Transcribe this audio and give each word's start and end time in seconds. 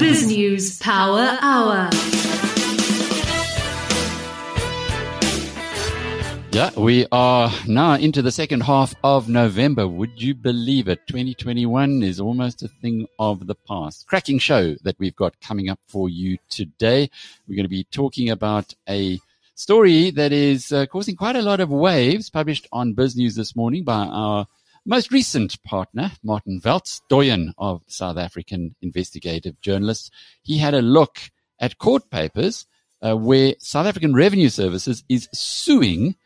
Biz 0.00 0.28
News 0.28 0.78
Power 0.78 1.36
Hour. 1.42 1.90
Yeah, 6.52 6.70
we 6.74 7.06
are 7.12 7.52
now 7.68 7.96
into 7.96 8.22
the 8.22 8.32
second 8.32 8.62
half 8.62 8.94
of 9.04 9.28
November. 9.28 9.86
Would 9.86 10.22
you 10.22 10.34
believe 10.34 10.88
it? 10.88 11.06
2021 11.06 12.02
is 12.02 12.18
almost 12.18 12.62
a 12.62 12.68
thing 12.68 13.08
of 13.18 13.46
the 13.46 13.54
past. 13.54 14.06
Cracking 14.06 14.38
show 14.38 14.74
that 14.84 14.98
we've 14.98 15.16
got 15.16 15.38
coming 15.42 15.68
up 15.68 15.80
for 15.86 16.08
you 16.08 16.38
today. 16.48 17.10
We're 17.46 17.56
going 17.56 17.64
to 17.64 17.68
be 17.68 17.84
talking 17.84 18.30
about 18.30 18.74
a 18.88 19.20
story 19.54 20.10
that 20.12 20.32
is 20.32 20.72
uh, 20.72 20.86
causing 20.86 21.14
quite 21.14 21.36
a 21.36 21.42
lot 21.42 21.60
of 21.60 21.68
waves 21.68 22.30
published 22.30 22.66
on 22.72 22.94
Biz 22.94 23.16
News 23.16 23.34
this 23.34 23.54
morning 23.54 23.84
by 23.84 24.06
our 24.06 24.46
most 24.86 25.12
recent 25.12 25.62
partner, 25.62 26.12
Martin 26.22 26.60
Welz, 26.60 27.00
doyen 27.08 27.52
of 27.58 27.82
South 27.86 28.16
African 28.16 28.74
investigative 28.82 29.60
journalists. 29.60 30.10
He 30.42 30.58
had 30.58 30.74
a 30.74 30.82
look 30.82 31.18
at 31.60 31.78
court 31.78 32.10
papers 32.10 32.66
uh, 33.02 33.16
where 33.16 33.54
South 33.58 33.86
African 33.86 34.14
Revenue 34.14 34.48
Services 34.48 35.04
is 35.08 35.28
suing 35.32 36.16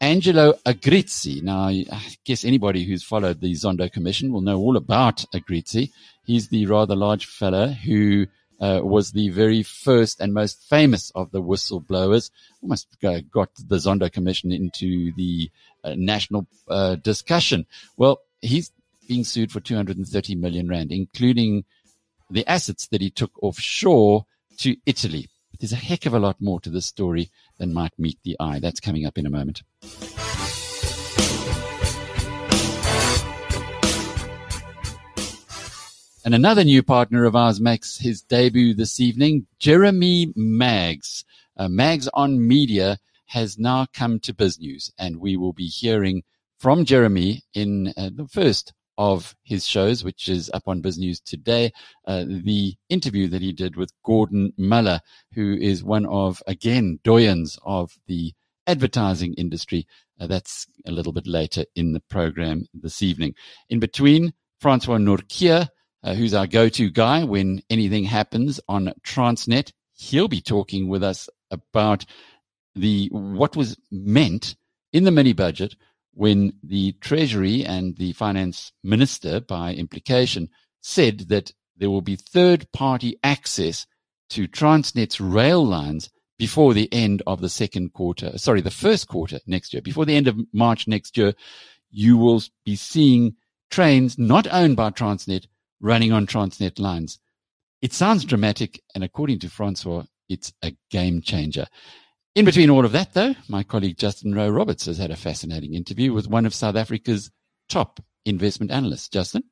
Angelo 0.00 0.54
Agrizzi. 0.64 1.42
Now, 1.42 1.68
I 1.68 1.84
guess 2.24 2.44
anybody 2.44 2.84
who's 2.84 3.02
followed 3.02 3.40
the 3.40 3.52
Zondo 3.52 3.90
Commission 3.90 4.32
will 4.32 4.40
know 4.40 4.58
all 4.58 4.76
about 4.76 5.24
Agrizzi. 5.34 5.90
He's 6.24 6.48
the 6.48 6.66
rather 6.66 6.94
large 6.94 7.26
fella 7.26 7.68
who 7.68 8.26
uh, 8.60 8.80
was 8.82 9.12
the 9.12 9.28
very 9.30 9.62
first 9.62 10.20
and 10.20 10.34
most 10.34 10.68
famous 10.68 11.10
of 11.14 11.30
the 11.30 11.42
whistleblowers. 11.42 12.30
Almost 12.62 12.88
got 13.00 13.50
the 13.54 13.76
Zondo 13.76 14.10
Commission 14.10 14.52
into 14.52 15.12
the 15.14 15.50
uh, 15.84 15.94
national 15.96 16.46
uh, 16.68 16.96
discussion. 16.96 17.66
Well, 17.96 18.20
he's 18.40 18.72
being 19.08 19.24
sued 19.24 19.52
for 19.52 19.60
230 19.60 20.34
million 20.34 20.68
rand, 20.68 20.92
including 20.92 21.64
the 22.30 22.46
assets 22.46 22.86
that 22.88 23.00
he 23.00 23.10
took 23.10 23.42
offshore 23.42 24.26
to 24.58 24.76
Italy. 24.86 25.28
But 25.50 25.60
there's 25.60 25.72
a 25.72 25.76
heck 25.76 26.06
of 26.06 26.14
a 26.14 26.18
lot 26.18 26.40
more 26.40 26.60
to 26.60 26.70
this 26.70 26.86
story 26.86 27.30
than 27.58 27.72
might 27.72 27.98
meet 27.98 28.18
the 28.22 28.36
eye. 28.38 28.58
That's 28.58 28.80
coming 28.80 29.06
up 29.06 29.16
in 29.16 29.26
a 29.26 29.30
moment. 29.30 29.62
And 36.28 36.34
another 36.34 36.62
new 36.62 36.82
partner 36.82 37.24
of 37.24 37.34
ours 37.34 37.58
makes 37.58 37.96
his 37.96 38.20
debut 38.20 38.74
this 38.74 39.00
evening, 39.00 39.46
Jeremy 39.58 40.30
Maggs. 40.36 41.24
Uh, 41.56 41.68
Maggs 41.68 42.06
on 42.12 42.46
Media 42.46 42.98
has 43.28 43.58
now 43.58 43.86
come 43.94 44.20
to 44.20 44.34
BizNews, 44.34 44.90
and 44.98 45.20
we 45.20 45.38
will 45.38 45.54
be 45.54 45.68
hearing 45.68 46.24
from 46.58 46.84
Jeremy 46.84 47.44
in 47.54 47.94
uh, 47.96 48.10
the 48.14 48.28
first 48.28 48.74
of 48.98 49.34
his 49.42 49.66
shows, 49.66 50.04
which 50.04 50.28
is 50.28 50.50
up 50.52 50.64
on 50.66 50.82
BizNews 50.82 51.22
today, 51.24 51.72
uh, 52.06 52.26
the 52.28 52.74
interview 52.90 53.28
that 53.28 53.40
he 53.40 53.54
did 53.54 53.76
with 53.76 53.90
Gordon 54.04 54.52
Muller, 54.58 55.00
who 55.32 55.54
is 55.54 55.82
one 55.82 56.04
of, 56.04 56.42
again, 56.46 57.00
doyens 57.04 57.58
of 57.64 57.96
the 58.06 58.34
advertising 58.66 59.32
industry. 59.38 59.86
Uh, 60.20 60.26
that's 60.26 60.66
a 60.84 60.92
little 60.92 61.14
bit 61.14 61.26
later 61.26 61.64
in 61.74 61.94
the 61.94 62.02
program 62.10 62.66
this 62.74 63.00
evening. 63.00 63.34
In 63.70 63.80
between, 63.80 64.34
Francois 64.60 64.98
Nortje, 64.98 65.68
uh, 66.02 66.14
who's 66.14 66.34
our 66.34 66.46
go-to 66.46 66.90
guy 66.90 67.24
when 67.24 67.62
anything 67.70 68.04
happens 68.04 68.60
on 68.68 68.92
Transnet. 69.06 69.72
He'll 69.94 70.28
be 70.28 70.40
talking 70.40 70.88
with 70.88 71.02
us 71.02 71.28
about 71.50 72.04
the 72.74 73.08
what 73.10 73.56
was 73.56 73.76
meant 73.90 74.54
in 74.92 75.04
the 75.04 75.10
mini 75.10 75.32
budget 75.32 75.74
when 76.12 76.52
the 76.62 76.92
Treasury 77.00 77.64
and 77.64 77.96
the 77.96 78.12
Finance 78.12 78.72
Minister, 78.82 79.40
by 79.40 79.72
implication, 79.74 80.48
said 80.80 81.28
that 81.28 81.52
there 81.76 81.90
will 81.90 82.02
be 82.02 82.16
third-party 82.16 83.18
access 83.22 83.86
to 84.30 84.48
Transnet's 84.48 85.20
rail 85.20 85.64
lines 85.64 86.10
before 86.38 86.74
the 86.74 86.92
end 86.92 87.22
of 87.26 87.40
the 87.40 87.48
second 87.48 87.92
quarter, 87.92 88.38
sorry, 88.38 88.60
the 88.60 88.70
first 88.70 89.08
quarter 89.08 89.40
next 89.46 89.72
year, 89.72 89.82
before 89.82 90.06
the 90.06 90.14
end 90.14 90.28
of 90.28 90.38
March 90.52 90.86
next 90.86 91.16
year, 91.16 91.34
you 91.90 92.16
will 92.16 92.42
be 92.64 92.76
seeing 92.76 93.34
trains 93.70 94.18
not 94.18 94.46
owned 94.52 94.76
by 94.76 94.90
Transnet 94.90 95.46
running 95.80 96.12
on 96.12 96.26
Transnet 96.26 96.78
lines. 96.78 97.18
It 97.80 97.92
sounds 97.92 98.24
dramatic, 98.24 98.82
and 98.94 99.04
according 99.04 99.38
to 99.40 99.50
Francois, 99.50 100.04
it's 100.28 100.52
a 100.62 100.76
game 100.90 101.20
changer. 101.20 101.66
In 102.34 102.44
between 102.44 102.70
all 102.70 102.84
of 102.84 102.92
that, 102.92 103.14
though, 103.14 103.34
my 103.48 103.62
colleague 103.62 103.98
Justin 103.98 104.34
Rowe 104.34 104.48
Roberts 104.48 104.86
has 104.86 104.98
had 104.98 105.10
a 105.10 105.16
fascinating 105.16 105.74
interview 105.74 106.12
with 106.12 106.28
one 106.28 106.46
of 106.46 106.54
South 106.54 106.76
Africa's 106.76 107.30
top 107.68 108.00
investment 108.24 108.70
analysts. 108.70 109.08
Justin? 109.08 109.42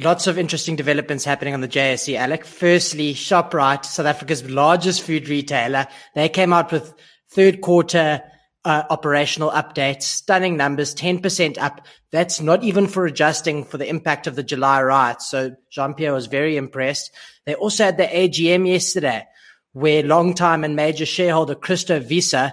Lots 0.00 0.26
of 0.26 0.38
interesting 0.38 0.76
developments 0.76 1.24
happening 1.24 1.54
on 1.54 1.62
the 1.62 1.68
JSE, 1.68 2.16
Alec. 2.18 2.44
Firstly, 2.44 3.14
ShopRite, 3.14 3.86
South 3.86 4.04
Africa's 4.04 4.48
largest 4.50 5.00
food 5.00 5.28
retailer, 5.28 5.86
they 6.14 6.28
came 6.28 6.52
out 6.52 6.70
with 6.70 6.92
third 7.30 7.62
quarter 7.62 8.22
uh, 8.66 8.84
operational 8.90 9.52
updates, 9.52 10.02
stunning 10.02 10.56
numbers, 10.56 10.92
10% 10.92 11.56
up. 11.56 11.86
That's 12.10 12.40
not 12.40 12.64
even 12.64 12.88
for 12.88 13.06
adjusting 13.06 13.64
for 13.64 13.78
the 13.78 13.88
impact 13.88 14.26
of 14.26 14.34
the 14.34 14.42
July 14.42 14.82
riots. 14.82 15.30
So 15.30 15.52
Jean-Pierre 15.70 16.12
was 16.12 16.26
very 16.26 16.56
impressed. 16.56 17.12
They 17.44 17.54
also 17.54 17.84
had 17.84 17.96
the 17.96 18.08
AGM 18.08 18.66
yesterday 18.66 19.24
where 19.72 20.02
long-time 20.02 20.64
and 20.64 20.74
major 20.74 21.06
shareholder 21.06 21.54
Christo 21.54 22.00
Wiese, 22.00 22.34
uh, 22.34 22.50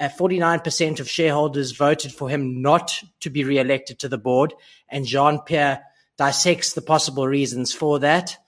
49% 0.00 0.98
of 0.98 1.08
shareholders 1.08 1.70
voted 1.70 2.10
for 2.10 2.28
him 2.28 2.60
not 2.60 3.00
to 3.20 3.30
be 3.30 3.44
re-elected 3.44 4.00
to 4.00 4.08
the 4.08 4.18
board. 4.18 4.52
And 4.88 5.06
Jean-Pierre 5.06 5.84
dissects 6.18 6.72
the 6.72 6.82
possible 6.82 7.28
reasons 7.28 7.72
for 7.72 8.00
that. 8.00 8.38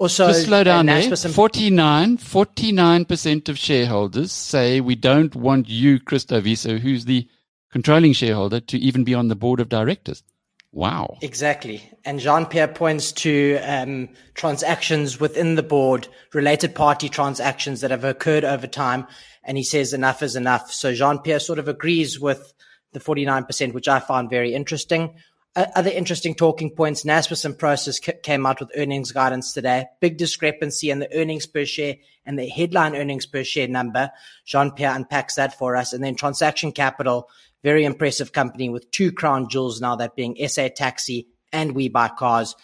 Also, 0.00 0.28
just 0.28 0.46
slow 0.46 0.64
down 0.64 0.86
there. 0.86 1.14
49, 1.14 2.16
49% 2.16 3.48
of 3.50 3.58
shareholders 3.58 4.32
say 4.32 4.80
we 4.80 4.94
don't 4.94 5.34
want 5.34 5.68
you, 5.68 6.00
Christo 6.00 6.40
Wiese, 6.40 6.62
who's 6.62 7.04
the 7.04 7.28
controlling 7.70 8.14
shareholder, 8.14 8.60
to 8.60 8.78
even 8.78 9.04
be 9.04 9.12
on 9.12 9.28
the 9.28 9.36
board 9.36 9.60
of 9.60 9.68
directors. 9.68 10.22
Wow. 10.72 11.18
Exactly. 11.20 11.82
And 12.06 12.18
Jean 12.18 12.46
Pierre 12.46 12.66
points 12.66 13.12
to 13.12 13.58
um, 13.62 14.08
transactions 14.32 15.20
within 15.20 15.56
the 15.56 15.62
board, 15.62 16.08
related 16.32 16.74
party 16.74 17.10
transactions 17.10 17.82
that 17.82 17.90
have 17.90 18.04
occurred 18.04 18.44
over 18.44 18.66
time. 18.66 19.06
And 19.44 19.58
he 19.58 19.64
says 19.64 19.92
enough 19.92 20.22
is 20.22 20.34
enough. 20.34 20.72
So 20.72 20.94
Jean 20.94 21.18
Pierre 21.18 21.40
sort 21.40 21.58
of 21.58 21.68
agrees 21.68 22.18
with 22.18 22.54
the 22.94 23.00
49%, 23.00 23.74
which 23.74 23.86
I 23.86 24.00
found 24.00 24.30
very 24.30 24.54
interesting 24.54 25.16
other 25.56 25.90
interesting 25.90 26.34
talking 26.34 26.70
points. 26.70 27.04
Naspers 27.04 27.44
and 27.44 27.58
Prosus 27.58 28.00
came 28.22 28.46
out 28.46 28.60
with 28.60 28.70
earnings 28.76 29.12
guidance 29.12 29.52
today. 29.52 29.86
Big 30.00 30.16
discrepancy 30.16 30.90
in 30.90 31.00
the 31.00 31.12
earnings 31.16 31.46
per 31.46 31.64
share 31.64 31.96
and 32.24 32.38
the 32.38 32.48
headline 32.48 32.94
earnings 32.94 33.26
per 33.26 33.42
share 33.42 33.68
number. 33.68 34.10
Jean 34.44 34.70
Pierre 34.70 34.94
unpacks 34.94 35.34
that 35.34 35.58
for 35.58 35.76
us. 35.76 35.92
And 35.92 36.04
then 36.04 36.14
Transaction 36.14 36.72
Capital, 36.72 37.28
very 37.64 37.84
impressive 37.84 38.32
company 38.32 38.68
with 38.68 38.90
two 38.90 39.10
crown 39.10 39.48
jewels 39.48 39.80
now, 39.80 39.96
that 39.96 40.16
being 40.16 40.36
SA 40.48 40.68
Taxi 40.74 41.26
and 41.52 41.74
We 41.74 41.88
Buy 41.88 42.08
Cars, 42.08 42.54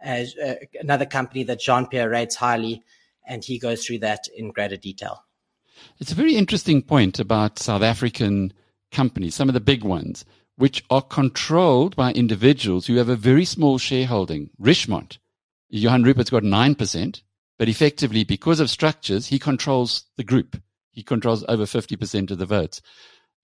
as 0.00 0.36
uh, 0.36 0.56
another 0.80 1.06
company 1.06 1.44
that 1.44 1.60
Jean 1.60 1.86
Pierre 1.86 2.10
rates 2.10 2.36
highly. 2.36 2.82
And 3.26 3.42
he 3.42 3.58
goes 3.58 3.86
through 3.86 4.00
that 4.00 4.24
in 4.36 4.50
greater 4.50 4.76
detail. 4.76 5.24
It's 5.98 6.12
a 6.12 6.16
very 6.16 6.36
interesting 6.36 6.82
point 6.82 7.18
about 7.18 7.58
South 7.58 7.82
African 7.82 8.52
companies, 8.92 9.34
some 9.34 9.48
of 9.48 9.54
the 9.54 9.60
big 9.60 9.82
ones 9.82 10.26
which 10.56 10.84
are 10.90 11.02
controlled 11.02 11.96
by 11.96 12.12
individuals 12.12 12.86
who 12.86 12.96
have 12.96 13.08
a 13.08 13.16
very 13.16 13.44
small 13.44 13.78
shareholding. 13.78 14.50
Richemont, 14.60 15.18
Johan 15.68 16.04
Rupert's 16.04 16.30
got 16.30 16.42
9%, 16.42 17.22
but 17.58 17.68
effectively, 17.68 18.24
because 18.24 18.60
of 18.60 18.70
structures, 18.70 19.26
he 19.26 19.38
controls 19.38 20.04
the 20.16 20.24
group. 20.24 20.60
He 20.92 21.02
controls 21.02 21.44
over 21.48 21.64
50% 21.64 22.30
of 22.30 22.38
the 22.38 22.46
votes. 22.46 22.80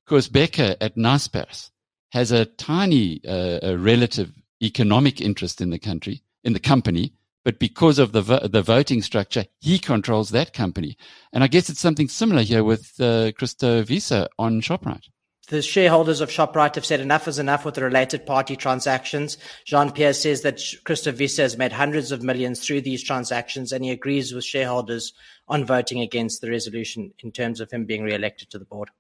Koos 0.07 0.29
Bekker 0.29 0.77
at 0.81 0.97
Naspers 0.97 1.71
has 2.13 2.33
a 2.33 2.45
tiny 2.45 3.21
uh, 3.27 3.61
a 3.63 3.77
relative 3.77 4.33
economic 4.63 5.21
interest 5.21 5.61
in 5.61 5.71
the 5.71 5.79
country, 5.79 6.23
in 6.45 6.53
the 6.53 6.61
company, 6.61 7.13
but 7.45 7.59
because 7.59 7.99
of 7.99 8.13
the 8.13 8.23
vo- 8.23 8.47
the 8.47 8.63
voting 8.63 9.03
structure, 9.03 9.47
he 9.61 9.79
controls 9.79 10.31
that 10.31 10.53
company. 10.53 10.97
And 11.33 11.43
I 11.43 11.47
guess 11.47 11.71
it's 11.71 11.81
something 11.81 12.09
similar 12.09 12.43
here 12.43 12.65
with 12.65 13.01
uh, 13.01 13.33
Christo 13.33 13.83
Wiese 13.85 14.27
on 14.39 14.61
Shoprite 14.61 15.09
the 15.51 15.63
shareholders 15.63 16.21
of 16.21 16.31
ShopRite 16.31 16.77
have 16.77 16.87
said 16.87 17.01
enough 17.01 17.27
is 17.27 17.41
enough 17.41 17.65
with 17.65 17.75
the 17.75 17.83
related 17.83 18.25
party 18.25 18.55
transactions. 18.55 19.37
Jean 19.65 19.91
Pierre 19.91 20.13
says 20.13 20.43
that 20.43 20.63
Christo 20.85 21.11
Wiese 21.11 21.39
has 21.39 21.59
made 21.59 21.73
hundreds 21.73 22.13
of 22.13 22.23
millions 22.23 22.65
through 22.65 22.83
these 22.83 23.03
transactions, 23.03 23.73
and 23.73 23.85
he 23.85 23.91
agrees 23.91 24.33
with 24.33 24.45
shareholders 24.45 25.13
on 25.49 25.65
voting 25.65 26.01
against 26.01 26.41
the 26.41 26.49
resolution 26.49 27.13
in 27.19 27.33
terms 27.33 27.61
of 27.61 27.71
him 27.71 27.85
being 27.85 28.05
re-elected 28.05 28.49
to 28.51 28.61
the 28.61 28.65
board. 28.65 28.91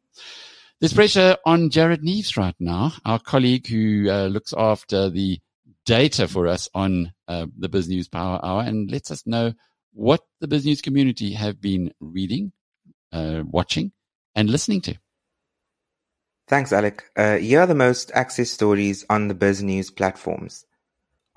There's 0.80 0.92
pressure 0.92 1.36
on 1.46 1.70
Jared 1.70 2.02
Neves 2.02 2.36
right 2.36 2.56
now, 2.58 2.94
our 3.04 3.20
colleague 3.20 3.68
who 3.68 4.10
uh, 4.10 4.26
looks 4.26 4.52
after 4.56 5.08
the 5.08 5.38
data 5.86 6.26
for 6.26 6.48
us 6.48 6.68
on 6.74 7.12
uh, 7.28 7.46
the 7.56 7.68
Biz 7.68 7.88
News 7.88 8.08
Power 8.08 8.40
Hour 8.44 8.62
and 8.62 8.90
lets 8.90 9.12
us 9.12 9.24
know 9.24 9.52
what 9.92 10.22
the 10.40 10.48
Biz 10.48 10.64
News 10.64 10.80
community 10.80 11.32
have 11.34 11.60
been 11.60 11.92
reading, 12.00 12.50
uh, 13.12 13.42
watching, 13.46 13.92
and 14.34 14.50
listening 14.50 14.80
to. 14.82 14.96
Thanks, 16.50 16.72
Alec. 16.72 17.08
Uh, 17.14 17.36
here 17.36 17.60
are 17.60 17.66
the 17.68 17.76
most 17.76 18.10
accessed 18.10 18.48
stories 18.48 19.06
on 19.08 19.28
the 19.28 19.36
BizNews 19.36 19.94
platforms. 19.94 20.66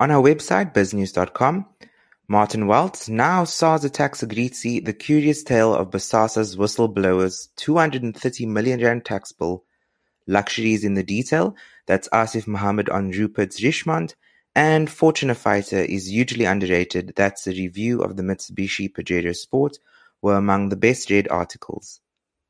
On 0.00 0.10
our 0.10 0.20
website, 0.20 0.74
biznews.com, 0.74 1.66
Martin 2.26 2.62
Welz 2.62 3.08
now 3.08 3.44
SARS 3.44 3.84
attacks 3.84 4.22
Agrizzi, 4.24 4.84
the 4.84 4.92
curious 4.92 5.44
tale 5.44 5.72
of 5.72 5.92
Bosasa's 5.92 6.56
whistleblowers, 6.56 7.46
230 7.54 8.46
million 8.46 8.80
rand 8.80 9.04
tax 9.04 9.30
bill, 9.30 9.62
luxuries 10.26 10.84
in 10.84 10.94
the 10.94 11.04
detail, 11.04 11.54
that's 11.86 12.08
Asif 12.08 12.48
Mohammed 12.48 12.88
on 12.88 13.12
Rupert's 13.12 13.60
Richemont, 13.60 14.16
and 14.56 14.88
Fortuner 14.88 15.36
Fighter 15.36 15.78
is 15.78 16.08
hugely 16.08 16.44
underrated, 16.44 17.12
that's 17.14 17.46
a 17.46 17.52
review 17.52 18.02
of 18.02 18.16
the 18.16 18.24
Mitsubishi 18.24 18.92
Pajero 18.92 19.32
Sport, 19.32 19.78
were 20.20 20.34
among 20.34 20.70
the 20.70 20.76
best 20.76 21.08
read 21.08 21.28
articles. 21.28 22.00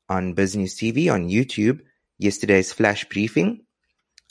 On 0.09 0.33
BizNews 0.33 0.73
TV 0.73 1.13
on 1.13 1.29
YouTube, 1.29 1.81
yesterday's 2.17 2.73
flash 2.73 3.07
briefing, 3.09 3.61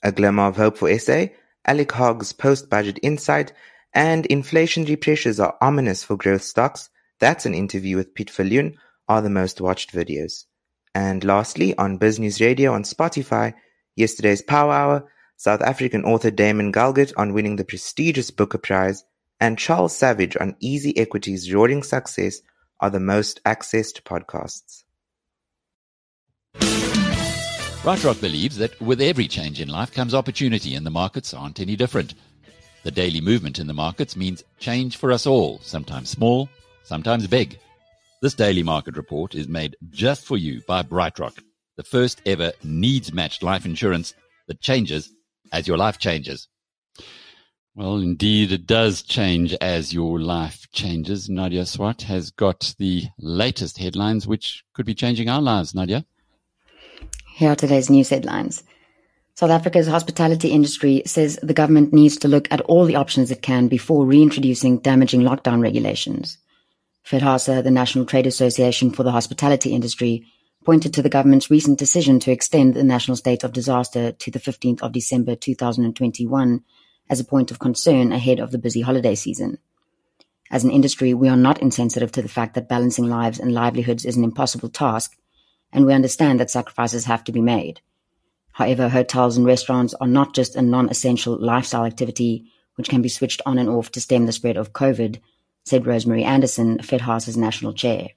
a 0.03 0.13
glimmer 0.13 0.45
of 0.45 0.57
hope 0.57 0.79
for 0.79 0.99
SA, 0.99 1.27
Alec 1.67 1.93
Hogg's 1.93 2.33
post-budget 2.33 2.99
insight, 3.03 3.53
and 3.93 4.29
inflationary 4.29 5.01
pressures 5.01 5.41
are 5.41 5.57
ominous 5.61 6.05
for 6.05 6.17
growth 6.17 6.43
stocks. 6.43 6.91
That's 7.21 7.47
an 7.47 7.55
interview 7.55 7.97
with 7.97 8.15
Piet 8.15 8.29
Viljoen 8.29 8.75
are 9.09 9.23
the 9.23 9.31
most 9.31 9.61
watched 9.61 9.93
videos. 9.93 10.45
And 10.95 11.25
lastly, 11.25 11.77
on 11.77 11.99
Business 11.99 12.41
Radio 12.41 12.73
on 12.73 12.83
Spotify, 12.83 13.55
yesterday's 13.97 14.43
Power 14.43 14.73
Hour, 14.73 15.13
South 15.37 15.63
African 15.63 16.05
author 16.05 16.31
Damon 16.31 16.73
Galgut 16.73 17.13
on 17.17 17.33
winning 17.33 17.57
the 17.57 17.65
prestigious 17.65 18.31
Booker 18.31 18.59
Prize, 18.59 19.05
and 19.41 19.59
Charles 19.59 19.97
Savage 19.97 20.37
on 20.41 20.57
Easy 20.61 20.97
Equity's 20.97 21.53
roaring 21.53 21.83
success 21.83 22.41
are 22.81 22.91
the 22.91 23.01
most 23.01 23.43
accessed 23.45 24.03
podcasts. 24.03 24.85
BrightRock 27.85 28.19
believes 28.19 28.57
that 28.57 28.81
with 28.81 29.03
every 29.03 29.29
change 29.29 29.61
in 29.61 29.69
life 29.69 29.93
comes 29.93 30.15
opportunity, 30.15 30.75
and 30.75 30.87
the 30.87 30.91
markets 30.91 31.35
aren't 31.35 31.61
any 31.61 31.77
different. 31.77 32.15
The 32.83 32.91
daily 32.91 33.21
movement 33.21 33.59
in 33.59 33.67
the 33.67 33.75
markets 33.75 34.17
means 34.17 34.43
change 34.59 34.97
for 34.97 35.13
us 35.13 35.27
all, 35.27 35.59
sometimes 35.59 36.09
small, 36.09 36.49
sometimes 36.83 37.27
big. 37.27 37.59
This 38.23 38.33
daily 38.33 38.63
market 38.63 38.97
report 38.97 39.35
is 39.35 39.49
made 39.49 39.77
just 39.91 40.25
for 40.25 40.39
you 40.39 40.63
by 40.67 40.83
BrightRock, 40.83 41.39
the 41.77 41.83
first 41.83 42.23
ever 42.25 42.53
needs 42.63 43.13
matched 43.13 43.43
life 43.43 43.67
insurance 43.67 44.15
that 44.49 44.63
changes 44.63 45.13
as 45.53 45.69
your 45.69 45.77
life 45.77 45.99
changes. 45.99 46.49
Well, 47.75 47.99
indeed, 47.99 48.51
it 48.51 48.67
does 48.67 49.03
change 49.03 49.53
as 49.61 49.93
your 49.93 50.19
life 50.19 50.71
changes. 50.73 51.29
Nadia 51.29 51.67
Swart 51.67 52.01
has 52.01 52.31
got 52.31 52.75
the 52.79 53.09
latest 53.19 53.77
headlines, 53.77 54.27
which 54.27 54.65
could 54.73 54.87
be 54.87 54.95
changing 54.95 55.29
our 55.29 55.43
lives, 55.43 55.75
Nadia. 55.75 56.07
Here 57.37 57.51
are 57.51 57.57
today's 57.57 57.91
news 57.91 58.11
headlines. 58.11 58.63
South 59.35 59.51
Africa's 59.51 59.89
hospitality 59.89 60.51
industry 60.51 61.03
says 61.05 61.37
the 61.43 61.53
government 61.53 61.93
needs 61.93 62.17
to 62.19 62.29
look 62.29 62.47
at 62.53 62.61
all 62.61 62.85
the 62.85 62.95
options 62.95 63.29
it 63.29 63.43
can 63.43 63.67
before 63.67 64.07
reintroducing 64.07 64.79
damaging 64.79 65.23
lockdown 65.23 65.61
regulations. 65.61 66.39
FedHasa, 67.05 67.65
the 67.65 67.73
National 67.73 68.07
Trade 68.07 68.29
Association 68.29 68.93
for 68.93 69.03
the 69.03 69.11
Hospitality 69.11 69.73
Industry, 69.73 70.25
pointed 70.65 70.95
to 70.95 71.03
the 71.03 71.09
government's 71.09 71.51
recent 71.51 71.77
decision 71.77 72.21
to 72.21 72.31
extend 72.31 72.75
the 72.75 72.85
national 72.85 73.17
state 73.17 73.43
of 73.43 73.53
disaster 73.53 74.13
to 74.13 74.31
the 74.31 74.39
15th 74.39 74.81
of 74.83 74.93
December 74.93 75.35
2021 75.35 76.63
as 77.11 77.19
a 77.19 77.25
point 77.25 77.51
of 77.51 77.59
concern 77.59 78.13
ahead 78.13 78.39
of 78.39 78.53
the 78.53 78.59
busy 78.59 78.83
holiday 78.83 79.17
season. 79.17 79.59
As 80.53 80.63
an 80.63 80.71
industry, 80.71 81.15
we 81.15 81.29
are 81.29 81.37
not 81.37 81.61
insensitive 81.61 82.13
to 82.13 82.23
the 82.23 82.29
fact 82.29 82.55
that 82.55 82.69
balancing 82.69 83.09
lives 83.09 83.41
and 83.41 83.53
livelihoods 83.53 84.05
is 84.05 84.17
an 84.17 84.23
impossible 84.23 84.69
task, 84.69 85.17
and 85.75 85.85
we 85.85 85.93
understand 85.93 86.41
that 86.41 86.51
sacrifices 86.51 87.05
have 87.05 87.25
to 87.25 87.33
be 87.33 87.43
made. 87.43 87.83
However, 88.53 88.89
hotels 88.89 89.37
and 89.37 89.45
restaurants 89.45 89.93
are 89.95 90.07
not 90.07 90.35
just 90.35 90.55
a 90.55 90.63
non-essential 90.63 91.37
lifestyle 91.39 91.85
activity 91.85 92.47
which 92.77 92.89
can 92.89 93.03
be 93.03 93.09
switched 93.09 93.43
on 93.45 93.59
and 93.59 93.69
off 93.69 93.91
to 93.93 94.01
stem 94.01 94.27
the 94.27 94.33
spread 94.33 94.57
of 94.57 94.73
COVID, 94.73 95.21
said 95.65 95.87
Rosemary 95.87 96.25
Anderson, 96.25 96.79
FedHasa's 96.79 97.37
national 97.37 97.73
chair. 97.73 98.09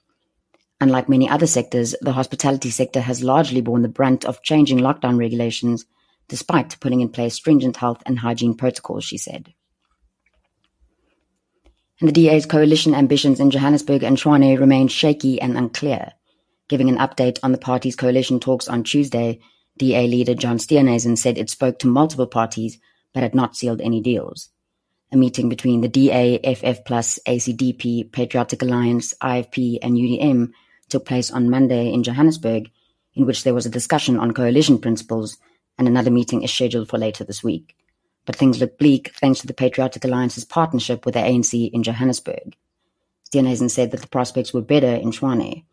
Unlike 0.80 1.09
many 1.09 1.27
other 1.27 1.48
sectors, 1.48 1.95
the 2.01 2.12
hospitality 2.12 2.69
sector 2.69 3.01
has 3.01 3.24
largely 3.24 3.62
borne 3.62 3.81
the 3.81 3.88
brunt 3.88 4.25
of 4.25 4.44
changing 4.44 4.77
lockdown 4.77 5.18
regulations, 5.18 5.86
despite 6.27 6.80
putting 6.80 7.01
in 7.01 7.10
place 7.10 7.33
stringent 7.33 7.77
health 7.77 8.03
and 8.06 8.19
hygiene 8.19 8.56
protocols, 8.56 9.03
she 9.03 9.18
said. 9.18 9.53
And 12.00 12.07
the 12.07 12.13
DA's 12.13 12.45
coalition 12.45 12.94
ambitions 12.94 13.39
in 13.39 13.50
Johannesburg 13.50 14.03
and 14.03 14.18
Tshwane 14.18 14.60
remain 14.60 14.88
shaky 14.88 15.42
and 15.42 15.57
unclear. 15.57 16.13
Giving 16.68 16.90
an 16.90 16.98
update 16.98 17.40
on 17.44 17.52
the 17.54 17.58
party's 17.58 17.96
coalition 17.96 18.40
talks 18.40 18.68
on 18.68 18.84
Tuesday, 18.84 19.40
DA 19.78 20.08
leader 20.08 20.34
John 20.34 20.58
Steenhuisen 20.58 21.18
said 21.18 21.38
it 21.38 21.50
spoke 21.50 21.80
to 21.80 21.88
multiple 21.88 22.28
parties 22.28 22.78
but 23.14 23.24
had 23.24 23.36
not 23.36 23.56
sealed 23.56 23.81
any 23.81 24.02
deals. 24.02 24.50
A 25.12 25.18
meeting 25.18 25.48
between 25.48 25.80
the 25.80 25.88
DA, 25.88 26.40
FF 26.40 26.84
ACDP, 26.84 28.12
Patriotic 28.12 28.62
Alliance, 28.62 29.14
IFP, 29.22 29.80
and 29.81 29.96
UDM 29.96 30.52
took 30.90 31.06
place 31.06 31.31
on 31.31 31.50
Monday 31.50 31.94
in 31.94 32.04
Johannesburg, 32.04 32.70
in 33.16 33.25
which 33.25 33.44
there 33.44 33.54
was 33.54 33.66
a 33.66 33.70
discussion 33.70 34.20
on 34.20 34.34
coalition 34.34 34.78
principles, 34.78 35.38
and 35.78 35.88
another 35.88 36.12
meeting 36.12 36.44
is 36.44 36.52
scheduled 36.52 36.90
for 36.90 36.98
later 36.98 37.24
this 37.24 37.44
week. 37.44 37.78
But 38.25 38.36
things 38.36 38.60
look 38.60 38.78
bleak 38.78 39.13
thanks 39.16 39.40
to 39.40 39.48
the 39.48 39.54
Patriotic 39.54 40.04
Alliance's 40.04 40.44
partnership 40.44 41.06
with 41.06 41.13
the 41.13 41.22
ANC 41.22 41.72
in 41.72 41.84
Johannesburg. 41.84 42.58
Steenhuisen 43.30 43.72
said 43.72 43.92
that 43.92 44.02
the 44.02 44.08
prospects 44.08 44.54
were 44.54 44.62
better 44.62 44.94
in 44.94 45.12
Tshwane. 45.12 45.63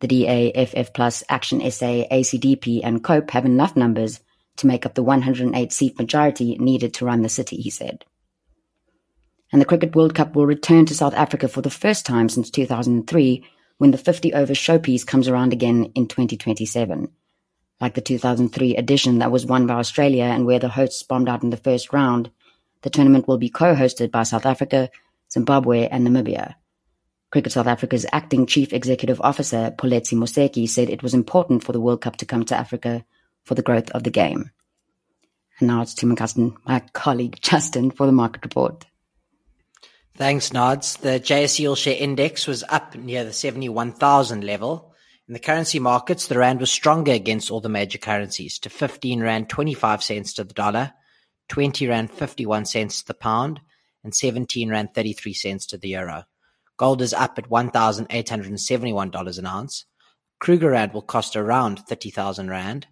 The 0.00 0.08
DA, 0.08 0.66
FF 0.66 0.92
Plus, 0.92 1.22
Action 1.28 1.60
SA, 1.70 2.06
ACDP, 2.10 2.80
and 2.82 3.04
COPE 3.04 3.30
have 3.30 3.44
enough 3.44 3.76
numbers 3.76 4.20
to 4.56 4.66
make 4.66 4.86
up 4.86 4.94
the 4.94 5.02
108 5.02 5.72
seat 5.72 5.98
majority 5.98 6.56
needed 6.58 6.94
to 6.94 7.04
run 7.04 7.22
the 7.22 7.28
city, 7.28 7.56
he 7.56 7.70
said. 7.70 8.04
And 9.52 9.60
the 9.60 9.66
Cricket 9.66 9.94
World 9.94 10.14
Cup 10.14 10.34
will 10.34 10.46
return 10.46 10.86
to 10.86 10.94
South 10.94 11.14
Africa 11.14 11.48
for 11.48 11.60
the 11.60 11.70
first 11.70 12.06
time 12.06 12.28
since 12.28 12.50
2003 12.50 13.44
when 13.78 13.90
the 13.90 13.98
50 13.98 14.34
over 14.34 14.52
showpiece 14.52 15.06
comes 15.06 15.28
around 15.28 15.52
again 15.52 15.92
in 15.94 16.06
2027. 16.06 17.08
Like 17.80 17.94
the 17.94 18.00
2003 18.00 18.76
edition 18.76 19.18
that 19.18 19.32
was 19.32 19.46
won 19.46 19.66
by 19.66 19.74
Australia 19.74 20.24
and 20.24 20.46
where 20.46 20.58
the 20.58 20.68
hosts 20.68 21.02
bombed 21.02 21.28
out 21.28 21.42
in 21.42 21.50
the 21.50 21.56
first 21.56 21.92
round, 21.92 22.30
the 22.82 22.90
tournament 22.90 23.26
will 23.26 23.38
be 23.38 23.48
co-hosted 23.48 24.10
by 24.10 24.22
South 24.22 24.46
Africa, 24.46 24.90
Zimbabwe, 25.32 25.88
and 25.88 26.06
Namibia. 26.06 26.54
Cricket 27.30 27.52
South 27.52 27.68
Africa's 27.68 28.06
acting 28.12 28.46
chief 28.46 28.72
executive 28.72 29.20
officer, 29.20 29.72
Pholetsi 29.78 30.18
Moseki, 30.18 30.68
said 30.68 30.90
it 30.90 31.02
was 31.02 31.14
important 31.14 31.62
for 31.62 31.72
the 31.72 31.80
World 31.80 32.00
Cup 32.00 32.16
to 32.16 32.26
come 32.26 32.44
to 32.44 32.56
Africa 32.56 33.04
for 33.44 33.54
the 33.54 33.62
growth 33.62 33.90
of 33.92 34.02
the 34.02 34.10
game. 34.10 34.50
And 35.60 35.68
now 35.68 35.82
it's 35.82 35.94
to 35.94 36.06
my 36.06 36.16
cousin, 36.16 36.56
my 36.64 36.80
colleague 36.92 37.38
Justin, 37.42 37.92
for 37.92 38.06
the 38.06 38.12
market 38.12 38.44
report. 38.44 38.84
Thanks, 40.16 40.52
Nods. 40.52 40.96
The 40.96 41.20
JSE 41.20 41.68
All 41.68 41.76
Share 41.76 41.96
Index 41.96 42.46
was 42.46 42.64
up 42.68 42.96
near 42.96 43.24
the 43.24 43.32
71,000 43.32 44.42
level. 44.42 44.92
In 45.28 45.32
the 45.32 45.38
currency 45.38 45.78
markets, 45.78 46.26
the 46.26 46.36
rand 46.36 46.58
was 46.58 46.72
stronger 46.72 47.12
against 47.12 47.50
all 47.50 47.60
the 47.60 47.68
major 47.68 47.98
currencies 47.98 48.58
to 48.58 48.70
15 48.70 49.22
rand 49.22 49.48
25 49.48 50.02
cents 50.02 50.34
to 50.34 50.44
the 50.44 50.52
dollar, 50.52 50.92
20 51.48 51.86
rand 51.86 52.10
51 52.10 52.64
cents 52.64 53.00
to 53.00 53.06
the 53.06 53.14
pound, 53.14 53.60
and 54.02 54.12
17 54.12 54.68
rand 54.68 54.92
33 54.94 55.32
cents 55.32 55.66
to 55.66 55.78
the 55.78 55.90
euro. 55.90 56.24
Gold 56.80 57.02
is 57.02 57.12
up 57.12 57.36
at 57.36 57.50
$1,871 57.50 59.38
an 59.38 59.46
ounce. 59.46 59.84
Kruger 60.38 60.70
Rand 60.70 60.94
will 60.94 61.02
cost 61.02 61.36
around 61.36 61.80
30,000 61.80 62.48
Rand. 62.48 62.86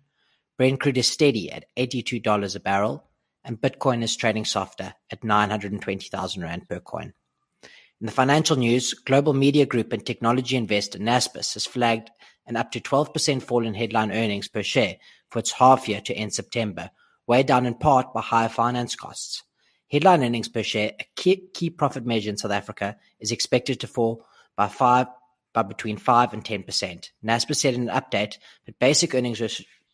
Brent 0.58 0.78
crude 0.78 0.98
is 0.98 1.10
steady 1.10 1.50
at 1.50 1.64
$82 1.74 2.54
a 2.54 2.60
barrel, 2.60 3.08
and 3.42 3.58
Bitcoin 3.58 4.02
is 4.02 4.14
trading 4.14 4.44
softer 4.44 4.92
at 5.10 5.24
920,000 5.24 6.42
Rand 6.42 6.68
per 6.68 6.80
coin. 6.80 7.14
In 7.62 8.04
the 8.04 8.12
financial 8.12 8.58
news, 8.58 8.92
global 8.92 9.32
media 9.32 9.64
group 9.64 9.94
and 9.94 10.04
technology 10.04 10.56
investor 10.56 10.98
Naspers 10.98 11.54
has 11.54 11.64
flagged 11.64 12.10
an 12.46 12.56
up 12.56 12.70
to 12.72 12.80
12% 12.80 13.42
fall 13.42 13.64
in 13.64 13.72
headline 13.72 14.12
earnings 14.12 14.48
per 14.48 14.62
share 14.62 14.96
for 15.30 15.38
its 15.38 15.52
half 15.52 15.88
year 15.88 16.02
to 16.02 16.12
end 16.12 16.34
September, 16.34 16.90
weighed 17.26 17.46
down 17.46 17.64
in 17.64 17.72
part 17.72 18.12
by 18.12 18.20
higher 18.20 18.50
finance 18.50 18.94
costs. 18.94 19.44
Headline 19.90 20.22
earnings 20.22 20.48
per 20.48 20.62
share, 20.62 20.92
a 21.00 21.06
key 21.16 21.70
profit 21.70 22.04
measure 22.04 22.30
in 22.30 22.36
South 22.36 22.52
Africa, 22.52 22.96
is 23.20 23.32
expected 23.32 23.80
to 23.80 23.86
fall 23.86 24.26
by 24.56 24.68
five 24.68 25.06
by 25.54 25.62
between 25.62 25.96
5 25.96 26.34
and 26.34 26.44
10%. 26.44 27.10
Naspers 27.24 27.56
said 27.56 27.74
in 27.74 27.88
an 27.88 28.00
update 28.00 28.36
that 28.66 28.78
basic 28.78 29.14
earnings 29.14 29.40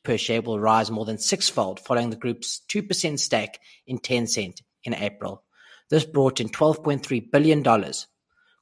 per 0.03 0.19
share 0.19 0.43
will 0.43 0.59
rise 0.61 0.91
more 0.91 1.05
than 1.05 1.17
sixfold 1.17 1.81
following 1.81 2.11
the 2.11 2.17
group's 2.17 2.61
2% 2.69 3.19
stake 3.19 3.59
in 3.87 3.99
Tencent 3.99 4.63
in 4.83 4.95
April. 4.95 5.43
This 5.91 6.05
brought 6.05 6.41
in 6.41 6.49
$12.3 6.49 7.31
billion. 7.31 7.63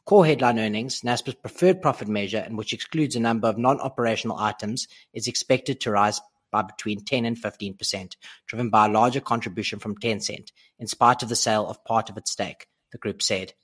Core 0.05 0.27
headline 0.27 0.59
earnings, 0.59 1.01
Naspers' 1.01 1.41
preferred 1.41 1.81
profit 1.81 2.09
measure 2.09 2.39
and 2.45 2.59
which 2.59 2.73
excludes 2.73 3.17
a 3.17 3.21
number 3.21 3.49
of 3.49 3.59
non-operational 3.59 4.39
items, 4.39 4.87
is 5.15 5.29
expected 5.29 5.81
to 5.81 5.93
rise 5.93 6.21
by 6.53 6.63
between 6.63 7.05
10 7.05 7.25
and 7.25 7.37
15%, 7.37 8.15
driven 8.47 8.71
by 8.71 8.87
a 8.87 8.91
larger 8.91 9.21
contribution 9.21 9.81
from 9.81 9.97
Tencent, 9.97 10.53
in 10.79 10.87
spite 10.87 11.23
of 11.23 11.29
the 11.29 11.35
sale 11.35 11.67
of 11.67 11.85
part 11.85 12.11
of 12.11 12.17
its 12.17 12.31
stake, 12.31 12.69
the 12.93 12.99
group 12.99 13.23
said. 13.23 13.55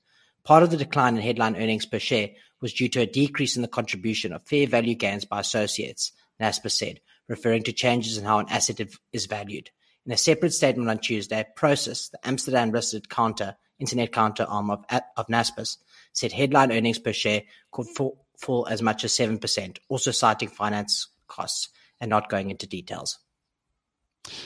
Part 0.42 0.62
of 0.62 0.70
the 0.70 0.76
decline 0.76 1.16
in 1.16 1.22
headline 1.22 1.56
earnings 1.56 1.86
per 1.86 1.98
share 1.98 2.30
was 2.60 2.72
due 2.72 2.88
to 2.88 3.00
a 3.02 3.06
decrease 3.06 3.54
in 3.54 3.62
the 3.62 3.68
contribution 3.68 4.32
of 4.32 4.42
fair 4.42 4.66
value 4.66 4.94
gains 4.94 5.24
by 5.24 5.40
associates, 5.40 6.12
Naspers 6.40 6.72
said, 6.72 7.00
referring 7.28 7.62
to 7.64 7.72
changes 7.72 8.16
in 8.16 8.24
how 8.24 8.38
an 8.38 8.48
asset 8.48 8.80
is 9.12 9.26
valued. 9.26 9.70
In 10.06 10.12
a 10.12 10.16
separate 10.16 10.54
statement 10.54 10.88
on 10.88 10.98
Tuesday, 10.98 11.44
Prosus, 11.54 12.10
the 12.10 12.26
Amsterdam-listed 12.26 13.10
counter 13.10 13.56
internet 13.78 14.12
counter 14.12 14.44
arm 14.48 14.70
of, 14.70 14.84
of 15.16 15.26
Naspers, 15.28 15.76
said 16.12 16.32
headline 16.32 16.72
earnings 16.72 16.98
per 16.98 17.12
share 17.12 17.42
could 17.70 17.86
fall, 17.86 18.24
fall 18.36 18.66
as 18.68 18.82
much 18.82 19.04
as 19.04 19.12
7%, 19.12 19.78
also 19.88 20.10
citing 20.10 20.48
finance 20.48 21.08
costs 21.28 21.68
and 22.00 22.10
not 22.10 22.28
going 22.28 22.50
into 22.50 22.66
details. 22.66 23.18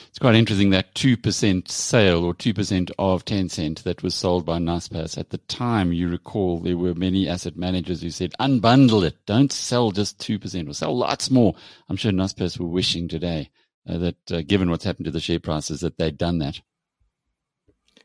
It's 0.07 0.19
quite 0.19 0.35
interesting 0.35 0.69
that 0.69 0.93
2% 0.95 1.67
sale 1.67 2.23
or 2.23 2.33
2% 2.33 2.91
of 2.97 3.25
Tencent 3.25 3.83
that 3.83 4.03
was 4.03 4.15
sold 4.15 4.45
by 4.45 4.57
Naspers. 4.57 5.17
At 5.17 5.31
the 5.31 5.39
time, 5.39 5.91
you 5.91 6.07
recall, 6.07 6.59
there 6.59 6.77
were 6.77 6.93
many 6.93 7.27
asset 7.27 7.57
managers 7.57 8.01
who 8.01 8.09
said, 8.09 8.33
unbundle 8.39 9.03
it. 9.03 9.17
Don't 9.25 9.51
sell 9.51 9.91
just 9.91 10.19
2% 10.19 10.69
or 10.69 10.73
sell 10.73 10.97
lots 10.97 11.29
more. 11.29 11.55
I'm 11.89 11.97
sure 11.97 12.11
Naspers 12.11 12.59
were 12.59 12.67
wishing 12.67 13.07
today 13.07 13.49
uh, 13.87 13.97
that, 13.97 14.31
uh, 14.31 14.41
given 14.41 14.69
what's 14.69 14.85
happened 14.85 15.05
to 15.05 15.11
the 15.11 15.19
share 15.19 15.39
prices, 15.39 15.81
that 15.81 15.97
they'd 15.97 16.17
done 16.17 16.39
that. 16.39 16.61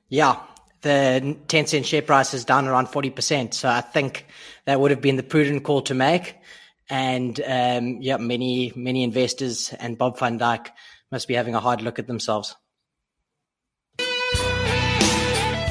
Yeah, 0.09 0.41
the 0.81 1.37
Tencent 1.49 1.85
share 1.85 2.03
price 2.03 2.35
is 2.35 2.45
down 2.45 2.67
around 2.67 2.87
40%. 2.87 3.55
So 3.55 3.69
I 3.69 3.81
think 3.81 4.27
that 4.65 4.81
would 4.81 4.91
have 4.91 5.01
been 5.01 5.17
the 5.17 5.23
prudent 5.23 5.65
call 5.65 5.83
to 5.83 5.95
make. 5.95 6.38
And 6.91 7.41
um, 7.47 7.99
yeah, 8.01 8.17
many, 8.17 8.73
many 8.75 9.03
investors 9.03 9.73
and 9.79 9.99
Bob 9.99 10.19
van 10.19 10.39
Dijk 10.39 10.69
must 11.11 11.29
be 11.29 11.35
having 11.35 11.55
a 11.55 11.61
hard 11.61 11.83
look 11.83 11.99
at 11.99 12.07
themselves. 12.07 12.57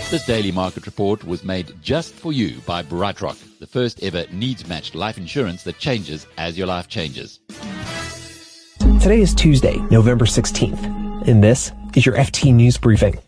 This 0.10 0.26
daily 0.26 0.54
market 0.54 0.86
report 0.86 1.26
was 1.26 1.44
made 1.44 1.74
just 1.82 2.14
for 2.14 2.32
you 2.32 2.62
by 2.66 2.82
BrightRock, 2.82 3.60
the 3.60 3.68
first 3.68 4.02
ever 4.02 4.26
needs 4.32 4.66
matched 4.66 4.96
life 4.96 5.18
insurance 5.18 5.64
that 5.64 5.80
changes 5.80 6.26
as 6.38 6.58
your 6.58 6.68
life 6.68 6.88
changes. 6.88 7.42
Today 9.02 9.20
is 9.20 9.34
Tuesday, 9.34 9.76
November 9.92 10.24
16th, 10.24 11.28
and 11.28 11.44
this 11.44 11.74
is 11.94 12.06
your 12.06 12.16
FT 12.16 12.54
News 12.54 12.78
Briefing. 12.78 13.20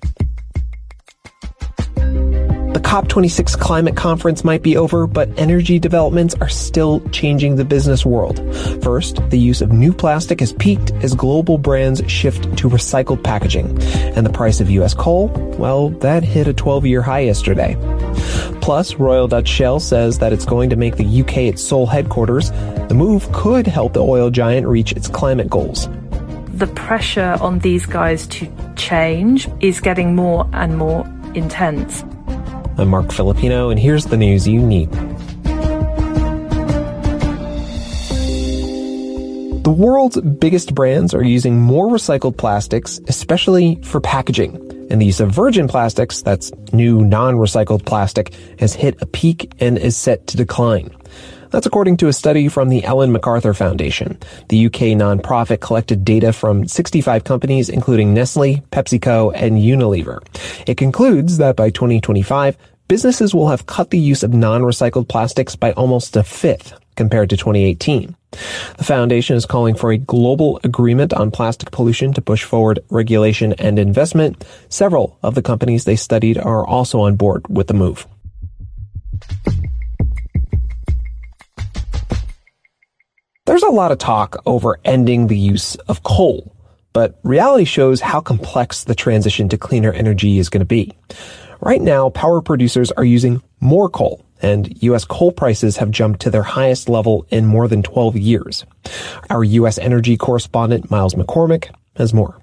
The 2.80 2.88
COP26 2.88 3.60
climate 3.60 3.98
conference 3.98 4.46
might 4.46 4.64
be 4.64 4.78
over, 4.78 5.06
but 5.06 5.30
energy 5.38 5.80
developments 5.80 6.34
are 6.40 6.48
still 6.48 7.02
changing 7.10 7.58
the 7.58 7.66
business 7.66 8.06
world. 8.06 8.40
First, 8.82 9.18
the 9.32 9.38
use 9.38 9.62
of 9.62 9.74
new 9.74 9.92
plastic 9.92 10.40
has 10.40 10.54
peaked 10.54 10.92
as 11.04 11.14
global 11.14 11.58
brands 11.58 12.02
shift 12.10 12.44
to 12.58 12.70
recycled 12.70 13.22
packaging. 13.22 13.78
And 14.16 14.26
the 14.26 14.32
price 14.32 14.62
of 14.62 14.70
U.S. 14.70 14.94
coal, 14.94 15.28
well, 15.58 15.90
that 15.90 16.24
hit 16.24 16.48
a 16.48 16.54
12 16.54 16.86
year 16.86 17.02
high 17.02 17.20
yesterday. 17.20 17.76
Plus, 18.62 18.96
Royal 18.96 19.28
Dutch 19.28 19.50
Shell 19.50 19.82
says 19.82 20.20
that 20.20 20.32
it's 20.32 20.46
going 20.46 20.70
to 20.70 20.78
make 20.78 20.96
the 20.96 21.22
UK 21.22 21.38
its 21.40 21.62
sole 21.62 21.86
headquarters. 21.86 22.50
The 22.88 22.96
move 22.96 23.30
could 23.34 23.68
help 23.68 23.92
the 23.92 24.06
oil 24.06 24.30
giant 24.30 24.66
reach 24.66 24.94
its 24.94 25.10
climate 25.10 25.50
goals. 25.50 25.90
The 26.54 26.68
pressure 26.68 27.38
on 27.42 27.60
these 27.60 27.86
guys 27.86 28.26
to 28.28 28.50
change 28.78 29.50
is 29.60 29.82
getting 29.82 30.16
more 30.16 30.50
and 30.54 30.78
more 30.78 31.06
intense. 31.36 32.06
I'm 32.80 32.88
Marc 32.88 33.12
Filippino, 33.12 33.70
and 33.72 33.78
here's 33.78 34.06
the 34.06 34.16
news 34.16 34.48
you 34.48 34.62
need. 34.62 34.90
The 39.64 39.70
world's 39.70 40.22
biggest 40.22 40.74
brands 40.74 41.14
are 41.14 41.22
using 41.22 41.60
more 41.60 41.90
recycled 41.90 42.38
plastics, 42.38 43.02
especially 43.10 43.82
for 43.84 44.00
packaging. 44.00 44.56
And 44.90 45.02
the 45.02 45.08
use 45.08 45.20
of 45.20 45.30
virgin 45.30 45.68
plastics, 45.68 46.22
that's 46.22 46.54
new 46.72 47.02
non-recycled 47.04 47.86
plastic, 47.86 48.34
has 48.60 48.74
hit 48.76 49.02
a 49.02 49.06
peak 49.06 49.52
and 49.60 49.78
is 49.78 49.98
set 49.98 50.28
to 50.28 50.38
decline. 50.38 50.90
That's 51.52 51.66
according 51.66 51.98
to 51.98 52.08
a 52.08 52.14
study 52.14 52.48
from 52.48 52.70
the 52.70 52.84
Ellen 52.84 53.12
MacArthur 53.12 53.54
Foundation. 53.54 54.20
The 54.50 54.68
UK 54.68 54.96
nonprofit 54.96 55.62
collected 55.62 56.06
data 56.06 56.32
from 56.32 56.68
65 56.68 57.24
companies, 57.24 57.70
including 57.70 58.14
Nestle, 58.14 58.58
PepsiCo, 58.72 59.32
and 59.36 59.58
Unilever. 59.58 60.22
It 60.68 60.78
concludes 60.78 61.38
that 61.38 61.56
by 61.56 61.72
2025, 61.72 62.58
businesses 62.88 63.34
will 63.34 63.50
have 63.50 63.66
cut 63.66 63.90
the 63.90 64.00
use 64.00 64.24
of 64.24 64.34
non-recycled 64.34 65.08
plastics 65.08 65.56
by 65.56 65.72
almost 65.74 66.16
a 66.16 66.24
fifth 66.24 66.74
compared 66.96 67.30
to 67.30 67.38
2018. 67.38 68.16
The 68.78 68.84
foundation 68.84 69.36
is 69.36 69.46
calling 69.46 69.74
for 69.74 69.92
a 69.92 69.98
global 69.98 70.60
agreement 70.64 71.14
on 71.14 71.32
plastic 71.32 71.72
pollution 71.72 72.14
to 72.14 72.22
push 72.22 72.44
forward 72.44 72.80
regulation 72.90 73.54
and 73.54 73.80
investment. 73.80 74.46
Several 74.68 75.18
of 75.24 75.34
the 75.34 75.42
companies 75.42 75.86
they 75.86 75.96
studied 75.96 76.38
are 76.38 76.68
also 76.68 77.00
on 77.00 77.16
board 77.16 77.48
with 77.48 77.68
the 77.68 77.74
move. 77.74 78.06
There's 83.60 83.74
a 83.74 83.76
lot 83.76 83.92
of 83.92 83.98
talk 83.98 84.42
over 84.46 84.80
ending 84.86 85.28
the 85.28 85.38
use 85.38 85.76
of 85.90 86.02
coal, 86.02 86.56
but 86.94 87.20
reality 87.24 87.66
shows 87.66 88.00
how 88.00 88.22
complex 88.22 88.86
the 88.86 88.96
transition 88.96 89.50
to 89.50 89.58
cleaner 89.58 89.92
energy 89.92 90.40
is 90.40 90.48
going 90.48 90.62
to 90.62 90.66
be. 90.66 90.94
Right 91.60 91.82
now, 91.82 92.10
power 92.10 92.42
producers 92.42 92.90
are 92.94 93.04
using 93.04 93.44
more 93.60 93.90
coal, 93.90 94.26
and 94.42 94.82
U.S. 94.84 95.04
coal 95.04 95.34
prices 95.34 95.76
have 95.76 95.92
jumped 95.92 96.22
to 96.22 96.30
their 96.30 96.44
highest 96.44 96.88
level 96.88 97.26
in 97.32 97.46
more 97.48 97.68
than 97.68 97.84
12 97.84 98.16
years. 98.16 98.66
Our 99.30 99.44
U.S. 99.44 99.78
energy 99.78 100.16
correspondent, 100.16 100.90
Miles 100.90 101.16
McCormick, 101.16 101.70
has 101.98 102.14
more. 102.14 102.40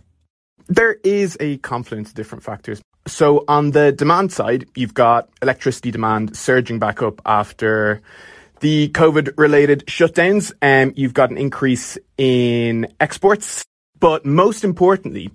There 0.67 0.99
is 1.03 1.39
a 1.41 1.57
confluence 1.59 2.11
of 2.11 2.15
different 2.15 2.45
factors. 2.45 2.83
So 3.07 3.47
on 3.49 3.71
the 3.71 3.91
demand 3.91 4.33
side, 4.33 4.67
you've 4.75 4.93
got 4.93 5.31
electricity 5.41 5.91
demand 5.91 6.37
surging 6.37 6.79
back 6.79 7.01
up 7.01 7.23
after 7.25 8.03
the 8.61 8.89
COVID 8.91 9.35
related 9.37 9.87
shutdowns. 9.87 10.53
um, 10.63 10.93
you've 10.97 11.15
got 11.15 11.31
an 11.31 11.39
increase 11.39 11.99
in 12.17 12.89
exports. 13.01 13.65
But 13.99 14.27
most 14.27 14.63
importantly, 14.63 15.31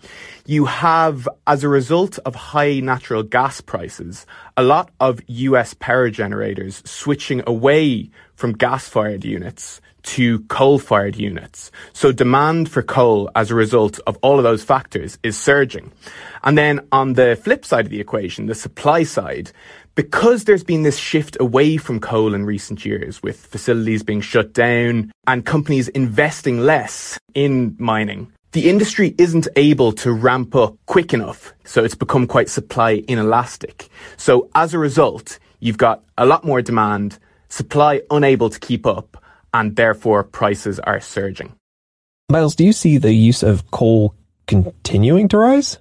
you 0.46 0.66
have, 0.66 1.28
as 1.48 1.64
a 1.64 1.70
result 1.70 2.20
of 2.20 2.36
high 2.36 2.80
natural 2.80 3.24
gas 3.24 3.60
prices, 3.60 4.28
a 4.56 4.62
lot 4.62 4.92
of 5.00 5.20
US 5.28 5.74
power 5.74 6.12
generators 6.12 6.84
switching 6.86 7.42
away 7.48 8.12
from 8.36 8.54
gas 8.54 8.88
fired 8.88 9.26
units 9.26 9.82
to 10.04 10.40
coal 10.42 10.80
fired 10.80 11.16
units. 11.16 11.72
So 11.94 12.12
demand 12.12 12.70
for 12.70 12.82
coal 12.82 13.30
as 13.36 13.52
a 13.52 13.56
result 13.56 14.00
of 14.08 14.18
all 14.22 14.38
of 14.38 14.44
those 14.44 14.64
factors 14.64 15.18
is 15.24 15.38
surging. 15.38 15.92
And 16.44 16.58
then 16.58 16.88
on 16.92 17.14
the 17.14 17.40
flip 17.42 17.66
side 17.66 17.86
of 17.86 17.92
the 17.92 18.00
equation, 18.00 18.48
the 18.48 18.56
supply 18.56 19.04
side, 19.04 19.52
because 19.96 20.46
there's 20.46 20.64
been 20.64 20.84
this 20.84 20.98
shift 20.98 21.38
away 21.40 21.78
from 21.78 22.00
coal 22.00 22.34
in 22.34 22.46
recent 22.46 22.86
years 22.86 23.22
with 23.22 23.46
facilities 23.46 24.04
being 24.04 24.22
shut 24.22 24.54
down 24.54 25.12
and 25.28 25.46
companies 25.46 25.88
investing 25.90 26.60
less 26.60 27.20
in 27.34 27.76
mining, 27.78 28.32
the 28.54 28.70
industry 28.70 29.16
isn't 29.18 29.48
able 29.56 29.92
to 29.94 30.12
ramp 30.12 30.56
up 30.56 30.76
quick 30.86 31.14
enough. 31.14 31.54
So 31.64 31.84
it's 31.84 31.96
become 31.96 32.28
quite 32.28 32.50
supply 32.50 33.04
inelastic. 33.08 33.90
So 34.18 34.50
as 34.56 34.74
a 34.74 34.80
result, 34.80 35.40
you've 35.60 35.78
got 35.78 36.04
a 36.18 36.26
lot 36.26 36.44
more 36.44 36.62
demand, 36.62 37.20
supply 37.50 38.02
unable 38.10 38.50
to 38.50 38.60
keep 38.60 38.86
up, 38.86 39.22
and 39.54 39.76
therefore 39.76 40.24
prices 40.24 40.80
are 40.80 41.00
surging. 41.00 41.54
Miles, 42.30 42.56
do 42.56 42.64
you 42.64 42.74
see 42.74 42.98
the 42.98 43.14
use 43.14 43.44
of 43.44 43.72
coal 43.72 44.16
continuing 44.48 45.28
to 45.30 45.38
rise? 45.38 45.78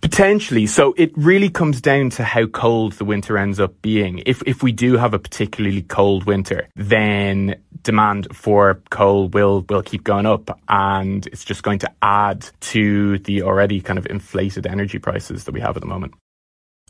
Potentially. 0.00 0.66
So 0.66 0.94
it 0.96 1.12
really 1.16 1.50
comes 1.50 1.80
down 1.80 2.10
to 2.10 2.24
how 2.24 2.46
cold 2.46 2.94
the 2.94 3.04
winter 3.04 3.36
ends 3.36 3.60
up 3.60 3.80
being. 3.82 4.22
If, 4.26 4.42
if 4.46 4.62
we 4.62 4.72
do 4.72 4.96
have 4.96 5.14
a 5.14 5.18
particularly 5.18 5.82
cold 5.82 6.24
winter, 6.24 6.68
then 6.76 7.60
demand 7.82 8.34
for 8.34 8.80
coal 8.90 9.28
will, 9.28 9.64
will 9.68 9.82
keep 9.82 10.04
going 10.04 10.26
up 10.26 10.58
and 10.68 11.26
it's 11.28 11.44
just 11.44 11.62
going 11.62 11.78
to 11.80 11.90
add 12.02 12.48
to 12.60 13.18
the 13.20 13.42
already 13.42 13.80
kind 13.80 13.98
of 13.98 14.06
inflated 14.06 14.66
energy 14.66 14.98
prices 14.98 15.44
that 15.44 15.52
we 15.52 15.60
have 15.60 15.76
at 15.76 15.80
the 15.80 15.88
moment. 15.88 16.14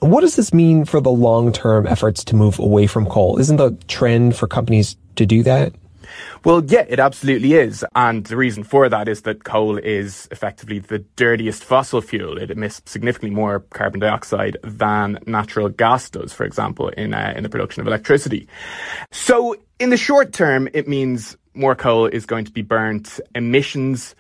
What 0.01 0.23
does 0.23 0.37
this 0.37 0.55
mean 0.55 0.87
for 0.87 1.01
the 1.01 1.11
long 1.11 1.53
term 1.53 1.87
efforts 1.87 2.25
to 2.25 2.37
move 2.37 2.59
away 2.59 2.87
from 2.87 3.07
coal? 3.07 3.39
Isn't 3.39 3.57
the 3.57 3.73
trend 3.87 4.35
for 4.35 4.47
companies 4.47 4.97
to 5.17 5.27
do 5.27 5.43
that? 5.43 5.75
Well, 6.45 6.65
yeah, 6.65 6.85
it 6.89 6.99
absolutely 6.99 7.55
is. 7.55 7.85
And 7.95 8.25
the 8.25 8.37
reason 8.37 8.65
for 8.65 8.89
that 8.89 9.09
is 9.09 9.23
that 9.23 9.45
coal 9.45 9.79
is 9.79 10.29
effectively 10.31 10.79
the 10.79 11.01
dirtiest 11.17 11.65
fossil 11.65 12.01
fuel. 12.01 12.39
It 12.39 12.51
emits 12.51 12.83
significantly 12.87 13.35
more 13.35 13.61
carbon 13.71 14.01
dioxide 14.01 14.57
than 14.63 15.19
natural 15.27 15.69
gas 15.69 16.11
does, 16.11 16.33
for 16.33 16.45
example, 16.45 16.89
in, 16.89 17.15
uh, 17.15 17.35
in 17.37 17.43
the 17.43 17.49
production 17.49 17.81
of 17.81 17.87
electricity. 17.87 18.49
So 19.11 19.57
in 19.79 19.91
the 19.91 19.97
short 19.97 20.33
term, 20.33 20.69
it 20.73 20.89
means 20.89 21.37
more 21.55 21.75
coal 21.75 22.07
is 22.07 22.27
going 22.27 22.45
to 22.45 22.53
be 22.53 22.63
burnt. 22.63 23.21
Emissions 23.35 24.15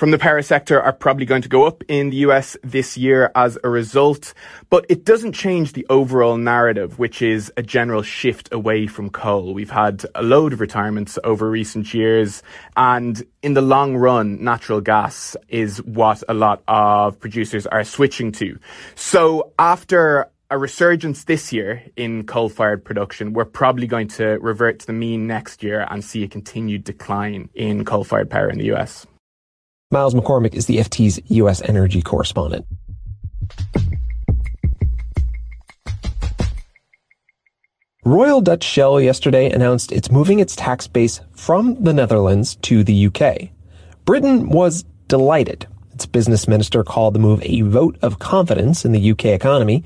from 0.00 0.12
the 0.12 0.18
power 0.18 0.40
sector 0.40 0.80
are 0.80 0.94
probably 0.94 1.26
going 1.26 1.42
to 1.42 1.48
go 1.50 1.66
up 1.66 1.84
in 1.86 2.08
the 2.08 2.16
US 2.28 2.56
this 2.62 2.96
year 2.96 3.30
as 3.34 3.58
a 3.62 3.68
result, 3.68 4.32
but 4.70 4.86
it 4.88 5.04
doesn't 5.04 5.34
change 5.34 5.74
the 5.74 5.86
overall 5.90 6.38
narrative, 6.38 6.98
which 6.98 7.20
is 7.20 7.52
a 7.58 7.62
general 7.62 8.00
shift 8.00 8.48
away 8.50 8.86
from 8.86 9.10
coal. 9.10 9.52
We've 9.52 9.68
had 9.68 10.06
a 10.14 10.22
load 10.22 10.54
of 10.54 10.60
retirements 10.62 11.18
over 11.22 11.50
recent 11.50 11.92
years, 11.92 12.42
and 12.78 13.22
in 13.42 13.52
the 13.52 13.60
long 13.60 13.94
run, 13.94 14.42
natural 14.42 14.80
gas 14.80 15.36
is 15.50 15.82
what 15.82 16.24
a 16.30 16.32
lot 16.32 16.62
of 16.66 17.20
producers 17.20 17.66
are 17.66 17.84
switching 17.84 18.32
to. 18.40 18.58
So 18.94 19.52
after 19.58 20.30
a 20.48 20.56
resurgence 20.56 21.24
this 21.24 21.52
year 21.52 21.82
in 21.94 22.24
coal-fired 22.24 22.86
production, 22.86 23.34
we're 23.34 23.44
probably 23.44 23.86
going 23.86 24.08
to 24.08 24.38
revert 24.40 24.78
to 24.78 24.86
the 24.86 24.94
mean 24.94 25.26
next 25.26 25.62
year 25.62 25.86
and 25.90 26.02
see 26.02 26.24
a 26.24 26.28
continued 26.28 26.84
decline 26.84 27.50
in 27.52 27.84
coal-fired 27.84 28.30
power 28.30 28.48
in 28.48 28.56
the 28.56 28.72
US. 28.72 29.06
Miles 29.92 30.14
McCormick 30.14 30.54
is 30.54 30.66
the 30.66 30.76
FT's 30.76 31.18
U.S. 31.30 31.60
energy 31.62 32.00
correspondent. 32.00 32.64
Royal 38.04 38.40
Dutch 38.40 38.62
Shell 38.62 39.00
yesterday 39.00 39.50
announced 39.50 39.90
it's 39.90 40.08
moving 40.08 40.38
its 40.38 40.54
tax 40.54 40.86
base 40.86 41.20
from 41.32 41.82
the 41.82 41.92
Netherlands 41.92 42.54
to 42.62 42.84
the 42.84 43.06
UK. 43.06 43.50
Britain 44.04 44.50
was 44.50 44.84
delighted. 45.08 45.66
Its 45.92 46.06
business 46.06 46.46
minister 46.46 46.84
called 46.84 47.16
the 47.16 47.18
move 47.18 47.42
a 47.42 47.62
vote 47.62 47.98
of 48.00 48.20
confidence 48.20 48.84
in 48.84 48.92
the 48.92 49.10
UK 49.10 49.26
economy, 49.26 49.82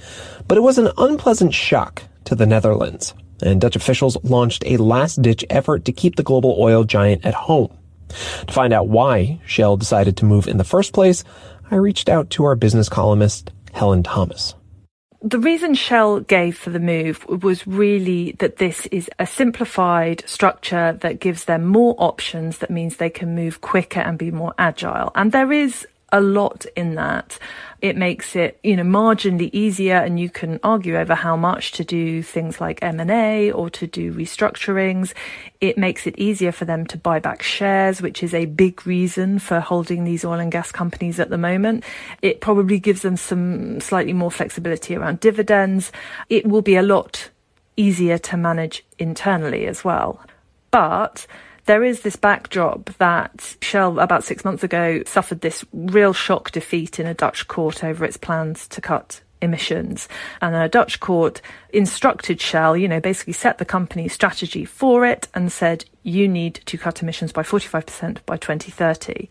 but 0.47 0.59
it 0.59 0.63
was 0.63 0.77
an 0.77 0.91
unpleasant 0.99 1.55
shock 1.55 2.03
to 2.27 2.35
the 2.35 2.45
Netherlands. 2.45 3.15
And 3.43 3.59
Dutch 3.59 3.75
officials 3.75 4.23
launched 4.23 4.65
a 4.67 4.77
last 4.77 5.23
ditch 5.23 5.47
effort 5.49 5.87
to 5.87 5.93
keep 5.93 6.17
the 6.17 6.23
global 6.23 6.57
oil 6.59 6.85
giant 6.85 7.25
at 7.25 7.33
home. 7.33 7.75
To 8.47 8.53
find 8.53 8.73
out 8.73 8.89
why 8.89 9.41
Shell 9.47 9.77
decided 9.79 10.17
to 10.19 10.25
move 10.25 10.49
in 10.49 10.57
the 10.57 10.65
first 10.65 10.93
place, 10.93 11.25
I 11.71 11.77
reached 11.77 12.09
out 12.09 12.31
to 12.31 12.45
our 12.45 12.57
business 12.57 12.89
columnist, 12.89 13.51
Helen 13.73 14.03
Thomas 14.03 14.55
the 15.25 15.39
reason 15.39 15.73
Shell 15.75 16.21
gave 16.21 16.57
for 16.57 16.69
the 16.69 16.79
move 16.79 17.27
was 17.27 17.67
really 17.67 18.33
that 18.41 18.57
this 18.57 18.85
is 18.87 19.09
a 19.19 19.27
simplified 19.27 20.23
structure 20.27 20.99
that 21.01 21.19
gives 21.19 21.47
them 21.47 21.65
more 21.65 21.95
options. 21.97 22.59
That 22.59 22.71
means 22.71 22.97
they 22.97 23.09
can 23.09 23.35
move 23.35 23.63
quicker 23.63 24.01
and 24.01 24.19
be 24.19 24.31
more 24.31 24.53
agile. 24.59 25.13
And 25.15 25.33
there 25.33 25.51
is 25.51 25.89
a 26.15 26.21
lot 26.21 26.65
in 26.77 26.95
that. 26.95 27.39
It 27.83 27.97
makes 27.97 28.37
it, 28.37 28.59
you 28.63 28.77
know, 28.77 28.85
marginally 28.85 29.51
easier 29.53 29.97
and 29.97 30.19
you 30.19 30.31
can 30.31 30.61
argue 30.63 30.97
over 30.97 31.17
how 31.17 31.37
much 31.37 31.73
to 31.73 31.85
do 31.85 32.23
things 32.23 32.61
like 32.61 32.79
M&A 32.83 33.51
or 33.51 33.69
to 33.71 33.87
do 33.89 34.15
restructurings. 34.15 35.13
It 35.61 35.77
makes 35.77 36.07
it 36.07 36.17
easier 36.17 36.53
for 36.53 36.67
them 36.67 36.87
to 36.87 36.97
buy 36.97 37.19
back 37.19 37.43
shares, 37.43 38.01
which 38.01 38.23
is 38.23 38.33
a 38.33 38.47
big 38.47 38.87
reason 38.87 39.41
for 39.41 39.59
holding 39.59 40.05
these 40.05 40.25
oil 40.25 40.39
and 40.39 40.53
gas 40.53 40.71
companies 40.71 41.19
at 41.19 41.31
the 41.31 41.37
moment. 41.37 41.83
It 42.23 42.41
probably 42.41 42.79
gives 42.79 43.03
them 43.03 43.17
some 43.17 43.81
slightly 43.81 44.13
more 44.13 44.31
flexibility 44.31 44.95
around 44.95 45.19
dividends. 45.19 45.91
It 46.31 46.47
will 46.47 46.63
be 46.63 46.77
a 46.77 46.83
lot 46.83 47.29
easier 47.77 48.19
to 48.19 48.37
manage 48.37 48.85
internally 49.01 49.67
as 49.67 49.85
well. 49.85 50.21
But 50.71 51.27
there 51.67 51.85
is 51.85 52.01
this 52.01 52.17
backdrop 52.17 52.91
that 52.99 53.57
Shell, 53.61 53.99
about 53.99 54.25
six 54.25 54.45
months 54.45 54.63
ago, 54.63 55.03
suffered 55.05 55.41
this 55.41 55.65
real 55.73 56.13
shock 56.13 56.51
defeat 56.51 56.99
in 56.99 57.07
a 57.07 57.15
Dutch 57.15 57.49
court 57.49 57.83
over 57.83 58.05
its 58.05 58.17
plans 58.17 58.69
to 58.69 58.81
cut 58.81 59.21
emissions. 59.41 60.09
And 60.41 60.55
a 60.55 60.69
Dutch 60.69 61.01
court 61.01 61.41
instructed 61.71 62.41
Shell, 62.41 62.77
you 62.77 62.89
know, 62.89 63.01
basically 63.01 63.33
set 63.33 63.59
the 63.59 63.65
company's 63.65 64.13
strategy 64.13 64.65
for 64.65 65.07
it 65.07 65.29
and 65.35 65.53
said, 65.53 65.85
you 66.03 66.29
need 66.29 66.61
to 66.67 66.79
cut 66.79 67.03
emissions 67.03 67.33
by 67.33 67.43
45% 67.43 68.25
by 68.27 68.37
2030. 68.37 69.29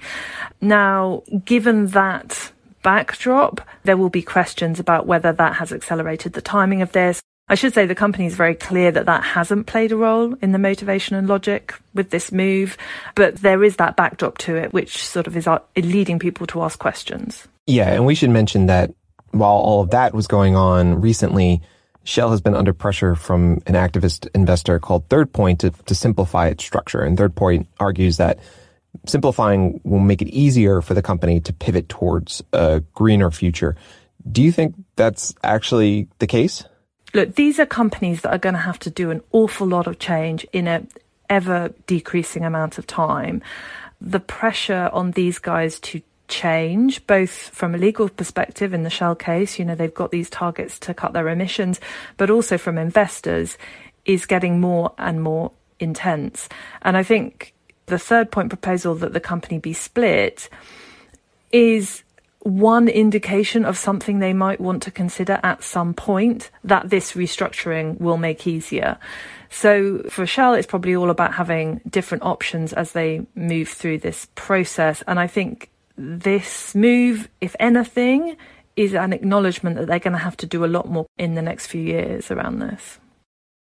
Now, 0.61 1.23
given 1.45 1.87
that 1.87 2.51
backdrop, 2.83 3.61
there 3.83 3.97
will 3.97 4.09
be 4.09 4.21
questions 4.21 4.79
about 4.79 5.07
whether 5.07 5.31
that 5.33 5.55
has 5.55 5.73
accelerated 5.73 6.33
the 6.33 6.41
timing 6.41 6.81
of 6.81 6.91
this. 6.91 7.21
I 7.49 7.55
should 7.55 7.73
say 7.73 7.85
the 7.85 7.95
company 7.95 8.25
is 8.25 8.35
very 8.35 8.55
clear 8.55 8.91
that 8.91 9.05
that 9.05 9.23
hasn't 9.23 9.67
played 9.67 9.91
a 9.91 9.97
role 9.97 10.33
in 10.41 10.53
the 10.53 10.57
motivation 10.57 11.15
and 11.15 11.27
logic 11.27 11.73
with 11.93 12.09
this 12.09 12.31
move, 12.31 12.77
but 13.15 13.35
there 13.37 13.63
is 13.63 13.75
that 13.75 13.97
backdrop 13.97 14.37
to 14.39 14.55
it, 14.55 14.71
which 14.71 15.05
sort 15.05 15.27
of 15.27 15.35
is 15.35 15.45
uh, 15.45 15.59
leading 15.75 16.19
people 16.19 16.47
to 16.47 16.61
ask 16.61 16.79
questions. 16.79 17.47
Yeah, 17.67 17.91
and 17.91 18.05
we 18.05 18.15
should 18.15 18.29
mention 18.29 18.67
that 18.67 18.93
while 19.31 19.57
all 19.57 19.81
of 19.81 19.89
that 19.89 20.13
was 20.13 20.27
going 20.27 20.55
on 20.55 21.01
recently, 21.01 21.61
Shell 22.05 22.31
has 22.31 22.41
been 22.41 22.55
under 22.55 22.73
pressure 22.73 23.15
from 23.15 23.61
an 23.65 23.75
activist 23.75 24.27
investor 24.33 24.79
called 24.79 25.07
Third 25.09 25.31
Point 25.31 25.61
to, 25.61 25.71
to 25.71 25.95
simplify 25.95 26.47
its 26.47 26.63
structure. 26.63 27.01
And 27.01 27.17
Third 27.17 27.35
Point 27.35 27.67
argues 27.79 28.17
that 28.17 28.39
simplifying 29.05 29.81
will 29.83 29.99
make 29.99 30.21
it 30.21 30.27
easier 30.29 30.81
for 30.81 30.93
the 30.93 31.01
company 31.01 31.39
to 31.41 31.53
pivot 31.53 31.89
towards 31.89 32.43
a 32.53 32.81
greener 32.93 33.31
future. 33.31 33.75
Do 34.29 34.41
you 34.41 34.51
think 34.51 34.75
that's 34.95 35.33
actually 35.43 36.07
the 36.19 36.27
case? 36.27 36.63
Look, 37.13 37.35
these 37.35 37.59
are 37.59 37.65
companies 37.65 38.21
that 38.21 38.31
are 38.31 38.39
going 38.39 38.55
to 38.55 38.59
have 38.59 38.79
to 38.79 38.89
do 38.89 39.11
an 39.11 39.21
awful 39.31 39.67
lot 39.67 39.87
of 39.87 39.99
change 39.99 40.45
in 40.51 40.67
a 40.67 40.85
ever 41.29 41.73
decreasing 41.87 42.43
amount 42.43 42.77
of 42.77 42.85
time. 42.85 43.41
The 44.01 44.19
pressure 44.19 44.89
on 44.91 45.11
these 45.11 45.39
guys 45.39 45.79
to 45.81 46.01
change, 46.27 47.05
both 47.07 47.31
from 47.31 47.75
a 47.75 47.77
legal 47.77 48.09
perspective 48.09 48.73
in 48.73 48.83
the 48.83 48.89
Shell 48.89 49.15
case, 49.15 49.57
you 49.57 49.65
know, 49.65 49.75
they've 49.75 49.93
got 49.93 50.11
these 50.11 50.29
targets 50.29 50.79
to 50.79 50.93
cut 50.93 51.13
their 51.13 51.29
emissions, 51.29 51.79
but 52.17 52.29
also 52.29 52.57
from 52.57 52.77
investors 52.77 53.57
is 54.05 54.25
getting 54.25 54.59
more 54.59 54.93
and 54.97 55.21
more 55.21 55.51
intense. 55.79 56.49
And 56.81 56.97
I 56.97 57.03
think 57.03 57.53
the 57.85 57.99
third 57.99 58.31
point 58.31 58.49
proposal 58.49 58.95
that 58.95 59.13
the 59.13 59.19
company 59.19 59.59
be 59.59 59.73
split 59.73 60.49
is 61.51 62.03
one 62.43 62.89
indication 62.89 63.63
of 63.63 63.77
something 63.77 64.19
they 64.19 64.33
might 64.33 64.59
want 64.59 64.83
to 64.83 64.91
consider 64.91 65.39
at 65.43 65.63
some 65.63 65.93
point 65.93 66.51
that 66.63 66.89
this 66.89 67.13
restructuring 67.13 67.99
will 67.99 68.17
make 68.17 68.45
easier. 68.45 68.97
So 69.49 69.99
for 70.09 70.25
Shell, 70.25 70.55
it's 70.55 70.67
probably 70.67 70.95
all 70.95 71.09
about 71.09 71.33
having 71.33 71.79
different 71.89 72.23
options 72.23 72.73
as 72.73 72.91
they 72.91 73.25
move 73.35 73.69
through 73.69 73.99
this 73.99 74.27
process. 74.35 75.03
And 75.07 75.19
I 75.19 75.27
think 75.27 75.69
this 75.95 76.75
move, 76.75 77.29
if 77.39 77.55
anything, 77.59 78.35
is 78.75 78.93
an 78.93 79.13
acknowledgement 79.13 79.77
that 79.77 79.87
they're 79.87 79.99
going 79.99 80.13
to 80.13 80.19
have 80.19 80.37
to 80.37 80.45
do 80.45 80.65
a 80.65 80.67
lot 80.67 80.89
more 80.89 81.05
in 81.17 81.35
the 81.35 81.41
next 81.41 81.67
few 81.67 81.81
years 81.81 82.29
around 82.29 82.59
this. 82.59 82.99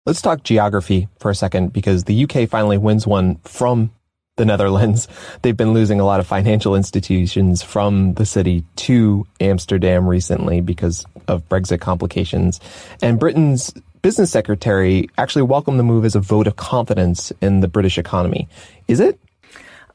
Let's 0.05 0.21
talk 0.21 0.43
geography 0.43 1.07
for 1.19 1.31
a 1.31 1.35
second 1.35 1.71
because 1.71 2.03
the 2.03 2.23
UK 2.25 2.49
finally 2.49 2.77
wins 2.77 3.07
one 3.07 3.35
from 3.43 3.91
the 4.37 4.45
Netherlands. 4.45 5.07
They've 5.41 5.55
been 5.55 5.73
losing 5.73 5.99
a 5.99 6.05
lot 6.05 6.19
of 6.19 6.27
financial 6.27 6.75
institutions 6.75 7.63
from 7.63 8.13
the 8.15 8.25
city 8.25 8.63
to 8.77 9.25
Amsterdam 9.39 10.07
recently 10.07 10.61
because 10.61 11.05
of 11.27 11.47
Brexit 11.49 11.81
complications. 11.81 12.59
And 13.01 13.19
Britain's 13.19 13.73
business 14.01 14.31
secretary 14.31 15.09
actually 15.17 15.41
welcomed 15.43 15.79
the 15.79 15.83
move 15.83 16.05
as 16.05 16.15
a 16.15 16.19
vote 16.19 16.47
of 16.47 16.55
confidence 16.57 17.31
in 17.41 17.61
the 17.61 17.67
British 17.67 17.97
economy. 17.97 18.47
Is 18.87 18.99
it? 18.99 19.19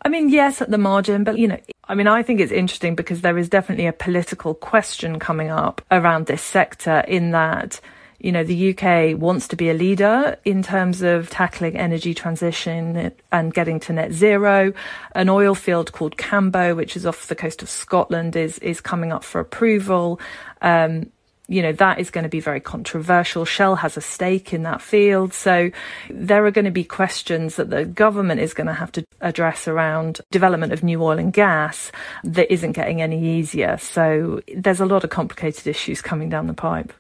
I 0.03 0.09
mean, 0.09 0.31
yes, 0.31 0.62
at 0.62 0.70
the 0.70 0.79
margin, 0.79 1.24
but 1.24 1.38
you 1.38 1.46
know, 1.46 1.59
I 1.87 1.94
mean, 1.94 2.07
I 2.07 2.22
think 2.22 2.40
it's 2.40 2.53
interesting 2.53 2.94
because 2.94 3.20
there 3.20 3.37
is 3.37 3.48
definitely 3.48 3.87
a 3.87 3.92
political 3.92 4.55
question 4.55 5.18
coming 5.18 5.50
up 5.50 5.83
around 5.90 6.26
this 6.26 6.42
sector 6.42 7.05
in 7.07 7.33
that 7.33 7.81
you 8.20 8.33
know, 8.33 8.44
the 8.44 8.76
UK 8.76 9.18
wants 9.18 9.48
to 9.48 9.56
be 9.56 9.70
a 9.70 9.74
leader 9.74 10.37
in 10.44 10.62
terms 10.62 11.00
of 11.00 11.30
tackling 11.30 11.76
energy 11.76 12.12
transition 12.12 13.12
and 13.33 13.54
getting 13.54 13.80
to 13.80 13.94
net 13.94 14.12
zero. 14.12 14.72
An 15.14 15.28
oil 15.30 15.54
field 15.54 15.92
called 15.92 16.18
Cambo, 16.18 16.76
which 16.76 16.96
is 16.96 17.06
off 17.06 17.28
the 17.28 17.35
coast 17.35 17.62
of 17.62 17.70
Scotland, 17.70 18.37
is 18.37 18.59
is 18.59 18.80
coming 18.80 19.11
up 19.11 19.24
for 19.24 19.40
approval. 19.40 20.20
Um, 20.61 21.11
you 21.48 21.62
know, 21.62 21.72
that 21.72 21.98
is 21.98 22.11
going 22.11 22.22
to 22.22 22.30
be 22.30 22.38
very 22.38 22.61
controversial. 22.61 23.44
Shell 23.44 23.76
has 23.76 23.96
a 23.96 24.00
stake 24.00 24.54
in 24.54 24.62
that 24.62 24.80
field. 24.80 25.35
So 25.35 25.72
there 26.09 26.46
are 26.46 26.52
going 26.52 26.66
to 26.66 26.70
be 26.70 26.85
questions 26.85 27.56
that 27.56 27.70
the 27.70 27.85
government 27.85 28.40
is 28.40 28.54
going 28.54 28.68
to 28.68 28.72
have 28.72 28.92
to 28.92 29.04
address 29.20 29.66
around 29.66 30.20
development 30.30 30.72
of 30.72 30.85
new 30.85 31.02
oil 31.02 31.18
and 31.18 31.33
gas 31.33 31.90
that 32.22 32.52
isn't 32.52 32.72
getting 32.72 33.02
any 33.02 33.38
easier. 33.38 33.78
So 33.78 34.42
there's 34.54 34.78
a 34.78 34.87
lot 34.87 35.02
of 35.02 35.11
complicated 35.11 35.66
issues 35.66 36.00
coming 36.00 36.28
down 36.28 36.46
the 36.46 36.54
pipe. 36.54 36.92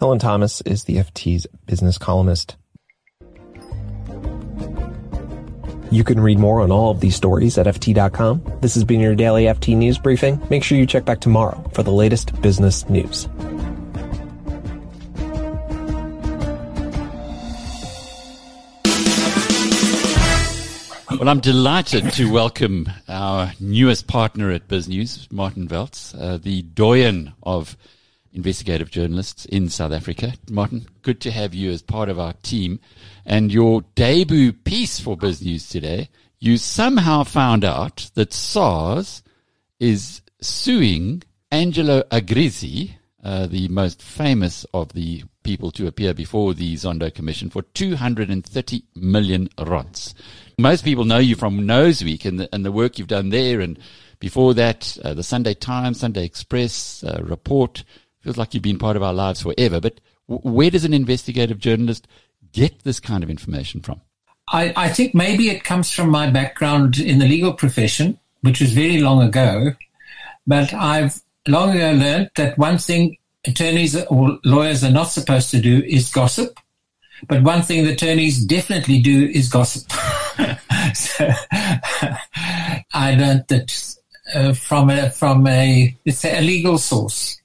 Helen 0.00 0.18
Thomas 0.18 0.62
is 0.62 0.84
the 0.84 0.96
FT's 0.96 1.46
business 1.66 1.98
columnist. 1.98 2.56
You 5.90 6.04
can 6.04 6.18
read 6.20 6.38
more 6.38 6.62
on 6.62 6.72
all 6.72 6.90
of 6.90 7.00
these 7.00 7.14
stories 7.14 7.58
at 7.58 7.66
FT.com. 7.66 8.42
This 8.62 8.72
has 8.76 8.84
been 8.84 8.98
your 8.98 9.14
daily 9.14 9.44
FT 9.44 9.76
News 9.76 9.98
Briefing. 9.98 10.40
Make 10.48 10.64
sure 10.64 10.78
you 10.78 10.86
check 10.86 11.04
back 11.04 11.20
tomorrow 11.20 11.62
for 11.74 11.82
the 11.82 11.92
latest 11.92 12.40
business 12.40 12.88
news. 12.88 13.28
Well, 21.10 21.28
I'm 21.28 21.40
delighted 21.40 22.10
to 22.12 22.32
welcome 22.32 22.88
our 23.06 23.52
newest 23.60 24.06
partner 24.06 24.50
at 24.50 24.66
BizNews, 24.66 25.30
Martin 25.30 25.68
Welz, 25.68 26.18
uh, 26.18 26.38
the 26.38 26.62
doyen 26.62 27.34
of 27.42 27.76
investigative 28.32 28.90
journalists 28.90 29.44
in 29.46 29.68
South 29.68 29.92
Africa. 29.92 30.34
Martin, 30.50 30.86
good 31.02 31.20
to 31.22 31.30
have 31.30 31.54
you 31.54 31.70
as 31.70 31.82
part 31.82 32.08
of 32.08 32.18
our 32.18 32.34
team. 32.42 32.80
And 33.26 33.52
your 33.52 33.82
debut 33.94 34.52
piece 34.52 35.00
for 35.00 35.16
BizNews 35.16 35.70
today, 35.70 36.08
you 36.38 36.56
somehow 36.56 37.24
found 37.24 37.64
out 37.64 38.10
that 38.14 38.32
SARS 38.32 39.22
is 39.78 40.22
suing 40.40 41.22
Angelo 41.50 42.02
Agrizzi, 42.10 42.92
uh, 43.22 43.46
the 43.46 43.68
most 43.68 44.02
famous 44.02 44.64
of 44.72 44.92
the 44.92 45.24
people 45.42 45.70
to 45.72 45.86
appear 45.86 46.14
before 46.14 46.54
the 46.54 46.74
Zondo 46.74 47.12
Commission, 47.12 47.50
for 47.50 47.62
230 47.62 48.84
million 48.94 49.48
rands. 49.58 50.14
Most 50.58 50.84
people 50.84 51.04
know 51.04 51.18
you 51.18 51.36
from 51.36 51.60
Noseweek 51.60 52.24
and 52.24 52.40
the, 52.40 52.48
and 52.54 52.64
the 52.64 52.72
work 52.72 52.98
you've 52.98 53.08
done 53.08 53.30
there. 53.30 53.60
And 53.60 53.78
before 54.20 54.54
that, 54.54 54.96
uh, 55.02 55.14
the 55.14 55.22
Sunday 55.22 55.54
Times, 55.54 56.00
Sunday 56.00 56.24
Express, 56.24 57.02
uh, 57.02 57.20
Report, 57.22 57.82
feels 58.20 58.36
like 58.36 58.54
you've 58.54 58.62
been 58.62 58.78
part 58.78 58.96
of 58.96 59.02
our 59.02 59.12
lives 59.12 59.42
forever. 59.42 59.80
But 59.80 60.00
where 60.26 60.70
does 60.70 60.84
an 60.84 60.94
investigative 60.94 61.58
journalist 61.58 62.06
get 62.52 62.84
this 62.84 63.00
kind 63.00 63.24
of 63.24 63.30
information 63.30 63.80
from? 63.80 64.00
I, 64.52 64.72
I 64.76 64.88
think 64.88 65.14
maybe 65.14 65.48
it 65.48 65.64
comes 65.64 65.90
from 65.90 66.10
my 66.10 66.28
background 66.28 66.98
in 66.98 67.18
the 67.18 67.28
legal 67.28 67.52
profession, 67.52 68.18
which 68.40 68.60
was 68.60 68.72
very 68.72 69.00
long 69.00 69.22
ago. 69.22 69.74
But 70.46 70.72
I've 70.74 71.20
long 71.46 71.70
ago 71.70 71.92
learned 71.92 72.30
that 72.36 72.58
one 72.58 72.78
thing 72.78 73.16
attorneys 73.46 73.96
or 74.06 74.38
lawyers 74.44 74.84
are 74.84 74.90
not 74.90 75.04
supposed 75.04 75.50
to 75.50 75.60
do 75.60 75.82
is 75.86 76.10
gossip. 76.10 76.58
But 77.28 77.42
one 77.42 77.62
thing 77.62 77.84
the 77.84 77.92
attorneys 77.92 78.44
definitely 78.44 79.00
do 79.00 79.26
is 79.26 79.48
gossip. 79.48 79.90
so 80.94 81.30
I 82.92 83.14
learned 83.14 83.44
that 83.48 83.96
uh, 84.34 84.54
from 84.54 84.90
a 84.90 85.10
from 85.10 85.46
a 85.46 85.96
it's 86.04 86.24
a 86.24 86.40
legal 86.40 86.78
source 86.78 87.39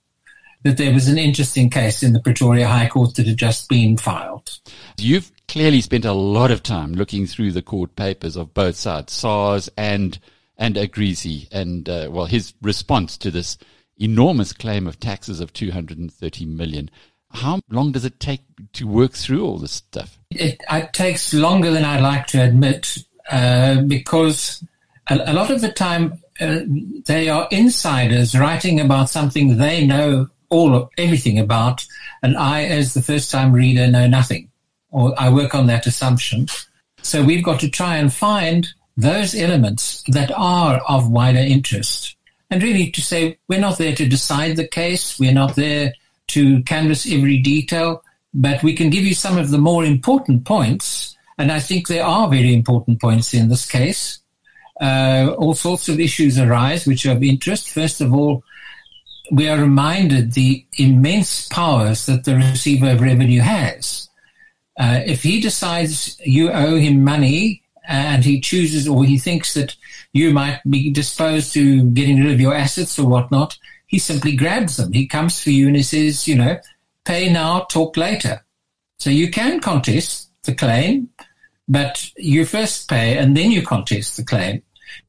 that 0.66 0.78
there 0.78 0.92
was 0.92 1.08
an 1.08 1.20
interesting 1.20 1.70
case 1.70 2.02
in 2.02 2.14
the 2.14 2.20
Pretoria 2.20 2.68
High 2.68 2.90
Court 2.90 3.14
that 3.16 3.28
had 3.28 3.38
just 3.38 3.70
been 3.70 3.98
filed. 3.98 4.60
You've 4.98 5.32
clearly 5.48 5.80
spent 5.80 6.06
a 6.06 6.12
lot 6.12 6.50
of 6.50 6.64
time 6.64 6.94
looking 6.94 7.28
through 7.28 7.52
the 7.52 7.62
court 7.62 7.96
papers 7.96 8.36
of 8.36 8.56
both 8.56 8.76
sides, 8.76 9.14
SARS 9.14 9.70
and 9.78 10.20
and 10.58 10.76
Agrizzi, 10.76 11.48
and 11.52 11.88
uh, 11.88 12.08
well, 12.10 12.26
his 12.26 12.54
response 12.64 13.16
to 13.18 13.30
this 13.30 13.60
enormous 13.98 14.54
claim 14.54 14.88
of 14.88 15.00
taxes 15.00 15.40
of 15.40 15.54
230 15.54 16.46
million. 16.46 16.90
How 17.30 17.60
long 17.70 17.92
does 17.92 18.06
it 18.06 18.20
take 18.20 18.42
to 18.74 18.88
work 18.88 19.12
through 19.12 19.46
all 19.46 19.60
this 19.60 19.74
stuff? 19.74 20.18
It, 20.32 20.64
it 20.72 20.94
takes 20.94 21.34
longer 21.34 21.70
than 21.70 21.86
I'd 21.86 22.02
like 22.02 22.26
to 22.28 22.42
admit 22.42 22.98
uh, 23.30 23.82
because 23.82 24.64
a, 25.10 25.20
a, 25.28 25.34
lot 25.34 25.52
of 25.52 25.62
the 25.62 25.72
time 25.72 26.22
uh, 26.40 26.62
they 27.06 27.30
are 27.30 27.48
insiders 27.52 28.36
writing 28.36 28.80
about 28.80 29.10
something 29.10 29.58
they 29.58 29.86
know 29.86 30.30
all 30.56 30.90
everything 30.98 31.38
about, 31.40 31.86
and 32.24 32.38
I, 32.38 32.64
as 32.64 32.94
the 32.94 33.02
first 33.02 33.32
time 33.32 33.52
reader, 33.52 33.88
know 33.88 34.08
nothing, 34.08 34.50
or 34.90 35.14
I 35.18 35.30
work 35.30 35.54
on 35.54 35.68
that 35.68 35.86
assumption. 35.86 36.48
So 37.02 37.24
we've 37.24 37.44
got 37.44 37.60
to 37.60 37.70
try 37.70 37.98
and 37.98 38.12
find 38.12 38.68
those 38.98 39.36
elements 39.36 40.04
that 40.08 40.32
are 40.32 40.78
of 40.88 41.12
wider 41.12 41.40
interest. 41.40 42.16
And 42.50 42.64
really 42.64 42.90
to 42.92 43.02
say, 43.02 43.38
we're 43.48 43.60
not 43.60 43.78
there 43.78 43.96
to 43.96 44.08
decide 44.08 44.56
the 44.56 44.68
case, 44.68 45.20
we're 45.20 45.34
not 45.34 45.56
there 45.56 45.94
to 46.28 46.64
canvass 46.64 47.12
every 47.12 47.40
detail, 47.40 48.02
but 48.34 48.64
we 48.64 48.74
can 48.74 48.90
give 48.90 49.04
you 49.04 49.14
some 49.14 49.38
of 49.38 49.50
the 49.50 49.58
more 49.58 49.84
important 49.86 50.46
points. 50.46 51.16
And 51.38 51.52
I 51.52 51.60
think 51.60 51.88
there 51.88 52.06
are 52.06 52.30
very 52.30 52.54
important 52.54 53.02
points 53.02 53.34
in 53.34 53.50
this 53.50 53.66
case. 53.66 54.20
Uh, 54.80 55.36
all 55.38 55.54
sorts 55.54 55.88
of 55.90 56.00
issues 56.00 56.38
arise 56.38 56.86
which 56.86 57.06
are 57.06 57.16
of 57.16 57.24
interest. 57.24 57.70
First 57.70 58.02
of 58.02 58.14
all, 58.14 58.44
we 59.32 59.48
are 59.48 59.60
reminded 59.60 60.34
the 60.34 60.66
immense 60.78 61.48
powers 61.48 62.06
that 62.06 62.24
the 62.26 62.36
receiver 62.36 62.92
of 62.92 63.02
revenue 63.02 63.42
has. 63.42 64.10
Uh, 64.80 65.02
if 65.06 65.24
he 65.24 65.40
decides 65.40 66.20
you 66.26 66.52
owe 66.52 66.76
him 66.76 67.04
money 67.04 67.64
and 67.88 68.24
he 68.24 68.42
chooses 68.42 68.88
or 68.88 69.06
he 69.06 69.18
thinks 69.18 69.54
that 69.54 69.76
you 70.14 70.32
might 70.32 70.60
be 70.70 70.92
disposed 70.92 71.54
to 71.54 71.90
getting 71.92 72.24
rid 72.24 72.34
of 72.34 72.42
your 72.42 72.54
assets 72.54 73.00
or 73.00 73.08
whatnot, 73.08 73.58
he 73.88 74.00
simply 74.00 74.36
grabs 74.36 74.78
them. 74.78 74.92
He 74.92 75.08
comes 75.08 75.42
for 75.42 75.52
you 75.52 75.68
and 75.68 75.76
he 75.76 75.84
says, 75.84 76.28
you 76.28 76.36
know, 76.36 76.60
pay 77.06 77.32
now, 77.32 77.62
talk 77.62 77.96
later. 77.96 78.44
So 78.98 79.10
you 79.10 79.30
can 79.30 79.60
contest 79.60 80.30
the 80.44 80.56
claim, 80.56 81.10
but 81.68 82.10
you 82.18 82.46
first 82.46 82.90
pay 82.90 83.18
and 83.18 83.36
then 83.36 83.52
you 83.52 83.62
contest 83.62 84.18
the 84.18 84.24
claim. 84.24 84.62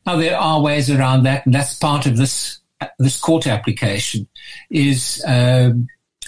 Now 0.05 0.17
there 0.17 0.39
are 0.39 0.61
ways 0.61 0.91
around 0.91 1.25
that, 1.25 1.47
and 1.47 1.55
that's 1.55 1.79
part 1.79 2.07
of 2.07 2.17
this 2.17 2.61
this 2.99 3.19
court 3.19 3.47
application. 3.47 4.29
Is 4.71 5.25
uh, 5.27 5.73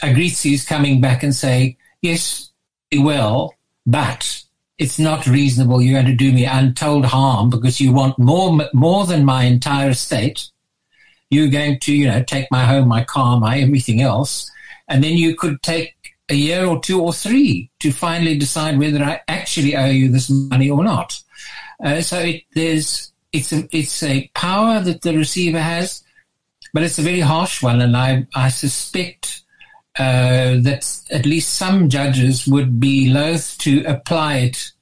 Agrizzi 0.02 0.52
is 0.52 0.64
coming 0.64 1.00
back 1.00 1.22
and 1.22 1.34
say, 1.34 1.76
yes, 2.02 2.50
well, 2.96 3.54
but 3.86 4.42
it's 4.78 4.98
not 4.98 5.26
reasonable. 5.26 5.82
You're 5.82 6.00
going 6.00 6.06
to 6.06 6.24
do 6.24 6.32
me 6.32 6.44
untold 6.44 7.06
harm 7.06 7.50
because 7.50 7.80
you 7.80 7.92
want 7.92 8.18
more, 8.18 8.58
more 8.72 9.06
than 9.06 9.24
my 9.24 9.44
entire 9.44 9.90
estate. 9.90 10.48
You're 11.30 11.48
going 11.48 11.80
to, 11.80 11.92
you 11.92 12.06
know, 12.06 12.22
take 12.22 12.50
my 12.50 12.64
home, 12.64 12.88
my 12.88 13.04
car, 13.04 13.38
my 13.40 13.58
everything 13.58 14.00
else. 14.00 14.50
And 14.86 15.02
then 15.02 15.16
you 15.16 15.34
could 15.34 15.62
take 15.62 15.94
a 16.28 16.34
year 16.34 16.64
or 16.64 16.80
two 16.80 17.02
or 17.02 17.12
three 17.12 17.70
to 17.80 17.90
finally 17.90 18.38
decide 18.38 18.78
whether 18.78 19.02
I 19.02 19.20
actually 19.28 19.76
owe 19.76 19.86
you 19.86 20.10
this 20.10 20.30
money 20.30 20.70
or 20.70 20.84
not. 20.84 21.20
Uh, 21.82 22.00
so 22.00 22.18
it, 22.18 22.44
there's, 22.54 23.12
it's 23.32 23.52
a, 23.52 23.68
it's 23.72 24.02
a 24.02 24.30
power 24.34 24.80
that 24.80 25.02
the 25.02 25.16
receiver 25.16 25.60
has, 25.60 26.02
but 26.72 26.82
it's 26.82 26.98
a 26.98 27.02
very 27.02 27.20
harsh 27.20 27.62
one. 27.62 27.80
And 27.80 27.96
I, 27.96 28.26
I 28.34 28.48
suspect 28.48 29.42
uh, 29.98 30.58
that 30.62 30.86
at 31.10 31.26
least 31.26 31.54
some 31.54 31.88
judges 31.88 32.46
would 32.46 32.78
be 32.78 33.10
loath 33.10 33.58
to 33.58 33.84
apply 33.84 34.36
it 34.38 34.72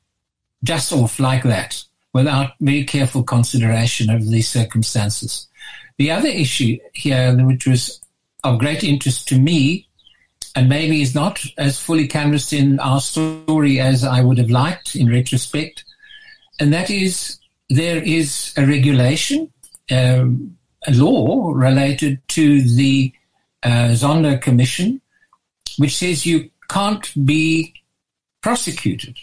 just 0.63 0.93
off 0.93 1.19
like 1.19 1.43
that 1.45 1.83
without 2.13 2.53
very 2.61 2.85
careful 2.85 3.23
consideration 3.23 4.11
of 4.11 4.29
the 4.31 4.43
circumstances. 4.43 5.49
The 5.99 6.11
other 6.11 6.29
issue 6.29 6.79
here, 6.93 7.37
which 7.45 7.67
was 7.67 8.01
of 8.45 8.59
great 8.59 8.85
interest 8.85 9.29
to 9.29 9.39
me, 9.39 9.89
and 10.55 10.69
maybe 10.69 11.03
is 11.03 11.15
not 11.15 11.43
as 11.59 11.79
fully 11.79 12.09
canvassed 12.09 12.53
in 12.53 12.81
our 12.81 13.01
story 13.01 13.79
as 13.81 14.05
I 14.05 14.23
would 14.23 14.39
have 14.39 14.51
liked 14.51 14.97
in 14.97 15.11
retrospect, 15.11 15.85
and 16.59 16.73
that 16.73 16.91
is 16.91 17.39
there 17.69 18.03
is 18.03 18.55
a 18.57 18.67
regulation, 18.67 19.53
um, 19.91 20.57
law 20.93 21.53
related 21.53 22.21
to 22.29 22.63
the 22.63 23.13
uh, 23.63 23.91
Zondo 23.93 24.41
Commission 24.41 25.01
which 25.79 25.97
says 25.97 26.27
you 26.27 26.51
can't 26.69 27.13
be 27.25 27.75
prosecuted 28.41 29.17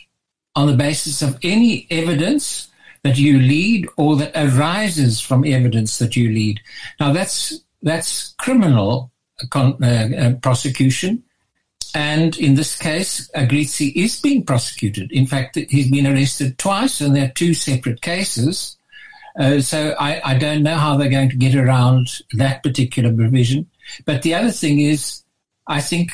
on 0.56 0.67
the 0.67 0.76
basis 0.76 1.21
of 1.21 1.38
any 1.43 1.88
evidence 1.89 2.69
that 3.04 3.17
you 3.17 3.39
lead 3.39 3.88
or 3.97 4.15
that 4.15 4.32
arises 4.36 5.19
from 5.19 5.43
evidence 5.43 5.97
that 5.97 6.15
you 6.15 6.30
lead. 6.30 6.60
Now 6.99 7.12
that's 7.12 7.60
that's 7.82 8.34
criminal 8.36 9.12
con- 9.49 9.84
uh, 9.84 10.10
uh, 10.17 10.34
prosecution, 10.36 11.23
and 11.93 12.38
in 12.38 12.56
this 12.56 12.78
case, 12.78 13.30
Agrizzi 13.36 13.91
is 13.95 14.21
being 14.21 14.45
prosecuted. 14.45 15.12
In 15.12 15.26
fact, 15.26 15.56
he's 15.56 15.91
been 15.91 16.08
arrested 16.08 16.58
twice, 16.58 17.02
and 17.02 17.15
they're 17.15 17.30
two 17.30 17.54
separate 17.54 18.02
cases. 18.02 18.78
Uh, 19.38 19.60
so 19.60 19.96
I, 20.00 20.22
I 20.24 20.38
don't 20.38 20.63
know 20.63 20.76
how 20.76 20.98
they're 20.98 21.10
going 21.10 21.30
to 21.30 21.36
get 21.36 21.56
around 21.56 22.22
that 22.34 22.62
particular 22.63 23.13
provision. 23.13 23.69
But 24.06 24.22
the 24.22 24.36
other 24.36 24.52
thing 24.52 24.80
is, 24.80 25.24
I 25.67 25.82
think 25.82 26.12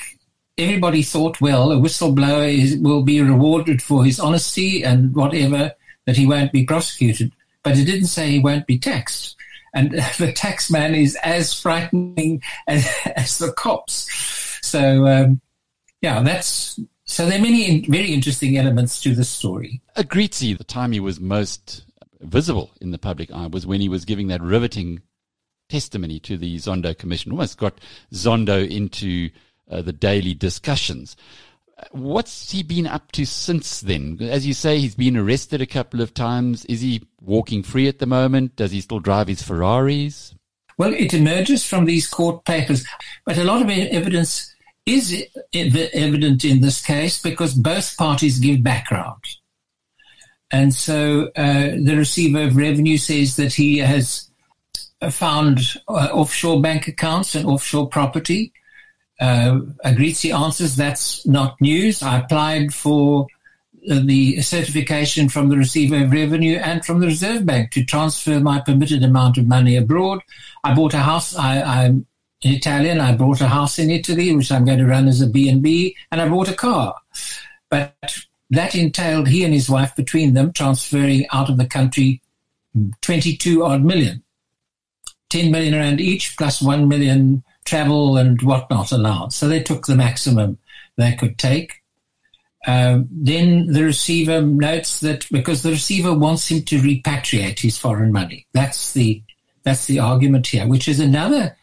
everybody 0.58 1.04
thought, 1.04 1.42
well, 1.42 1.72
a 1.72 1.76
whistleblower 1.76 2.54
is, 2.54 2.78
will 2.78 3.04
be 3.04 3.22
rewarded 3.22 3.82
for 3.82 4.06
his 4.06 4.20
honesty 4.20 4.84
and 4.84 5.14
whatever, 5.16 5.74
that 6.06 6.18
he 6.18 6.26
won't 6.26 6.52
be 6.52 6.66
prosecuted. 6.66 7.34
But 7.64 7.78
it 7.78 7.86
didn't 7.86 8.08
say 8.08 8.30
he 8.30 8.40
won't 8.40 8.68
be 8.68 8.80
taxed. 8.80 9.36
And 9.74 9.92
the 10.18 10.32
tax 10.34 10.72
man 10.72 10.96
is 10.96 11.16
as 11.24 11.54
frightening 11.54 12.42
as, 12.68 12.88
as 13.16 13.38
the 13.38 13.52
cops. 13.54 14.08
So, 14.62 15.06
um, 15.08 15.42
yeah, 16.02 16.22
that's 16.22 16.80
so 17.10 17.26
there 17.26 17.40
are 17.40 17.42
many 17.42 17.82
very 17.88 18.14
interesting 18.14 18.56
elements 18.58 19.02
to 19.02 19.16
this 19.16 19.30
story. 19.30 19.82
Agrizzi, 19.98 20.56
the 20.56 20.64
time 20.64 20.92
he 20.92 21.00
was 21.00 21.20
most 21.20 21.84
visible 22.22 22.72
in 22.82 22.92
the 22.92 22.98
public 22.98 23.32
eye 23.32 23.48
was 23.48 23.66
when 23.66 23.82
he 23.82 23.90
was 23.90 24.06
giving 24.06 24.28
that 24.28 24.42
riveting 24.42 25.02
testimony 25.70 26.20
to 26.20 26.38
the 26.38 26.58
Zondo 26.58 26.98
Commission. 26.98 27.32
Almost 27.32 27.58
got 27.58 27.80
Zondo 28.14 28.68
into 28.70 29.30
uh, 29.70 29.82
the 29.82 29.94
daily 29.94 30.34
discussions. 30.34 31.16
What's 31.92 32.52
he 32.52 32.62
been 32.64 32.88
up 32.88 33.12
to 33.14 33.26
since 33.26 33.80
then? 33.82 34.18
As 34.22 34.46
you 34.46 34.54
say, 34.54 34.80
he's 34.80 34.96
been 34.96 35.16
arrested 35.16 35.62
a 35.62 35.66
couple 35.66 36.02
of 36.02 36.14
times. 36.14 36.66
Is 36.66 36.82
he 36.82 37.08
walking 37.22 37.64
free 37.64 37.88
at 37.88 38.00
the 38.00 38.06
moment? 38.06 38.58
Does 38.58 38.72
he 38.72 38.82
still 38.82 39.00
drive 39.00 39.28
his 39.28 39.42
Ferraris? 39.42 40.36
Well, 40.78 40.94
it 40.94 41.14
emerges 41.14 41.66
from 41.66 41.86
these 41.86 42.08
court 42.08 42.46
papers, 42.46 42.86
but 43.26 43.38
a 43.38 43.44
lot 43.44 43.62
of 43.62 43.70
evidence 43.70 44.54
is 44.86 45.26
evident 45.54 46.44
in 46.44 46.62
this 46.62 46.84
case 46.84 47.22
because 47.22 47.54
both 47.54 47.96
parties 47.98 48.40
give 48.40 48.64
background. 48.64 49.24
And 50.52 50.74
so 50.74 51.30
uh, 51.36 51.76
the 51.82 51.96
receiver 51.96 52.44
of 52.44 52.56
revenue 52.56 52.98
says 52.98 53.36
that 53.36 53.54
he 53.54 53.78
has 53.80 54.30
found 55.12 55.60
uh, 55.88 56.10
offshore 56.12 56.62
bank 56.62 56.88
accounts 56.88 57.36
and 57.36 57.46
offshore 57.46 57.88
property. 57.88 58.52
Uh, 59.20 59.60
Agrizzi 59.86 60.34
answers 60.34 60.76
that's 60.76 61.26
not 61.28 61.60
news. 61.62 62.02
I 62.02 62.20
applied 62.20 62.74
for 62.74 63.28
the 63.88 64.42
certification 64.42 65.30
from 65.30 65.50
the 65.50 65.58
receiver 65.58 66.04
of 66.04 66.12
revenue 66.12 66.58
and 66.58 66.84
from 66.86 67.00
the 67.00 67.08
Reserve 67.08 67.46
Bank 67.46 67.72
to 67.72 67.86
transfer 67.86 68.40
my 68.40 68.60
permitted 68.60 69.04
amount 69.04 69.38
of 69.38 69.48
money 69.48 69.76
abroad. 69.76 70.22
I 70.64 70.74
bought 70.74 70.94
a 70.94 71.00
house. 71.00 71.36
I, 71.36 71.86
am 71.86 72.06
Italian. 72.42 73.00
I 73.00 73.16
bought 73.16 73.42
a 73.42 73.48
house 73.48 73.80
in 73.80 73.90
Italy, 73.90 74.36
which 74.36 74.52
I'm 74.52 74.66
going 74.66 74.80
to 74.80 74.86
run 74.86 75.08
as 75.08 75.22
a 75.22 75.28
B&B, 75.28 75.96
and 76.12 76.22
I 76.22 76.28
bought 76.28 76.50
a 76.50 76.54
car. 76.54 76.96
But 77.70 77.96
that 78.50 78.76
entailed 78.76 79.28
he 79.28 79.44
and 79.44 79.54
his 79.54 79.70
wife 79.70 79.96
between 79.96 80.34
them 80.34 80.52
transferring 80.54 81.26
out 81.32 81.50
of 81.50 81.58
the 81.58 81.68
country 81.68 82.22
22 83.02 83.64
odd 83.64 83.84
million. 83.84 84.24
10 85.30 85.52
million 85.52 85.76
rand 85.76 86.02
each 86.02 86.36
plus 86.38 86.62
1 86.62 86.88
million 86.88 87.44
travel 87.66 88.18
and 88.18 88.42
whatnot 88.42 88.92
allowed. 88.92 89.32
So 89.32 89.48
they 89.48 89.62
took 89.62 89.86
the 89.86 89.96
maximum 89.96 90.58
they 90.98 91.16
could 91.16 91.38
take. 91.38 91.84
Um, 92.68 93.08
then 93.12 93.68
the 93.72 93.84
receiver 93.84 94.42
notes 94.42 95.00
that 95.00 95.28
because 95.32 95.64
the 95.64 95.72
receiver 95.72 96.14
wants 96.14 96.50
him 96.50 96.64
to 96.64 96.80
repatriate 96.80 97.60
his 97.60 97.78
foreign 97.78 98.12
money. 98.12 98.48
That's 98.54 98.94
the 98.94 99.24
that's 99.64 99.86
the 99.86 100.00
argument 100.00 100.48
here, 100.48 100.68
which 100.68 100.88
is 100.88 101.00
another, 101.00 101.56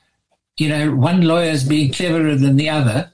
you 0.56 0.68
know, 0.68 0.94
one 0.94 1.22
lawyer 1.22 1.50
is 1.50 1.64
being 1.64 1.92
cleverer 1.92 2.36
than 2.36 2.56
the 2.56 2.70
other 2.70 3.10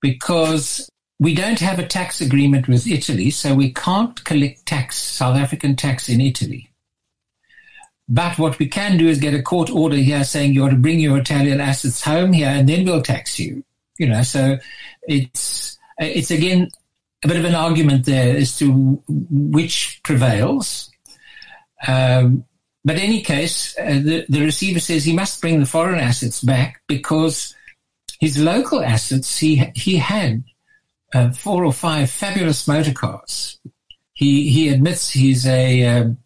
because 0.00 0.88
we 1.18 1.34
don't 1.34 1.58
have 1.60 1.78
a 1.78 1.86
tax 1.86 2.20
agreement 2.20 2.68
with 2.68 2.86
Italy, 2.86 3.30
so 3.30 3.54
we 3.54 3.72
can't 3.72 4.24
collect 4.24 4.66
tax, 4.66 4.96
South 4.96 5.36
African 5.36 5.74
tax 5.74 6.08
in 6.08 6.20
Italy. 6.20 6.70
But 8.08 8.38
what 8.38 8.58
we 8.58 8.68
can 8.68 8.96
do 8.96 9.08
is 9.08 9.18
get 9.18 9.34
a 9.34 9.42
court 9.42 9.68
order 9.68 9.96
here 9.96 10.24
saying 10.24 10.54
you 10.54 10.64
ought 10.64 10.70
to 10.70 10.76
bring 10.76 11.00
your 11.00 11.18
Italian 11.18 11.60
assets 11.60 12.00
home 12.00 12.32
here 12.32 12.48
and 12.48 12.68
then 12.68 12.84
we'll 12.86 13.02
tax 13.02 13.38
you. 13.38 13.64
You 13.98 14.08
know, 14.08 14.22
so 14.22 14.58
it's, 15.02 15.76
it's 15.98 16.30
again 16.30 16.70
a 17.24 17.28
bit 17.28 17.36
of 17.36 17.44
an 17.44 17.54
argument 17.54 18.06
there 18.06 18.36
as 18.36 18.56
to 18.58 19.02
which 19.08 20.00
prevails. 20.04 20.90
Um, 21.86 22.44
but 22.84 22.96
in 22.96 23.02
any 23.02 23.20
case, 23.20 23.76
uh, 23.78 24.00
the, 24.02 24.24
the 24.28 24.40
receiver 24.40 24.80
says 24.80 25.04
he 25.04 25.12
must 25.12 25.40
bring 25.40 25.60
the 25.60 25.66
foreign 25.66 25.98
assets 25.98 26.40
back 26.40 26.80
because 26.86 27.54
his 28.20 28.38
local 28.38 28.82
assets, 28.82 29.36
he, 29.36 29.56
he 29.74 29.96
had 29.96 30.44
uh, 31.14 31.30
four 31.30 31.64
or 31.64 31.72
five 31.72 32.10
fabulous 32.10 32.66
motor 32.68 32.92
cars. 32.92 33.58
He 34.12 34.50
he 34.50 34.68
admits 34.68 35.10
he's 35.10 35.46
a 35.46 35.86
um, 35.86 36.18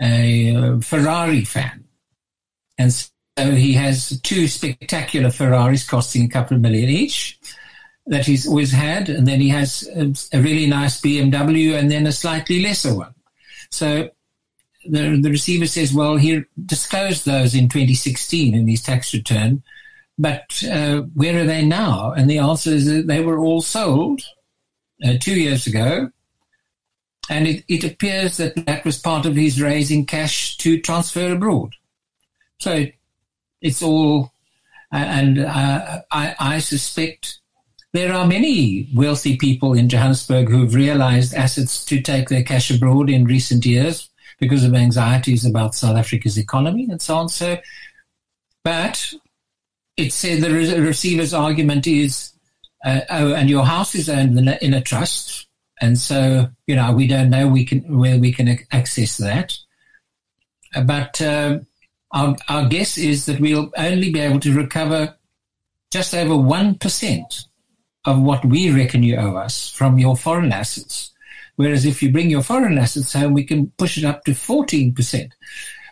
a 0.00 0.56
uh, 0.56 0.80
Ferrari 0.80 1.44
fan, 1.44 1.84
and 2.78 2.92
so 2.92 3.06
he 3.52 3.74
has 3.74 4.20
two 4.22 4.48
spectacular 4.48 5.30
Ferraris 5.30 5.86
costing 5.88 6.24
a 6.24 6.28
couple 6.28 6.56
of 6.56 6.62
million 6.62 6.88
each 6.88 7.38
that 8.06 8.26
he's 8.26 8.46
always 8.46 8.72
had, 8.72 9.08
and 9.08 9.26
then 9.26 9.40
he 9.40 9.48
has 9.48 9.88
a, 9.96 10.36
a 10.36 10.40
really 10.40 10.66
nice 10.66 11.00
BMW, 11.00 11.78
and 11.78 11.90
then 11.90 12.06
a 12.06 12.12
slightly 12.12 12.62
lesser 12.62 12.94
one. 12.94 13.14
So 13.70 14.10
the 14.86 15.18
the 15.20 15.30
receiver 15.30 15.66
says, 15.66 15.92
well, 15.92 16.16
he 16.16 16.42
disclosed 16.64 17.26
those 17.26 17.54
in 17.54 17.68
2016 17.68 18.54
in 18.54 18.66
his 18.66 18.82
tax 18.82 19.12
return 19.14 19.62
but 20.18 20.62
uh, 20.70 21.02
where 21.14 21.40
are 21.40 21.46
they 21.46 21.64
now? 21.64 22.12
And 22.12 22.30
the 22.30 22.38
answer 22.38 22.70
is 22.70 22.86
that 22.86 23.06
they 23.06 23.20
were 23.20 23.38
all 23.38 23.60
sold 23.60 24.22
uh, 25.04 25.14
two 25.20 25.34
years 25.38 25.66
ago. 25.66 26.10
And 27.30 27.48
it, 27.48 27.64
it 27.68 27.84
appears 27.84 28.36
that 28.36 28.66
that 28.66 28.84
was 28.84 28.98
part 28.98 29.26
of 29.26 29.34
his 29.34 29.60
raising 29.60 30.04
cash 30.04 30.56
to 30.58 30.80
transfer 30.80 31.32
abroad. 31.32 31.74
So 32.58 32.86
it's 33.60 33.82
all, 33.82 34.32
uh, 34.92 34.96
and 34.96 35.38
uh, 35.40 36.02
I, 36.10 36.34
I 36.38 36.58
suspect 36.58 37.40
there 37.92 38.12
are 38.12 38.26
many 38.26 38.88
wealthy 38.94 39.36
people 39.36 39.72
in 39.72 39.88
Johannesburg 39.88 40.48
who've 40.48 40.74
realized 40.74 41.32
assets 41.32 41.84
to 41.86 42.00
take 42.00 42.28
their 42.28 42.42
cash 42.42 42.70
abroad 42.70 43.08
in 43.08 43.24
recent 43.24 43.64
years 43.64 44.10
because 44.38 44.64
of 44.64 44.74
anxieties 44.74 45.46
about 45.46 45.74
South 45.74 45.96
Africa's 45.96 46.36
economy 46.36 46.88
and 46.90 47.00
so 47.00 47.16
on. 47.16 47.28
So, 47.28 47.56
but 48.64 49.14
it's 49.96 50.14
said 50.14 50.40
the 50.40 50.50
receiver's 50.80 51.34
argument 51.34 51.86
is, 51.86 52.32
uh, 52.84 53.00
oh, 53.10 53.34
and 53.34 53.48
your 53.48 53.64
house 53.64 53.94
is 53.94 54.08
owned 54.08 54.38
in 54.38 54.74
a, 54.74 54.80
trust, 54.80 55.46
and 55.80 55.98
so 55.98 56.48
you 56.66 56.76
know 56.76 56.92
we 56.92 57.06
don't 57.06 57.30
know 57.30 57.48
we 57.48 57.64
can 57.64 57.98
where 57.98 58.18
we 58.18 58.32
can 58.32 58.58
access 58.72 59.16
that. 59.18 59.56
But 60.84 61.20
uh, 61.22 61.60
our 62.10 62.36
our 62.48 62.68
guess 62.68 62.98
is 62.98 63.26
that 63.26 63.40
we'll 63.40 63.70
only 63.76 64.10
be 64.10 64.20
able 64.20 64.40
to 64.40 64.54
recover 64.54 65.14
just 65.90 66.14
over 66.14 66.36
one 66.36 66.74
percent 66.74 67.44
of 68.04 68.20
what 68.20 68.44
we 68.44 68.70
reckon 68.70 69.02
you 69.02 69.16
owe 69.16 69.36
us 69.36 69.70
from 69.70 69.98
your 69.98 70.16
foreign 70.16 70.52
assets. 70.52 71.12
Whereas 71.56 71.86
if 71.86 72.02
you 72.02 72.12
bring 72.12 72.30
your 72.30 72.42
foreign 72.42 72.78
assets 72.78 73.12
home, 73.12 73.32
we 73.32 73.44
can 73.44 73.70
push 73.78 73.96
it 73.96 74.04
up 74.04 74.24
to 74.24 74.32
14%. 74.32 75.30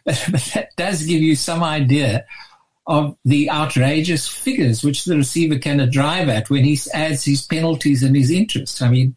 But, 0.05 0.29
but 0.31 0.51
that 0.55 0.69
does 0.77 1.05
give 1.05 1.23
you 1.23 1.37
some 1.37 1.63
idea 1.63 2.25
of 2.87 3.17
the 3.25 3.49
outrageous 3.51 4.27
figures 4.27 4.83
which 4.83 5.05
the 5.05 5.17
receiver 5.17 5.59
can 5.59 5.89
drive 5.91 6.29
at 6.29 6.51
when 6.51 6.65
he 6.65 6.79
adds 6.93 7.25
his 7.25 7.47
penalties 7.47 8.03
and 8.03 8.17
his 8.17 8.31
interest. 8.31 8.83
I 8.83 8.89
mean, 8.89 9.17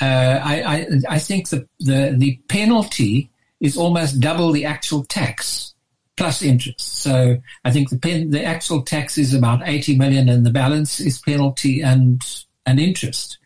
uh, 0.00 0.40
I, 0.42 0.62
I, 0.62 0.86
I 1.08 1.18
think 1.18 1.48
the, 1.48 1.68
the, 1.80 2.14
the 2.16 2.40
penalty 2.48 3.30
is 3.60 3.76
almost 3.76 4.20
double 4.20 4.52
the 4.52 4.64
actual 4.64 5.04
tax 5.04 5.74
plus 6.16 6.42
interest. 6.42 6.80
So 6.80 7.38
I 7.64 7.70
think 7.70 7.90
the 7.90 7.98
pen, 7.98 8.30
the 8.30 8.44
actual 8.44 8.82
tax 8.82 9.18
is 9.18 9.34
about 9.34 9.66
80 9.66 9.96
million 9.96 10.28
and 10.28 10.44
the 10.44 10.50
balance 10.50 11.00
is 11.00 11.20
penalty 11.20 11.80
and, 11.80 12.20
and 12.66 12.80
interest. 12.80 13.38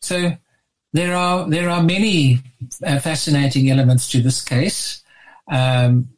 So 0.00 0.32
there 0.92 1.14
are, 1.14 1.48
there 1.50 1.68
are 1.68 1.82
many 1.82 2.40
uh, 2.84 3.00
fascinating 3.00 3.68
elements 3.68 4.08
to 4.10 4.22
this 4.22 4.42
case. 4.44 5.02
Um, 5.50 6.10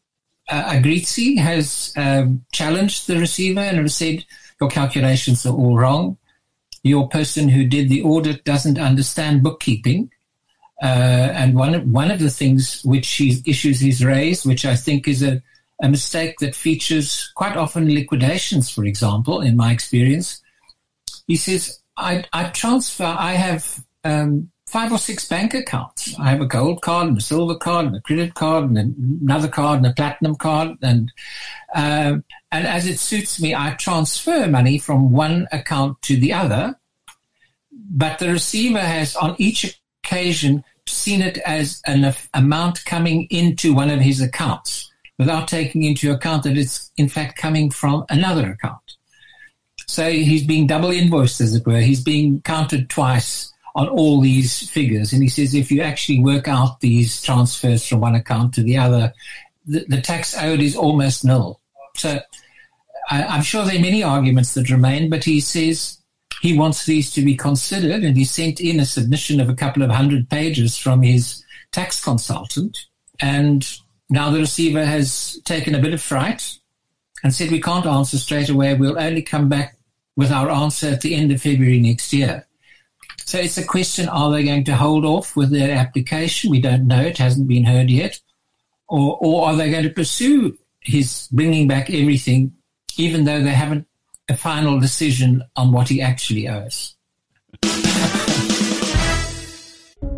uh, 0.48 0.72
Agrizzi 0.72 1.38
has 1.38 1.92
um, 1.96 2.44
challenged 2.52 3.06
the 3.06 3.18
receiver 3.18 3.60
and 3.60 3.78
has 3.78 3.96
said, 3.96 4.24
your 4.60 4.70
calculations 4.70 5.44
are 5.46 5.54
all 5.54 5.76
wrong. 5.76 6.16
Your 6.82 7.08
person 7.08 7.48
who 7.48 7.64
did 7.64 7.88
the 7.88 8.02
audit 8.02 8.44
doesn't 8.44 8.78
understand 8.78 9.42
bookkeeping. 9.42 10.10
Uh, 10.82 11.32
and 11.32 11.54
one 11.54 11.74
of, 11.74 11.84
one 11.88 12.10
of 12.10 12.18
the 12.18 12.30
things 12.30 12.82
which 12.84 13.08
he, 13.08 13.42
issues 13.46 13.80
he's 13.80 14.04
raised, 14.04 14.44
which 14.44 14.64
I 14.64 14.76
think 14.76 15.08
is 15.08 15.22
a, 15.22 15.42
a 15.82 15.88
mistake 15.88 16.38
that 16.40 16.54
features 16.54 17.32
quite 17.34 17.56
often 17.56 17.92
liquidations, 17.94 18.70
for 18.70 18.84
example, 18.84 19.40
in 19.40 19.56
my 19.56 19.72
experience. 19.72 20.42
He 21.26 21.36
says, 21.36 21.80
I, 21.96 22.24
I 22.32 22.50
transfer, 22.50 23.04
I 23.04 23.32
have 23.32 23.84
um, 24.04 24.50
five 24.66 24.92
or 24.92 24.98
six 24.98 25.28
bank 25.28 25.54
accounts. 25.54 26.18
I 26.18 26.30
have 26.30 26.40
a 26.40 26.46
gold 26.46 26.82
card 26.82 27.08
and 27.08 27.18
a 27.18 27.20
silver 27.20 27.54
card 27.54 27.86
and 27.86 27.96
a 27.96 28.00
credit 28.00 28.34
card 28.34 28.64
and 28.64 29.20
another 29.22 29.48
card 29.48 29.78
and 29.78 29.86
a 29.86 29.92
platinum 29.92 30.36
card. 30.36 30.76
And, 30.82 31.12
um, 31.74 32.24
and 32.50 32.66
as 32.66 32.86
it 32.86 32.98
suits 32.98 33.40
me, 33.40 33.54
I 33.54 33.74
transfer 33.74 34.46
money 34.46 34.78
from 34.78 35.12
one 35.12 35.46
account 35.52 36.00
to 36.02 36.16
the 36.16 36.32
other. 36.32 36.78
But 37.70 38.18
the 38.18 38.30
receiver 38.30 38.80
has 38.80 39.14
on 39.16 39.36
each 39.38 39.80
occasion 40.02 40.64
seen 40.86 41.22
it 41.22 41.38
as 41.38 41.80
an 41.86 42.14
amount 42.34 42.84
coming 42.84 43.26
into 43.30 43.74
one 43.74 43.90
of 43.90 44.00
his 44.00 44.20
accounts 44.20 44.90
without 45.18 45.48
taking 45.48 45.82
into 45.82 46.12
account 46.12 46.42
that 46.42 46.58
it's 46.58 46.90
in 46.96 47.08
fact 47.08 47.38
coming 47.38 47.70
from 47.70 48.04
another 48.08 48.50
account. 48.50 48.96
So 49.86 50.10
he's 50.10 50.46
being 50.46 50.66
double 50.66 50.90
invoiced, 50.90 51.40
as 51.40 51.54
it 51.54 51.66
were. 51.66 51.80
He's 51.80 52.02
being 52.02 52.40
counted 52.42 52.88
twice 52.90 53.53
on 53.74 53.88
all 53.88 54.20
these 54.20 54.68
figures. 54.70 55.12
And 55.12 55.22
he 55.22 55.28
says 55.28 55.54
if 55.54 55.70
you 55.70 55.82
actually 55.82 56.20
work 56.20 56.46
out 56.48 56.80
these 56.80 57.20
transfers 57.20 57.86
from 57.86 58.00
one 58.00 58.14
account 58.14 58.54
to 58.54 58.62
the 58.62 58.76
other, 58.76 59.12
the, 59.66 59.84
the 59.88 60.00
tax 60.00 60.36
owed 60.40 60.60
is 60.60 60.76
almost 60.76 61.24
nil. 61.24 61.60
So 61.96 62.20
I, 63.10 63.36
am 63.36 63.42
sure 63.42 63.64
there 63.64 63.76
are 63.76 63.80
many 63.80 64.02
arguments 64.02 64.54
that 64.54 64.70
remain, 64.70 65.10
but 65.10 65.24
he 65.24 65.40
says 65.40 65.98
he 66.40 66.56
wants 66.56 66.86
these 66.86 67.10
to 67.12 67.22
be 67.22 67.36
considered, 67.36 68.04
and 68.04 68.16
he 68.16 68.24
sent 68.24 68.60
in 68.60 68.80
a 68.80 68.84
submission 68.84 69.40
of 69.40 69.48
a 69.48 69.54
couple 69.54 69.82
of 69.82 69.90
hundred 69.90 70.28
pages 70.28 70.76
from 70.76 71.02
his 71.02 71.44
tax 71.72 72.02
consultant. 72.02 72.86
And 73.20 73.66
now 74.10 74.30
the 74.30 74.40
receiver 74.40 74.84
has 74.84 75.40
taken 75.44 75.74
a 75.74 75.80
bit 75.80 75.94
of 75.94 76.02
fright 76.02 76.58
and 77.22 77.34
said 77.34 77.50
we 77.50 77.60
can't 77.60 77.86
answer 77.86 78.18
straight 78.18 78.48
away. 78.48 78.74
We'll 78.74 78.98
only 78.98 79.22
come 79.22 79.48
back 79.48 79.78
with 80.16 80.30
our 80.30 80.50
answer 80.50 80.88
at 80.88 81.00
the 81.00 81.14
end 81.14 81.32
of 81.32 81.42
February 81.42 81.80
next 81.80 82.12
year. 82.12 82.46
So 83.26 83.38
it's 83.38 83.56
a 83.56 83.64
question 83.64 84.08
are 84.08 84.30
they 84.30 84.44
going 84.44 84.64
to 84.64 84.76
hold 84.76 85.04
off 85.04 85.34
with 85.34 85.50
their 85.50 85.74
application? 85.74 86.50
We 86.50 86.60
don't 86.60 86.86
know. 86.86 87.00
It 87.00 87.18
hasn't 87.18 87.48
been 87.48 87.64
heard 87.64 87.90
yet. 87.90 88.20
Or, 88.88 89.16
or 89.20 89.46
are 89.48 89.56
they 89.56 89.70
going 89.70 89.84
to 89.84 89.90
pursue 89.90 90.58
his 90.80 91.28
bringing 91.32 91.66
back 91.66 91.88
everything, 91.88 92.52
even 92.98 93.24
though 93.24 93.42
they 93.42 93.50
haven't 93.50 93.86
a 94.28 94.36
final 94.36 94.78
decision 94.78 95.42
on 95.56 95.72
what 95.72 95.88
he 95.88 96.02
actually 96.02 96.48
owes? 96.48 96.94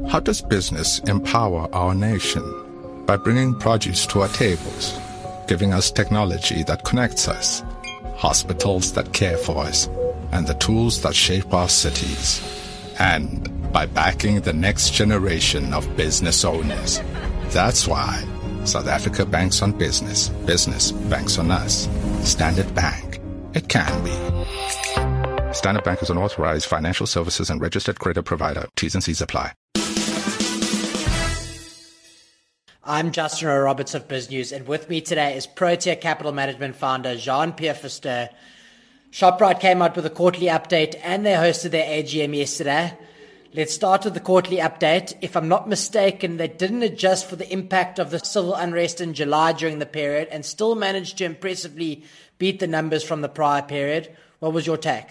How 0.09 0.21
does 0.21 0.43
business 0.43 0.99
empower 1.01 1.73
our 1.73 1.95
nation? 1.95 2.43
By 3.07 3.17
bringing 3.17 3.55
produce 3.55 4.05
to 4.09 4.23
our 4.23 4.29
tables, 4.29 4.99
giving 5.47 5.73
us 5.73 5.93
technology 5.93 6.65
that 6.65 6.83
connects 6.83 7.29
us, 7.29 7.63
hospitals 8.17 8.93
that 8.95 9.13
care 9.13 9.37
for 9.37 9.59
us, 9.59 9.89
and 10.33 10.45
the 10.45 10.55
tools 10.55 11.03
that 11.03 11.15
shape 11.15 11.55
our 11.55 11.69
cities 11.69 12.66
and 12.99 13.73
by 13.73 13.87
backing 13.87 14.41
the 14.41 14.53
next 14.53 14.93
generation 14.93 15.75
of 15.75 15.97
business 15.97 16.45
owners. 16.45 17.01
That's 17.49 17.87
why 17.87 18.25
South 18.65 18.89
Africa 18.89 19.25
banks 19.25 19.63
on 19.63 19.73
business. 19.73 20.29
Business 20.47 20.93
banks 20.93 21.39
on 21.39 21.51
us. 21.51 21.89
Standard 22.23 22.75
Bank. 22.75 23.21
It 23.55 23.69
can 23.69 24.05
be. 24.05 25.55
Standard 25.55 25.85
Bank 25.85 26.03
is 26.03 26.11
an 26.11 26.19
authorized 26.19 26.67
financial 26.67 27.07
services 27.07 27.51
and 27.51 27.61
registered 27.61 27.99
credit 27.99 28.25
provider. 28.25 28.67
T's 28.77 28.95
and 28.95 29.05
C's 29.05 29.21
apply. 29.21 29.53
I'm 32.89 33.11
Justin 33.11 33.49
Roberts 33.49 33.95
of 33.95 34.07
BizNews, 34.07 34.55
and 34.55 34.69
with 34.69 34.89
me 34.89 35.01
today 35.01 35.37
is 35.37 35.45
Protea 35.45 35.97
Capital 35.97 36.31
Management 36.31 36.77
founder 36.77 37.17
Jean 37.17 37.53
Pierre 37.53 37.75
Verster 37.75 38.29
Shoprite 39.17 39.61
came 39.61 39.81
out 39.81 39.97
with 39.97 40.05
a 40.05 40.11
quarterly 40.11 40.49
update 40.49 41.01
and 41.03 41.25
they 41.25 41.33
hosted 41.33 41.71
their 41.71 41.87
AGM 41.87 42.37
yesterday. 42.37 42.93
Let's 43.55 43.73
start 43.73 44.05
with 44.05 44.13
the 44.13 44.21
quarterly 44.21 44.59
update. 44.59 45.17
If 45.23 45.39
I'm 45.39 45.49
not 45.49 45.67
mistaken, 45.67 46.37
they 46.37 46.49
didn't 46.49 46.83
adjust 46.83 47.27
for 47.27 47.37
the 47.37 47.51
impact 47.51 47.99
of 47.99 48.11
the 48.11 48.19
civil 48.19 48.55
unrest 48.55 49.01
in 49.01 49.15
July 49.15 49.55
during 49.55 49.79
the 49.79 49.87
period 49.87 50.29
and 50.31 50.45
still 50.45 50.75
managed 50.75 51.17
to 51.17 51.25
impressively 51.25 52.05
beat 52.37 52.61
the 52.61 52.67
numbers 52.67 53.03
from 53.03 53.23
the 53.23 53.31
prior 53.31 53.63
period. 53.63 54.15
What 54.41 54.53
was 54.53 54.67
your 54.67 54.77
take? 54.77 55.07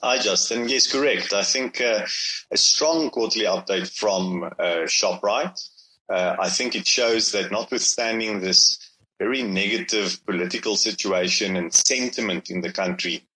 Hi, 0.00 0.20
Justin. 0.20 0.68
Yes, 0.68 0.86
correct. 0.86 1.32
I 1.32 1.42
think 1.42 1.80
uh, 1.80 2.06
a 2.52 2.56
strong 2.56 3.10
quarterly 3.10 3.46
update 3.46 3.90
from 3.98 4.44
uh, 4.44 4.86
ShopRite. 4.86 5.58
Uh, 6.08 6.36
I 6.38 6.48
think 6.50 6.76
it 6.76 6.86
shows 6.86 7.32
that 7.32 7.50
notwithstanding 7.50 8.42
this 8.42 8.78
very 9.18 9.42
negative 9.42 10.24
political 10.26 10.76
situation 10.76 11.56
and 11.56 11.72
sentiment 11.72 12.50
in 12.50 12.60
the 12.60 12.72
country, 12.72 13.26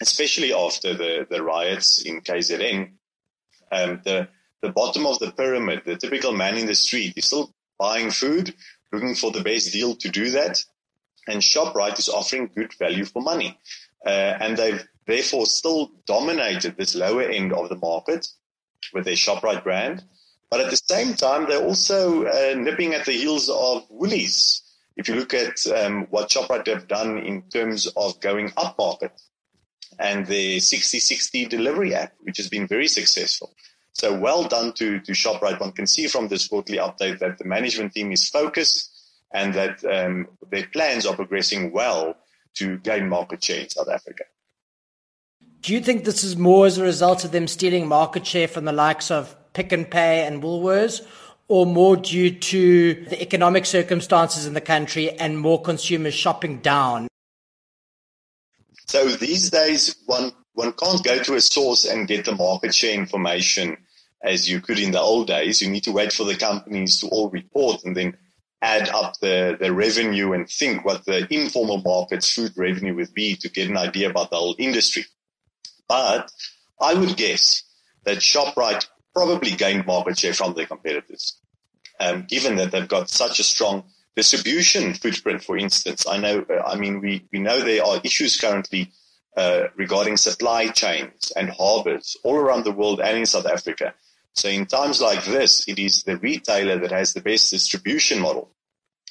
especially 0.00 0.52
after 0.52 0.94
the, 0.94 1.26
the 1.30 1.42
riots 1.42 2.02
in 2.02 2.20
KZN, 2.20 2.92
um, 3.72 4.00
the, 4.04 4.28
the 4.62 4.70
bottom 4.70 5.06
of 5.06 5.18
the 5.18 5.30
pyramid, 5.30 5.82
the 5.84 5.96
typical 5.96 6.32
man 6.32 6.56
in 6.56 6.66
the 6.66 6.74
street, 6.74 7.14
is 7.16 7.26
still 7.26 7.54
buying 7.78 8.10
food, 8.10 8.54
looking 8.92 9.14
for 9.14 9.30
the 9.30 9.42
best 9.42 9.72
deal 9.72 9.94
to 9.96 10.08
do 10.08 10.30
that. 10.30 10.64
And 11.28 11.40
ShopRite 11.40 11.98
is 11.98 12.08
offering 12.08 12.50
good 12.54 12.72
value 12.74 13.04
for 13.04 13.22
money. 13.22 13.58
Uh, 14.04 14.08
and 14.40 14.56
they've 14.56 14.84
therefore 15.06 15.46
still 15.46 15.92
dominated 16.06 16.76
this 16.76 16.94
lower 16.94 17.22
end 17.22 17.52
of 17.52 17.68
the 17.68 17.76
market 17.76 18.26
with 18.92 19.04
their 19.04 19.14
ShopRite 19.14 19.62
brand. 19.62 20.02
But 20.50 20.60
at 20.60 20.70
the 20.70 20.76
same 20.76 21.14
time, 21.14 21.46
they're 21.48 21.62
also 21.62 22.24
uh, 22.24 22.54
nipping 22.56 22.94
at 22.94 23.06
the 23.06 23.12
heels 23.12 23.48
of 23.48 23.86
Woolies. 23.88 24.62
If 25.00 25.08
you 25.08 25.14
look 25.14 25.32
at 25.32 25.66
um, 25.74 26.06
what 26.10 26.28
ShopRite 26.28 26.66
have 26.66 26.86
done 26.86 27.16
in 27.16 27.40
terms 27.48 27.86
of 27.96 28.20
going 28.20 28.52
up 28.58 28.76
market 28.76 29.12
and 29.98 30.26
the 30.26 30.58
Sixty60 30.58 31.48
delivery 31.48 31.94
app, 31.94 32.12
which 32.20 32.36
has 32.36 32.50
been 32.50 32.66
very 32.66 32.86
successful. 32.86 33.54
So 33.94 34.12
well 34.12 34.44
done 34.44 34.74
to, 34.74 35.00
to 35.00 35.12
ShopRite. 35.12 35.58
One 35.58 35.72
can 35.72 35.86
see 35.86 36.06
from 36.06 36.28
this 36.28 36.46
quarterly 36.48 36.76
update 36.76 37.18
that 37.20 37.38
the 37.38 37.46
management 37.46 37.94
team 37.94 38.12
is 38.12 38.28
focused 38.28 38.90
and 39.32 39.54
that 39.54 39.82
um, 39.86 40.28
their 40.50 40.66
plans 40.66 41.06
are 41.06 41.16
progressing 41.16 41.72
well 41.72 42.14
to 42.56 42.76
gain 42.76 43.08
market 43.08 43.42
share 43.42 43.60
in 43.62 43.70
South 43.70 43.88
Africa. 43.88 44.24
Do 45.62 45.72
you 45.72 45.80
think 45.80 46.04
this 46.04 46.22
is 46.22 46.36
more 46.36 46.66
as 46.66 46.76
a 46.76 46.82
result 46.82 47.24
of 47.24 47.32
them 47.32 47.48
stealing 47.48 47.88
market 47.88 48.26
share 48.26 48.48
from 48.48 48.66
the 48.66 48.72
likes 48.72 49.10
of 49.10 49.34
Pick 49.54 49.72
n 49.72 49.86
Pay 49.86 50.26
and 50.26 50.42
Woolworths, 50.42 51.00
or 51.50 51.66
more 51.66 51.96
due 51.96 52.30
to 52.30 52.94
the 53.06 53.20
economic 53.20 53.66
circumstances 53.66 54.46
in 54.46 54.54
the 54.54 54.60
country 54.60 55.10
and 55.10 55.36
more 55.36 55.60
consumers 55.60 56.14
shopping 56.14 56.60
down? 56.60 57.08
So 58.86 59.08
these 59.08 59.50
days, 59.50 59.96
one 60.06 60.30
one 60.54 60.72
can't 60.72 61.02
go 61.02 61.20
to 61.22 61.34
a 61.34 61.40
source 61.40 61.84
and 61.84 62.06
get 62.06 62.24
the 62.24 62.36
market 62.36 62.72
share 62.72 62.94
information 62.94 63.76
as 64.22 64.48
you 64.48 64.60
could 64.60 64.78
in 64.78 64.92
the 64.92 65.00
old 65.00 65.26
days. 65.26 65.60
You 65.60 65.70
need 65.70 65.84
to 65.84 65.92
wait 65.92 66.12
for 66.12 66.24
the 66.24 66.36
companies 66.36 67.00
to 67.00 67.08
all 67.08 67.30
report 67.30 67.82
and 67.84 67.96
then 67.96 68.16
add 68.62 68.88
up 68.90 69.14
the, 69.20 69.56
the 69.58 69.72
revenue 69.72 70.32
and 70.32 70.48
think 70.48 70.84
what 70.84 71.04
the 71.04 71.26
informal 71.34 71.78
market's 71.78 72.32
food 72.32 72.52
revenue 72.56 72.94
would 72.94 73.12
be 73.12 73.34
to 73.36 73.48
get 73.48 73.68
an 73.68 73.76
idea 73.76 74.10
about 74.10 74.30
the 74.30 74.36
whole 74.36 74.54
industry. 74.58 75.04
But 75.88 76.30
I 76.80 76.94
would 76.94 77.16
guess 77.16 77.64
that 78.04 78.18
ShopRite 78.18 78.86
probably 79.14 79.52
gained 79.52 79.86
market 79.86 80.18
share 80.18 80.34
from 80.34 80.54
their 80.54 80.66
competitors, 80.66 81.39
um, 82.00 82.24
given 82.28 82.56
that 82.56 82.72
they've 82.72 82.88
got 82.88 83.10
such 83.10 83.38
a 83.38 83.44
strong 83.44 83.84
distribution 84.16 84.94
footprint, 84.94 85.44
for 85.44 85.56
instance. 85.56 86.06
I 86.08 86.16
know, 86.16 86.44
uh, 86.50 86.62
I 86.66 86.76
mean, 86.76 87.00
we, 87.00 87.26
we 87.32 87.38
know 87.38 87.60
there 87.60 87.84
are 87.84 88.00
issues 88.02 88.40
currently 88.40 88.90
uh, 89.36 89.68
regarding 89.76 90.16
supply 90.16 90.68
chains 90.68 91.32
and 91.36 91.50
harbors 91.50 92.16
all 92.24 92.36
around 92.36 92.64
the 92.64 92.72
world 92.72 93.00
and 93.00 93.18
in 93.18 93.26
South 93.26 93.46
Africa. 93.46 93.94
So 94.32 94.48
in 94.48 94.66
times 94.66 95.00
like 95.00 95.24
this, 95.24 95.68
it 95.68 95.78
is 95.78 96.02
the 96.02 96.16
retailer 96.16 96.78
that 96.78 96.90
has 96.90 97.12
the 97.12 97.20
best 97.20 97.50
distribution 97.50 98.20
model 98.20 98.50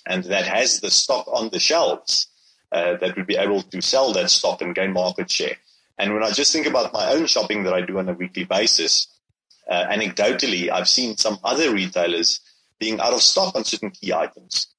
and 0.06 0.23
that 0.25 0.45
has 0.45 0.80
the 0.80 0.91
stock 0.91 1.28
on 1.28 1.49
the 1.49 1.60
shelves 1.60 2.28
uh, 2.71 2.97
that 2.97 3.15
would 3.15 3.28
be 3.28 3.38
able 3.38 3.62
to 3.62 3.82
sell 3.82 4.12
that 4.13 4.30
stock 4.30 4.62
and 4.62 4.75
gain 4.75 4.93
market 4.93 5.30
share. 5.30 5.56
And 5.97 6.13
when 6.13 6.23
I 6.23 6.32
just 6.32 6.54
think 6.54 6.65
about 6.65 6.93
my 6.93 7.12
own 7.12 7.25
shopping 7.25 7.63
that 7.63 7.73
I 7.73 7.82
do 7.82 7.99
on 7.99 8.10
a 8.10 8.13
weekly 8.13 8.45
basis, 8.45 9.08
uh, 9.69 9.86
anecdotally, 9.88 10.71
I've 10.71 10.88
seen 10.88 11.17
some 11.17 11.38
other 11.43 11.73
retailers 11.73 12.39
being 12.80 13.00
out 13.00 13.13
of 13.13 13.22
stock 13.22 13.56
on 13.56 13.63
certain 13.63 13.92
key 13.92 14.13
items. 14.13 14.74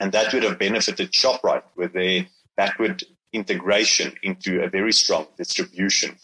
And 0.00 0.12
that 0.12 0.32
would 0.32 0.42
have 0.42 0.58
benefited 0.58 1.12
ShopRite 1.12 1.62
with 1.76 1.92
their 1.92 2.26
backward 2.56 3.04
integration 3.32 4.14
into 4.22 4.62
a 4.62 4.68
very 4.68 4.92
strong 4.92 5.26
distribution. 5.36 6.18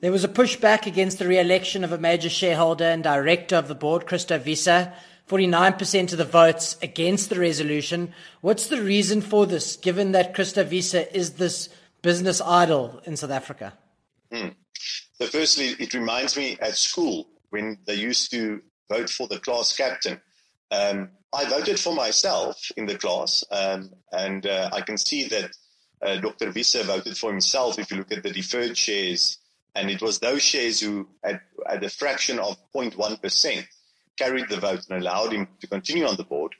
There 0.00 0.12
was 0.12 0.24
a 0.24 0.28
pushback 0.28 0.86
against 0.86 1.18
the 1.18 1.26
re-election 1.26 1.82
of 1.82 1.92
a 1.92 1.98
major 1.98 2.28
shareholder 2.28 2.84
and 2.84 3.02
director 3.02 3.56
of 3.56 3.68
the 3.68 3.74
board, 3.74 4.06
Christo 4.06 4.38
Wiese. 4.38 4.88
49% 5.28 6.12
of 6.12 6.18
the 6.18 6.24
votes 6.24 6.76
against 6.82 7.30
the 7.30 7.40
resolution. 7.40 8.12
What's 8.42 8.66
the 8.66 8.82
reason 8.82 9.22
for 9.22 9.46
this, 9.46 9.76
given 9.76 10.12
that 10.12 10.34
Christo 10.34 10.64
Wiese 10.64 10.94
is 10.94 11.32
this 11.32 11.70
business 12.02 12.42
idol 12.42 13.00
in 13.06 13.16
South 13.16 13.30
Africa? 13.30 13.72
Hmm. 14.30 14.48
So, 15.14 15.26
firstly, 15.26 15.68
it 15.78 15.94
reminds 15.94 16.36
me 16.36 16.58
at 16.60 16.76
school 16.76 17.26
when 17.54 17.78
they 17.86 17.94
used 17.94 18.32
to 18.32 18.60
vote 18.90 19.08
for 19.08 19.28
the 19.28 19.38
class 19.38 19.76
captain. 19.76 20.20
Um, 20.72 21.10
I 21.32 21.44
voted 21.48 21.78
for 21.78 21.94
myself 21.94 22.56
in 22.76 22.86
the 22.86 22.98
class, 22.98 23.44
um, 23.52 23.90
and 24.10 24.44
uh, 24.44 24.70
I 24.72 24.80
can 24.80 24.98
see 24.98 25.28
that 25.28 25.50
uh, 26.02 26.16
Dr. 26.16 26.50
Wiese 26.50 26.82
voted 26.82 27.16
for 27.16 27.30
himself 27.30 27.78
if 27.78 27.92
you 27.92 27.98
look 27.98 28.10
at 28.10 28.24
the 28.24 28.32
deferred 28.32 28.76
shares. 28.76 29.38
And 29.76 29.88
it 29.88 30.02
was 30.02 30.18
those 30.18 30.42
shares 30.42 30.80
who, 30.80 31.08
at, 31.22 31.42
a 31.68 31.88
fraction 31.88 32.40
of 32.40 32.56
0.1%, 32.74 33.66
carried 34.18 34.48
the 34.48 34.58
vote 34.58 34.82
and 34.88 35.00
allowed 35.00 35.32
him 35.32 35.46
to 35.60 35.68
continue 35.68 36.06
on 36.06 36.16
the 36.16 36.24
board, 36.24 36.52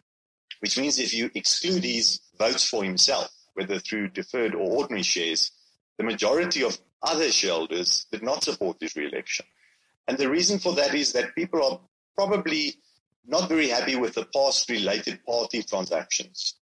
which 0.61 0.79
means 0.79 1.01
if 1.01 1.13
you 1.13 1.29
exclude 1.35 1.83
his 1.83 2.21
votes 2.39 2.69
for 2.69 2.85
himself, 2.85 3.31
whether 3.55 3.81
through 3.81 4.11
deferred 4.11 4.55
or 4.55 4.71
ordinary 4.79 5.03
shares, 5.03 5.51
the 5.99 6.05
majority 6.05 6.63
of 6.63 6.79
other 7.03 7.31
shareholders 7.33 8.07
did 8.13 8.23
not 8.23 8.45
support 8.45 8.77
his 8.81 8.95
re-election. 8.95 9.45
And 10.07 10.19
the 10.19 10.31
reason 10.31 10.59
for 10.59 10.75
that 10.75 10.95
is 10.95 11.13
that 11.13 11.35
people 11.35 11.63
are 11.65 11.81
probably 12.17 12.75
not 13.27 13.49
very 13.49 13.69
happy 13.69 13.97
with 13.97 14.15
the 14.15 14.27
past 14.35 14.69
related 14.69 15.25
party 15.25 15.63
transactions 15.63 16.57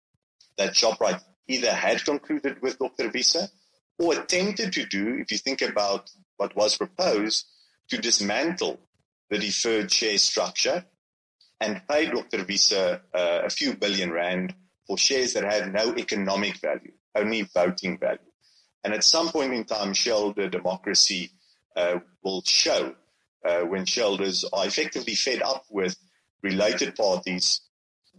that 0.57 0.73
ShopRite 0.73 1.21
either 1.47 1.71
had 1.71 2.05
concluded 2.05 2.61
with 2.61 2.77
Dr. 2.77 3.09
Wiese 3.09 3.49
or 3.97 4.13
attempted 4.13 4.73
to 4.73 4.85
do, 4.85 5.17
if 5.19 5.31
you 5.31 5.37
think 5.37 5.61
about 5.61 6.09
what 6.37 6.55
was 6.55 6.77
proposed, 6.77 7.45
to 7.89 7.97
dismantle 7.97 8.79
the 9.29 9.37
deferred 9.37 9.91
share 9.91 10.17
structure 10.17 10.85
and 11.59 11.81
pay 11.87 12.09
Dr. 12.09 12.45
Wiese 12.45 12.73
uh, 12.73 12.99
a 13.13 13.49
few 13.49 13.75
billion 13.75 14.11
rand 14.11 14.53
for 14.87 14.97
shares 14.97 15.33
that 15.33 15.43
have 15.43 15.71
no 15.71 15.95
economic 15.95 16.57
value, 16.57 16.93
only 17.15 17.43
voting 17.53 17.97
value. 17.97 18.19
And 18.83 18.93
at 18.93 19.03
some 19.03 19.29
point 19.29 19.53
in 19.53 19.65
time, 19.65 19.93
shareholder 19.93 20.49
democracy 20.49 21.31
uh, 21.75 21.99
will 22.23 22.41
show 22.43 22.95
uh, 23.45 23.61
when 23.61 23.85
shareholders 23.85 24.45
are 24.53 24.65
effectively 24.65 25.15
fed 25.15 25.41
up 25.41 25.63
with 25.69 25.95
related 26.43 26.95
parties 26.95 27.61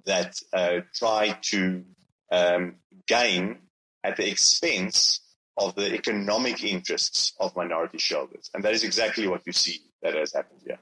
that 0.07 0.35
uh, 0.53 0.81
try 0.95 1.39
to 1.43 1.85
um, 2.31 2.77
gain 3.07 3.59
at 4.05 4.17
the 4.17 4.29
expense 4.29 5.21
of 5.57 5.75
the 5.75 5.95
economic 5.95 6.65
interests 6.65 7.35
of 7.39 7.55
minority 7.55 7.99
shareholders. 7.99 8.51
And 8.55 8.65
that 8.65 8.73
is 8.73 8.85
exactly 8.85 9.29
what 9.29 9.43
you 9.47 9.53
see 9.53 9.81
that 10.03 10.15
has 10.15 10.33
happened 10.33 10.61
here. 10.67 10.79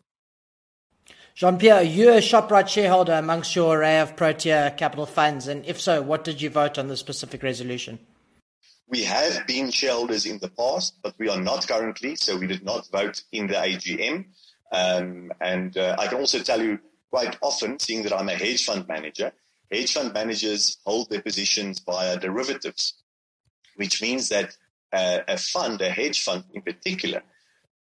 Jean 1.35 1.59
Pierre, 1.59 1.83
you're 1.83 2.15
a 2.15 2.21
ShopRite 2.21 2.69
shareholder 2.69 3.15
amongst 3.15 3.55
your 3.57 3.79
array 3.79 4.01
of 4.01 4.17
Protea 4.17 4.75
capital 4.77 5.07
funds. 5.07 5.49
And 5.49 5.65
if 5.65 5.81
so, 5.81 6.03
what 6.03 6.25
did 6.25 6.43
you 6.43 6.51
vote 6.51 6.79
on 6.79 6.89
the 6.89 6.97
specific 6.97 7.43
resolution? 7.43 7.99
We 8.91 9.05
have 9.05 9.47
been 9.47 9.71
shareholders 9.71 10.27
in 10.27 10.39
the 10.41 10.49
past, 10.49 10.95
but 11.01 11.15
we 11.17 11.29
are 11.29 11.41
not 11.41 11.69
currently, 11.69 12.17
so 12.17 12.37
we 12.37 12.49
did 12.49 12.65
not 12.65 12.91
vote 12.91 13.23
in 13.31 13.47
the 13.47 13.55
AGM. 13.55 14.25
Um, 14.73 15.31
and 15.41 15.77
uh, 15.77 15.95
I 15.97 16.09
can 16.09 16.19
also 16.19 16.41
tell 16.41 16.61
you 16.61 16.81
quite 17.09 17.39
often, 17.41 17.79
seeing 17.79 18.03
that 18.03 18.13
I'm 18.13 18.29
a 18.29 18.35
hedge 18.35 18.65
fund 18.65 18.89
manager, 18.89 19.31
hedge 19.71 19.93
fund 19.93 20.13
managers 20.13 20.79
hold 20.85 21.09
their 21.09 21.23
positions 21.23 21.79
via 21.79 22.19
derivatives, 22.19 22.95
which 23.77 24.03
means 24.03 24.29
that 24.31 24.57
uh, 24.93 25.21
a 25.29 25.39
fund, 25.39 25.81
a 25.83 25.91
hedge 25.91 26.25
fund 26.25 26.43
in 26.53 26.63
particular, 26.63 27.23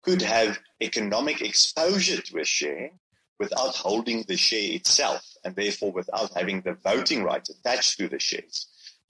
could 0.01 0.21
have 0.21 0.59
economic 0.81 1.41
exposure 1.41 2.21
to 2.21 2.39
a 2.39 2.45
share 2.45 2.91
without 3.39 3.75
holding 3.75 4.23
the 4.27 4.35
share 4.35 4.73
itself 4.73 5.23
and 5.45 5.55
therefore 5.55 5.93
without 5.93 6.35
having 6.35 6.61
the 6.61 6.73
voting 6.73 7.23
rights 7.23 7.49
attached 7.49 7.97
to 7.97 8.09
the 8.09 8.19
shares. 8.19 8.67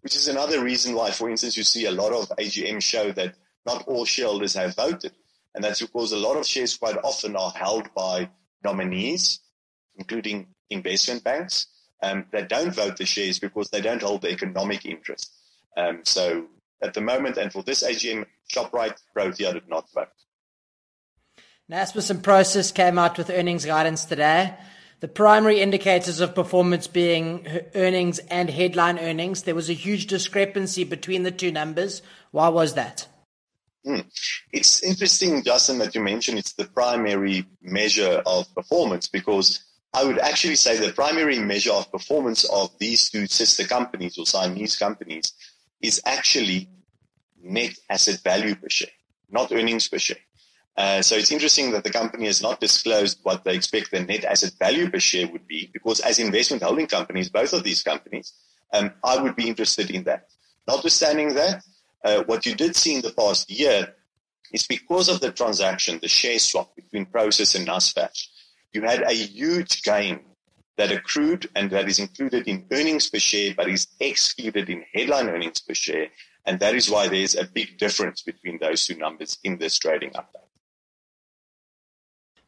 Which 0.08 0.16
is 0.16 0.30
another 0.30 0.64
reason 0.64 0.96
why, 0.96 1.12
for 1.12 1.30
instance, 1.30 1.58
you 1.58 1.64
see 1.64 1.84
a 1.84 1.92
lot 1.92 2.14
of 2.14 2.30
AGM 2.38 2.82
show 2.82 3.12
that 3.12 3.36
not 3.66 3.86
all 3.90 4.06
shareholders 4.06 4.54
have 4.54 4.74
voted. 4.74 5.12
And 5.54 5.62
that's 5.62 5.82
because 5.82 6.14
a 6.14 6.18
lot 6.18 6.38
of 6.38 6.46
shares 6.46 6.78
quite 6.78 6.96
often 7.04 7.36
are 7.36 7.52
held 7.52 7.94
by 7.94 8.30
nominees, 8.64 9.42
including 9.98 10.48
investment 10.70 11.26
banks, 11.26 11.68
um, 12.02 12.26
that 12.32 12.48
don't 12.48 12.74
vote 12.74 12.96
the 12.96 13.06
shares 13.06 13.38
because 13.40 13.70
they 13.70 13.82
don't 13.82 14.02
hold 14.02 14.22
the 14.22 14.32
economic 14.32 14.86
interest. 14.86 15.30
Um, 15.76 16.00
so 16.06 16.46
at 16.82 16.94
the 16.94 17.02
moment, 17.02 17.36
and 17.36 17.52
for 17.52 17.62
this 17.62 17.84
AGM, 17.84 18.28
ShopRite 18.50 18.96
Protea 19.14 19.56
did 19.56 19.68
not 19.68 19.92
vote. 19.94 20.08
Naspers 21.70 22.10
and 22.10 22.24
Prosus 22.24 22.74
came 22.74 22.98
out 22.98 23.18
with 23.18 23.30
earnings 23.30 23.66
guidance 23.66 24.06
today. 24.06 24.56
The 25.00 25.08
primary 25.08 25.60
indicators 25.62 26.20
of 26.20 26.34
performance 26.34 26.88
being 26.88 27.46
earnings 27.76 28.18
and 28.30 28.50
headline 28.50 28.98
earnings. 28.98 29.44
There 29.44 29.54
was 29.54 29.70
a 29.70 29.74
huge 29.74 30.08
discrepancy 30.08 30.84
between 30.84 31.22
the 31.22 31.32
two 31.32 31.52
numbers. 31.52 32.02
Why 32.32 32.50
was 32.50 32.74
that? 32.74 33.08
Mm. 33.86 34.06
It's 34.52 34.84
interesting, 34.84 35.44
Justin, 35.44 35.78
that 35.80 35.94
you 35.94 36.02
mentioned 36.02 36.40
it's 36.40 36.54
the 36.54 36.66
primary 36.66 37.46
measure 37.62 38.24
of 38.26 38.54
performance 38.56 39.08
because 39.08 39.64
I 39.94 40.04
would 40.04 40.20
actually 40.20 40.56
say 40.56 40.78
the 40.78 40.94
primary 40.94 41.40
measure 41.40 41.74
of 41.74 41.92
performance 41.92 42.44
of 42.46 42.72
these 42.80 43.10
two 43.10 43.28
sister 43.28 43.66
companies 43.66 44.18
or 44.18 44.26
Siamese 44.26 44.76
companies 44.76 45.32
is 45.82 46.02
actually 46.06 46.70
net 47.42 47.74
asset 47.90 48.20
value 48.24 48.56
per 48.56 48.70
share, 48.70 48.90
not 49.30 49.52
earnings 49.52 49.88
per 49.88 50.00
share. 50.00 50.18
Uh, 50.78 51.02
so 51.02 51.16
it's 51.16 51.32
interesting 51.32 51.72
that 51.72 51.84
the 51.84 51.90
company 51.90 52.28
has 52.28 52.42
not 52.42 52.60
disclosed 52.60 53.20
what 53.24 53.44
they 53.44 53.56
expect 53.56 53.90
the 53.90 54.00
net 54.00 54.24
asset 54.24 54.54
value 54.60 54.90
per 54.90 55.00
share 55.00 55.28
would 55.28 55.48
be, 55.48 55.70
because 55.74 56.00
as 56.02 56.20
investment 56.20 56.62
holding 56.62 56.86
companies, 56.86 57.30
both 57.30 57.52
of 57.52 57.64
these 57.64 57.82
companies, 57.82 58.34
um, 58.74 58.92
I 59.04 59.20
would 59.20 59.36
be 59.36 59.48
interested 59.48 59.90
in 59.90 60.04
that. 60.04 60.28
Notwithstanding 60.68 61.34
that, 61.34 61.64
uh, 62.04 62.24
what 62.26 62.46
you 62.46 62.54
did 62.54 62.76
see 62.76 62.96
in 62.96 63.02
the 63.02 63.12
past 63.12 63.50
year 63.50 63.96
is 64.54 64.68
because 64.68 65.10
of 65.10 65.20
the 65.20 65.32
transaction, 65.32 66.00
the 66.00 66.08
share 66.08 66.38
swap 66.38 66.76
between 66.76 67.08
Prosus 67.08 67.56
and 67.56 67.68
Naspers, 67.68 68.28
you 68.72 68.84
had 68.84 69.02
a 69.02 69.14
huge 69.14 69.82
gain 69.82 70.20
that 70.78 70.92
accrued 70.92 71.50
and 71.56 71.72
that 71.72 71.88
is 71.88 71.98
included 71.98 72.48
in 72.48 72.68
earnings 72.72 73.10
per 73.10 73.18
share, 73.18 73.54
but 73.58 73.68
is 73.68 73.88
excluded 74.00 74.70
in 74.70 74.86
headline 74.94 75.28
earnings 75.28 75.60
per 75.60 75.74
share. 75.74 76.08
And 76.46 76.60
that 76.60 76.76
is 76.76 76.90
why 76.90 77.08
there's 77.08 77.36
a 77.36 77.46
big 77.46 77.78
difference 77.80 78.22
between 78.22 78.60
those 78.60 78.86
two 78.86 78.96
numbers 78.96 79.40
in 79.44 79.58
this 79.58 79.80
trading 79.80 80.12
update. 80.12 80.47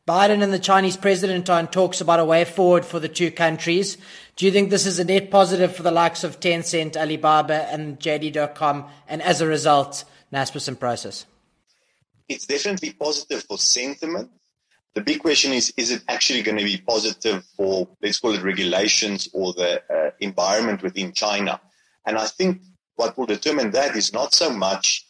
Biden 0.10 0.41
and 0.41 0.51
the 0.51 0.57
Chinese 0.57 0.97
president 0.97 1.51
are 1.51 1.60
in 1.60 1.68
talks 1.68 2.01
about 2.01 2.20
a 2.20 2.26
way 2.26 2.43
forward 2.43 2.84
for 2.84 2.99
the 2.99 3.07
two 3.07 3.30
countries. 3.30 3.95
Do 4.38 4.47
you 4.47 4.51
think 4.51 4.72
this 4.72 4.88
is 4.88 4.97
a 4.97 5.03
net 5.03 5.30
positive 5.30 5.76
for 5.76 5.84
the 5.84 5.91
likes 5.91 6.24
of 6.24 6.39
Tencent, 6.39 6.97
Alibaba, 6.97 7.72
and 7.72 7.99
JD.com, 7.99 8.89
and 9.07 9.22
as 9.22 9.39
a 9.39 9.45
result, 9.45 10.05
Naspers 10.34 10.68
and 10.68 10.80
Prosus? 10.80 11.26
It's 12.28 12.47
definitely 12.47 12.93
positive 12.93 13.43
for 13.43 13.60
sentiment. 13.60 14.32
The 14.95 15.01
big 15.01 15.20
question 15.20 15.53
is, 15.53 15.72
is 15.78 15.91
it 15.91 16.01
actually 16.07 16.41
going 16.41 16.57
to 16.57 16.64
be 16.64 16.78
positive 16.78 17.45
for, 17.55 17.88
let's 18.01 18.20
call 18.20 18.34
it 18.34 18.41
regulations 18.41 19.30
or 19.32 19.53
the 19.53 19.84
uh, 19.93 20.10
environment 20.22 20.82
within 20.82 21.12
China? 21.12 21.62
And 22.07 22.18
I 22.18 22.26
think 22.26 22.64
what 22.95 23.16
will 23.16 23.28
determine 23.28 23.70
that 23.72 23.95
is 23.95 24.12
not 24.12 24.34
so 24.34 24.49
much 24.49 25.05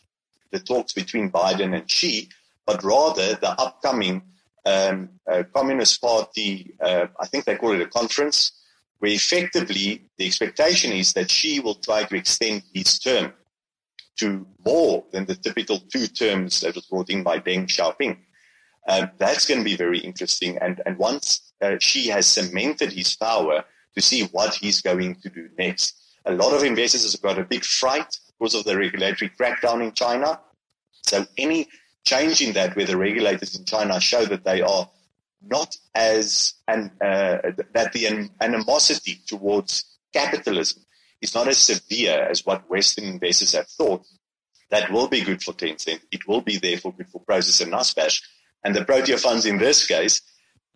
the 0.52 0.60
talks 0.60 0.92
between 0.92 1.32
Biden 1.32 1.74
and 1.74 1.90
Xi, 1.90 2.28
but 2.66 2.84
rather 2.84 3.36
the 3.36 3.52
upcoming 3.52 4.24
um, 4.70 5.10
Communist 5.54 6.02
Party, 6.02 6.74
uh, 6.82 7.08
I 7.20 7.26
think 7.28 7.46
they 7.46 7.56
call 7.56 7.74
it 7.74 7.82
a 7.82 7.88
conference, 7.88 8.52
where 9.00 9.12
effectively 9.12 10.10
the 10.18 10.26
expectation 10.26 10.92
is 10.92 11.14
that 11.14 11.32
Xi 11.32 11.60
will 11.60 11.76
try 11.76 12.04
to 12.04 12.16
extend 12.16 12.64
his 12.74 13.00
term 13.00 13.34
to 14.20 14.46
more 14.66 15.06
than 15.12 15.26
the 15.26 15.36
typical 15.36 15.80
two 15.80 16.08
terms 16.08 16.62
that 16.62 16.76
was 16.76 16.86
brought 16.86 17.10
in 17.10 17.24
by 17.24 17.40
Deng 17.40 17.68
Xiaoping. 17.68 18.18
Um, 18.88 19.12
that's 19.18 19.46
going 19.46 19.60
to 19.60 19.64
be 19.64 19.78
very 19.78 20.00
interesting. 20.00 20.58
And, 20.58 20.82
and 20.86 20.98
once 20.98 21.54
uh, 21.62 21.76
Xi 21.80 22.08
has 22.08 22.26
cemented 22.28 22.92
his 22.92 23.16
power, 23.16 23.64
to 23.96 24.02
see 24.02 24.24
what 24.32 24.54
he's 24.56 24.82
going 24.82 25.16
to 25.16 25.30
do 25.30 25.50
next. 25.58 25.96
A 26.26 26.32
lot 26.34 26.54
of 26.54 26.64
investors 26.64 27.12
have 27.12 27.22
got 27.22 27.40
a 27.40 27.44
big 27.44 27.64
fright 27.64 28.18
because 28.38 28.56
of 28.56 28.64
the 28.64 28.78
regulatory 28.78 29.32
crackdown 29.40 29.84
in 29.84 29.92
China. 29.94 30.40
So 31.04 31.26
any 31.38 31.68
change 32.06 32.42
in 32.42 32.54
that 32.54 32.76
where 32.76 32.86
the 32.86 32.98
regulators 32.98 33.56
in 33.56 33.66
China 33.66 34.00
show 34.00 34.26
that 34.26 34.44
they 34.44 34.62
are 34.62 34.90
not 35.42 35.76
as 35.96 36.54
and 36.68 36.92
uh, 37.02 37.38
that 37.74 37.94
the 37.94 38.30
animosity 38.42 39.22
towards 39.26 39.86
capitalism 40.14 40.84
is 41.22 41.36
not 41.36 41.48
as 41.48 41.58
severe 41.58 42.28
as 42.30 42.46
what 42.46 42.70
Western 42.70 43.06
investors 43.06 43.54
have 43.54 43.68
thought. 43.68 44.06
That 44.70 44.92
will 44.92 45.08
be 45.08 45.22
good 45.22 45.42
for 45.42 45.54
Tencent. 45.54 46.02
It 46.12 46.28
will 46.28 46.42
be 46.42 46.58
therefore 46.58 46.94
good 46.94 47.10
for 47.10 47.22
Prosus 47.22 47.62
and 47.62 47.74
Naspers. 47.74 48.22
And 48.64 48.76
the 48.76 48.86
Protea 48.86 49.18
funds 49.18 49.46
in 49.46 49.58
this 49.58 49.88
case 49.88 50.22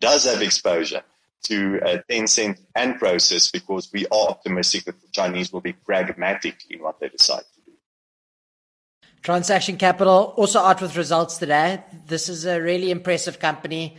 does 0.00 0.24
have 0.24 0.42
exposure 0.42 1.02
to 1.44 1.80
uh, 1.80 1.98
Tencent 2.10 2.58
and 2.74 2.98
Prosus 2.98 3.52
because 3.52 3.90
we 3.92 4.06
are 4.06 4.28
optimistic 4.28 4.84
that 4.84 5.00
the 5.00 5.08
Chinese 5.12 5.52
will 5.52 5.60
be 5.60 5.72
pragmatic 5.72 6.56
in 6.70 6.82
what 6.82 6.98
they 7.00 7.08
decide. 7.08 7.44
Transaction 9.24 9.78
Capital 9.78 10.34
also 10.36 10.60
out 10.60 10.82
with 10.82 10.98
results 10.98 11.38
today. 11.38 11.82
This 12.06 12.28
is 12.28 12.44
a 12.44 12.60
really 12.60 12.90
impressive 12.90 13.38
company. 13.38 13.96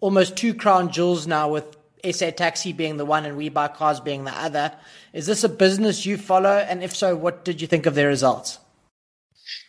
Almost 0.00 0.38
two 0.38 0.54
crown 0.54 0.90
jewels 0.90 1.26
now 1.26 1.50
with 1.50 1.76
SA 2.10 2.30
Taxi 2.30 2.72
being 2.72 2.96
the 2.96 3.04
one 3.04 3.26
and 3.26 3.36
We 3.36 3.50
Buy 3.50 3.68
Cars 3.68 4.00
being 4.00 4.24
the 4.24 4.32
other. 4.32 4.72
Is 5.12 5.26
this 5.26 5.44
a 5.44 5.50
business 5.50 6.06
you 6.06 6.16
follow? 6.16 6.56
And 6.56 6.82
if 6.82 6.96
so, 6.96 7.14
what 7.14 7.44
did 7.44 7.60
you 7.60 7.66
think 7.66 7.84
of 7.84 7.94
their 7.94 8.08
results? 8.08 8.58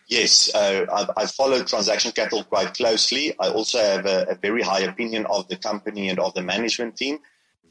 Yes, 0.07 0.55
uh, 0.55 0.85
I, 0.89 1.23
I 1.23 1.25
follow 1.25 1.61
Transaction 1.63 2.13
Capital 2.13 2.45
quite 2.45 2.73
closely. 2.73 3.35
I 3.37 3.49
also 3.49 3.79
have 3.79 4.05
a, 4.05 4.27
a 4.29 4.35
very 4.35 4.61
high 4.61 4.81
opinion 4.81 5.25
of 5.25 5.49
the 5.49 5.57
company 5.57 6.07
and 6.07 6.19
of 6.19 6.33
the 6.35 6.41
management 6.41 6.95
team. 6.95 7.19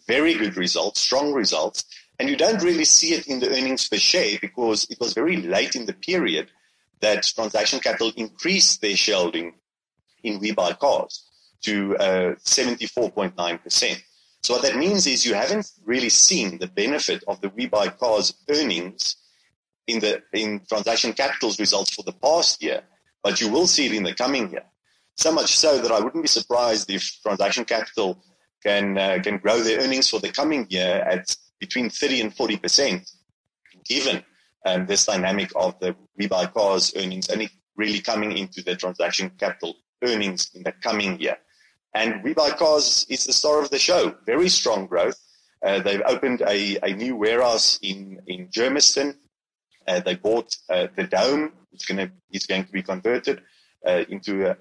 Very 0.07 0.35
good 0.35 0.59
results, 0.59 1.01
strong 1.01 1.33
results. 1.33 1.85
And 2.20 2.29
you 2.29 2.37
don't 2.37 2.62
really 2.62 2.85
see 2.85 3.14
it 3.14 3.29
in 3.29 3.41
the 3.41 3.49
earnings 3.49 3.89
per 3.89 3.97
share 3.97 4.37
because 4.43 4.87
it 4.91 5.01
was 5.01 5.14
very 5.14 5.39
late 5.39 5.75
in 5.75 5.87
the 5.87 5.95
period 5.95 6.51
that 7.01 7.24
Transaction 7.24 7.80
Capital 7.80 8.12
increased 8.16 8.80
their 8.80 8.97
shareholding 8.97 9.55
in 10.22 10.40
We 10.40 10.53
Buy 10.53 10.72
Cars 10.72 11.28
to 11.64 11.97
uh, 11.97 12.34
74.9%. 12.45 14.03
So 14.42 14.55
what 14.55 14.62
that 14.62 14.76
means 14.76 15.07
is 15.07 15.24
you 15.24 15.34
haven't 15.34 15.70
really 15.84 16.11
seen 16.11 16.59
the 16.59 16.66
benefit 16.66 17.24
of 17.26 17.40
the 17.40 17.49
We 17.51 17.66
Buy 17.66 17.88
Cars 17.88 18.34
earnings 18.49 19.16
in 19.86 20.01
the 20.01 20.22
in 20.32 20.61
Transaction 20.68 21.12
Capital's 21.12 21.59
results 21.59 21.95
for 21.95 22.03
the 22.03 22.12
past 22.12 22.62
year, 22.62 22.82
but 23.22 23.40
you 23.40 23.51
will 23.51 23.66
see 23.66 23.86
it 23.86 23.95
in 23.95 24.03
the 24.03 24.14
coming 24.14 24.51
year. 24.51 24.64
So 25.16 25.32
much 25.32 25.57
so 25.57 25.78
that 25.78 25.92
I 25.92 26.01
wouldn't 26.01 26.24
be 26.24 26.28
surprised 26.28 26.90
if 26.90 27.03
Transaction 27.22 27.64
Capital 27.64 28.22
can 28.62 28.99
uh, 28.99 29.18
can 29.22 29.38
grow 29.38 29.61
their 29.61 29.80
earnings 29.80 30.09
for 30.09 30.20
the 30.20 30.30
coming 30.30 30.66
year 30.68 31.05
at 31.07 31.34
between 31.61 31.88
30 31.88 32.20
and 32.20 32.36
40 32.36 32.57
percent, 32.59 33.11
given 33.86 34.24
um, 34.65 34.87
this 34.87 35.07
dynamic 35.07 35.51
of 35.57 35.79
the 35.81 35.95
We 36.17 36.27
Buy 36.27 36.47
Cars 36.47 36.93
earnings 36.97 37.29
only 37.31 37.51
really 37.77 38.01
coming 38.01 38.37
into 38.37 38.62
the 38.62 38.77
transaction 38.77 39.31
capital 39.39 39.77
earnings 40.03 40.51
in 40.55 40.62
the 40.62 40.73
coming 40.73 41.21
year. 41.21 41.37
And 41.95 42.23
We 42.23 42.35
Buy 42.35 42.51
Cars 42.51 43.07
is 43.09 43.25
the 43.25 43.33
star 43.33 43.62
of 43.62 43.71
the 43.71 43.79
show. 43.79 44.17
Very 44.27 44.49
strong 44.49 44.87
growth. 44.87 45.19
Uh, 45.65 45.81
they've 45.81 46.03
opened 46.07 46.43
a, 46.43 46.79
a 46.83 46.93
new 46.93 47.17
warehouse 47.17 47.79
in, 47.83 48.21
in 48.27 48.49
Germiston. 48.49 49.17
Uh, 49.87 50.01
they 50.01 50.15
bought 50.15 50.57
uh, 50.69 50.89
the 50.97 51.05
Dome, 51.05 51.53
which 51.71 51.87
gonna, 51.89 52.11
is 52.31 52.47
going 52.47 52.65
to 52.65 52.73
be 52.73 52.83
converted 52.83 53.43
uh, 53.87 54.05
into 54.09 54.47
a, 54.47 54.57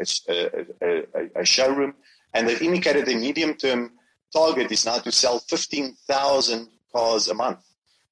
a, 0.82 1.42
a, 1.42 1.46
showroom. 1.46 1.94
And 2.34 2.48
they've 2.48 2.62
indicated 2.62 3.06
the 3.06 3.16
medium 3.16 3.56
term 3.56 3.94
target 4.34 4.72
is 4.72 4.86
now 4.86 4.98
to 5.00 5.12
sell 5.12 5.40
15,000 5.40 6.70
cars 6.94 7.28
a 7.28 7.34
month. 7.34 7.60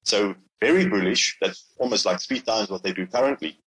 So 0.04 0.34
very 0.62 0.86
bullish. 0.86 1.36
That's 1.40 1.64
almost 1.78 2.06
like 2.06 2.20
three 2.20 2.40
times 2.40 2.70
what 2.70 2.82
they 2.84 2.92
do 2.92 3.06
currently. 3.06 3.58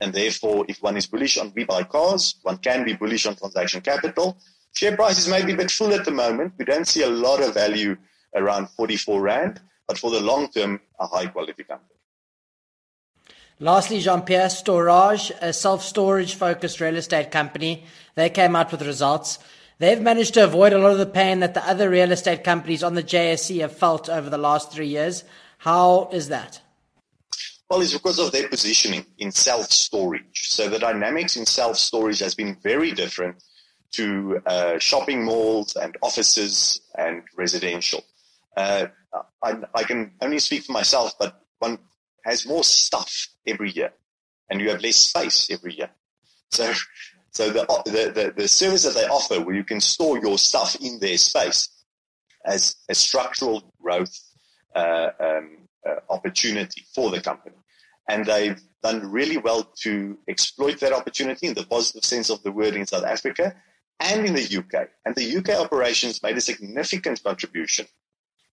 And 0.00 0.12
therefore, 0.12 0.66
if 0.68 0.82
one 0.82 0.96
is 0.98 1.06
bullish 1.06 1.38
on 1.38 1.52
We 1.56 1.64
Buy 1.64 1.82
Cars, 1.84 2.36
one 2.42 2.58
can 2.58 2.84
be 2.84 2.92
bullish 2.92 3.24
on 3.26 3.36
transaction 3.36 3.80
capital. 3.80 4.36
Share 4.74 4.94
prices 4.94 5.28
may 5.28 5.42
be 5.42 5.54
a 5.54 5.56
bit 5.56 5.70
full 5.70 5.94
at 5.94 6.04
the 6.04 6.10
moment. 6.10 6.52
We 6.58 6.66
don't 6.66 6.86
see 6.86 7.02
a 7.02 7.08
lot 7.08 7.42
of 7.42 7.54
value 7.54 7.96
around 8.34 8.68
44 8.68 9.22
Rand, 9.22 9.60
but 9.88 9.96
for 9.96 10.10
the 10.10 10.20
long 10.20 10.48
term, 10.48 10.80
a 11.00 11.06
high 11.06 11.28
quality 11.28 11.64
company. 11.64 11.94
Lastly, 13.58 14.00
Jean 14.00 14.20
Pierre, 14.20 14.50
Stor-Age, 14.50 15.32
a 15.40 15.54
self 15.54 15.82
storage 15.82 16.34
focused 16.34 16.78
real 16.78 16.96
estate 16.96 17.30
company, 17.30 17.84
they 18.14 18.28
came 18.28 18.54
out 18.54 18.70
with 18.70 18.82
results. 18.82 19.38
They've 19.78 20.00
managed 20.00 20.34
to 20.34 20.44
avoid 20.44 20.74
a 20.74 20.78
lot 20.78 20.92
of 20.92 20.98
the 20.98 21.06
pain 21.06 21.40
that 21.40 21.54
the 21.54 21.66
other 21.66 21.88
real 21.88 22.12
estate 22.12 22.44
companies 22.44 22.82
on 22.82 22.94
the 22.94 23.02
JSE 23.02 23.60
have 23.60 23.72
felt 23.72 24.10
over 24.10 24.28
the 24.28 24.44
last 24.48 24.72
three 24.72 24.88
years. 24.88 25.24
How 25.58 26.08
is 26.12 26.28
that? 26.28 26.60
Well, 27.68 27.80
it's 27.80 27.92
because 27.92 28.18
of 28.18 28.30
their 28.30 28.48
positioning 28.48 29.06
in 29.18 29.32
self 29.32 29.70
storage. 29.70 30.50
So 30.50 30.68
the 30.68 30.78
dynamics 30.78 31.36
in 31.36 31.46
self 31.46 31.76
storage 31.76 32.20
has 32.20 32.34
been 32.34 32.56
very 32.62 32.92
different 32.92 33.42
to 33.92 34.40
uh, 34.46 34.78
shopping 34.78 35.24
malls 35.24 35.74
and 35.74 35.96
offices 36.02 36.80
and 36.96 37.22
residential. 37.36 38.04
Uh, 38.56 38.86
I, 39.42 39.54
I, 39.74 39.82
can 39.84 40.12
only 40.20 40.38
speak 40.38 40.64
for 40.64 40.72
myself, 40.72 41.12
but 41.18 41.42
one 41.58 41.78
has 42.24 42.46
more 42.46 42.64
stuff 42.64 43.28
every 43.46 43.70
year, 43.70 43.92
and 44.50 44.60
you 44.60 44.70
have 44.70 44.82
less 44.82 44.96
space 44.96 45.50
every 45.50 45.74
year. 45.74 45.90
So, 46.50 46.72
so 47.30 47.50
the, 47.50 47.66
the, 47.84 48.12
the, 48.14 48.34
the 48.36 48.48
service 48.48 48.84
that 48.84 48.94
they 48.94 49.06
offer, 49.06 49.40
where 49.40 49.54
you 49.54 49.64
can 49.64 49.80
store 49.80 50.18
your 50.18 50.38
stuff 50.38 50.76
in 50.80 50.98
their 51.00 51.18
space, 51.18 51.68
as 52.44 52.76
a 52.88 52.94
structural 52.94 53.72
growth 53.82 54.18
um, 54.76 55.58
uh, 55.86 55.96
opportunity 56.10 56.82
for 56.94 57.10
the 57.10 57.20
company. 57.20 57.56
And 58.08 58.24
they've 58.24 58.60
done 58.82 59.10
really 59.10 59.38
well 59.38 59.64
to 59.82 60.18
exploit 60.28 60.78
that 60.80 60.92
opportunity 60.92 61.48
in 61.48 61.54
the 61.54 61.66
positive 61.66 62.04
sense 62.04 62.30
of 62.30 62.42
the 62.42 62.52
word 62.52 62.74
in 62.74 62.86
South 62.86 63.04
Africa 63.04 63.54
and 64.00 64.26
in 64.26 64.34
the 64.34 64.58
UK. 64.58 64.88
And 65.04 65.14
the 65.14 65.36
UK 65.38 65.60
operations 65.60 66.22
made 66.22 66.36
a 66.36 66.40
significant 66.40 67.22
contribution 67.22 67.86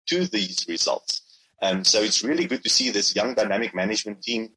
to 0.08 0.26
these 0.26 0.66
results. 0.68 1.22
Um, 1.62 1.84
so 1.84 2.02
it's 2.02 2.24
really 2.24 2.46
good 2.46 2.64
to 2.64 2.70
see 2.70 2.90
this 2.90 3.16
young 3.16 3.36
dynamic 3.36 3.76
management 3.76 4.22
team, 4.22 4.50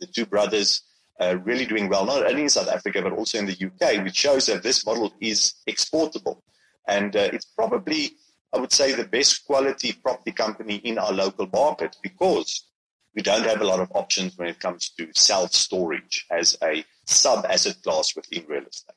the 0.00 0.06
two 0.06 0.26
brothers, 0.26 0.82
uh, 1.20 1.36
really 1.44 1.66
doing 1.66 1.88
well, 1.88 2.04
not 2.04 2.26
only 2.26 2.42
in 2.42 2.48
South 2.48 2.68
Africa, 2.68 3.02
but 3.02 3.12
also 3.12 3.38
in 3.38 3.46
the 3.46 3.52
UK, 3.52 4.02
which 4.02 4.16
shows 4.16 4.46
that 4.46 4.62
this 4.62 4.84
model 4.84 5.12
is 5.20 5.54
exportable. 5.68 6.42
And 6.88 7.14
uh, 7.14 7.30
it's 7.32 7.44
probably, 7.44 8.12
I 8.52 8.58
would 8.58 8.72
say, 8.72 8.92
the 8.92 9.04
best 9.04 9.44
quality 9.46 9.92
property 9.92 10.32
company 10.32 10.76
in 10.76 10.98
our 10.98 11.12
local 11.12 11.46
market 11.52 11.96
because 12.02 12.66
we 13.14 13.22
don't 13.22 13.44
have 13.44 13.60
a 13.60 13.64
lot 13.64 13.80
of 13.80 13.90
options 13.94 14.36
when 14.36 14.48
it 14.48 14.60
comes 14.60 14.90
to 14.98 15.08
self 15.14 15.52
storage 15.52 16.26
as 16.30 16.56
a 16.62 16.84
sub 17.06 17.44
asset 17.46 17.76
class 17.82 18.14
within 18.14 18.44
real 18.48 18.64
estate. 18.64 18.96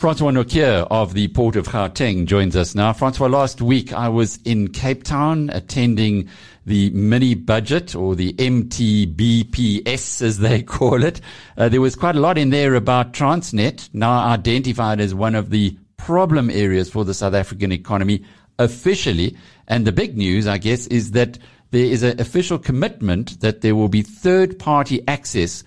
Francois 0.00 0.30
Nortje 0.30 0.86
of 0.90 1.12
the 1.12 1.28
Port 1.28 1.56
of 1.56 1.68
Gauteng 1.68 2.24
joins 2.24 2.56
us 2.56 2.74
now. 2.74 2.90
Francois, 2.94 3.26
last 3.26 3.60
week 3.60 3.92
I 3.92 4.08
was 4.08 4.38
in 4.46 4.68
Cape 4.68 5.04
Town 5.04 5.50
attending 5.50 6.30
the 6.64 6.88
mini 6.90 7.34
budget 7.34 7.94
or 7.94 8.14
the 8.16 8.32
MTBPS 8.32 10.22
as 10.22 10.38
they 10.38 10.62
call 10.76 11.04
it. 11.04 11.20
Uh, 11.58 11.68
there 11.68 11.82
was 11.82 11.96
quite 11.96 12.16
a 12.16 12.20
lot 12.20 12.38
in 12.38 12.48
there 12.48 12.76
about 12.76 13.12
Transnet, 13.12 13.90
now 13.92 14.26
identified 14.26 15.00
as 15.00 15.14
one 15.14 15.34
of 15.34 15.50
the 15.50 15.76
problem 16.04 16.50
areas 16.50 16.90
for 16.90 17.04
the 17.04 17.14
South 17.14 17.34
African 17.34 17.72
economy 17.72 18.24
officially. 18.58 19.36
And 19.68 19.86
the 19.86 19.92
big 19.92 20.16
news, 20.16 20.46
I 20.46 20.58
guess, 20.58 20.86
is 20.86 21.12
that 21.12 21.38
there 21.70 21.84
is 21.84 22.02
an 22.02 22.20
official 22.20 22.58
commitment 22.58 23.40
that 23.40 23.60
there 23.60 23.74
will 23.74 23.88
be 23.88 24.02
third 24.02 24.58
party 24.58 25.06
access 25.06 25.62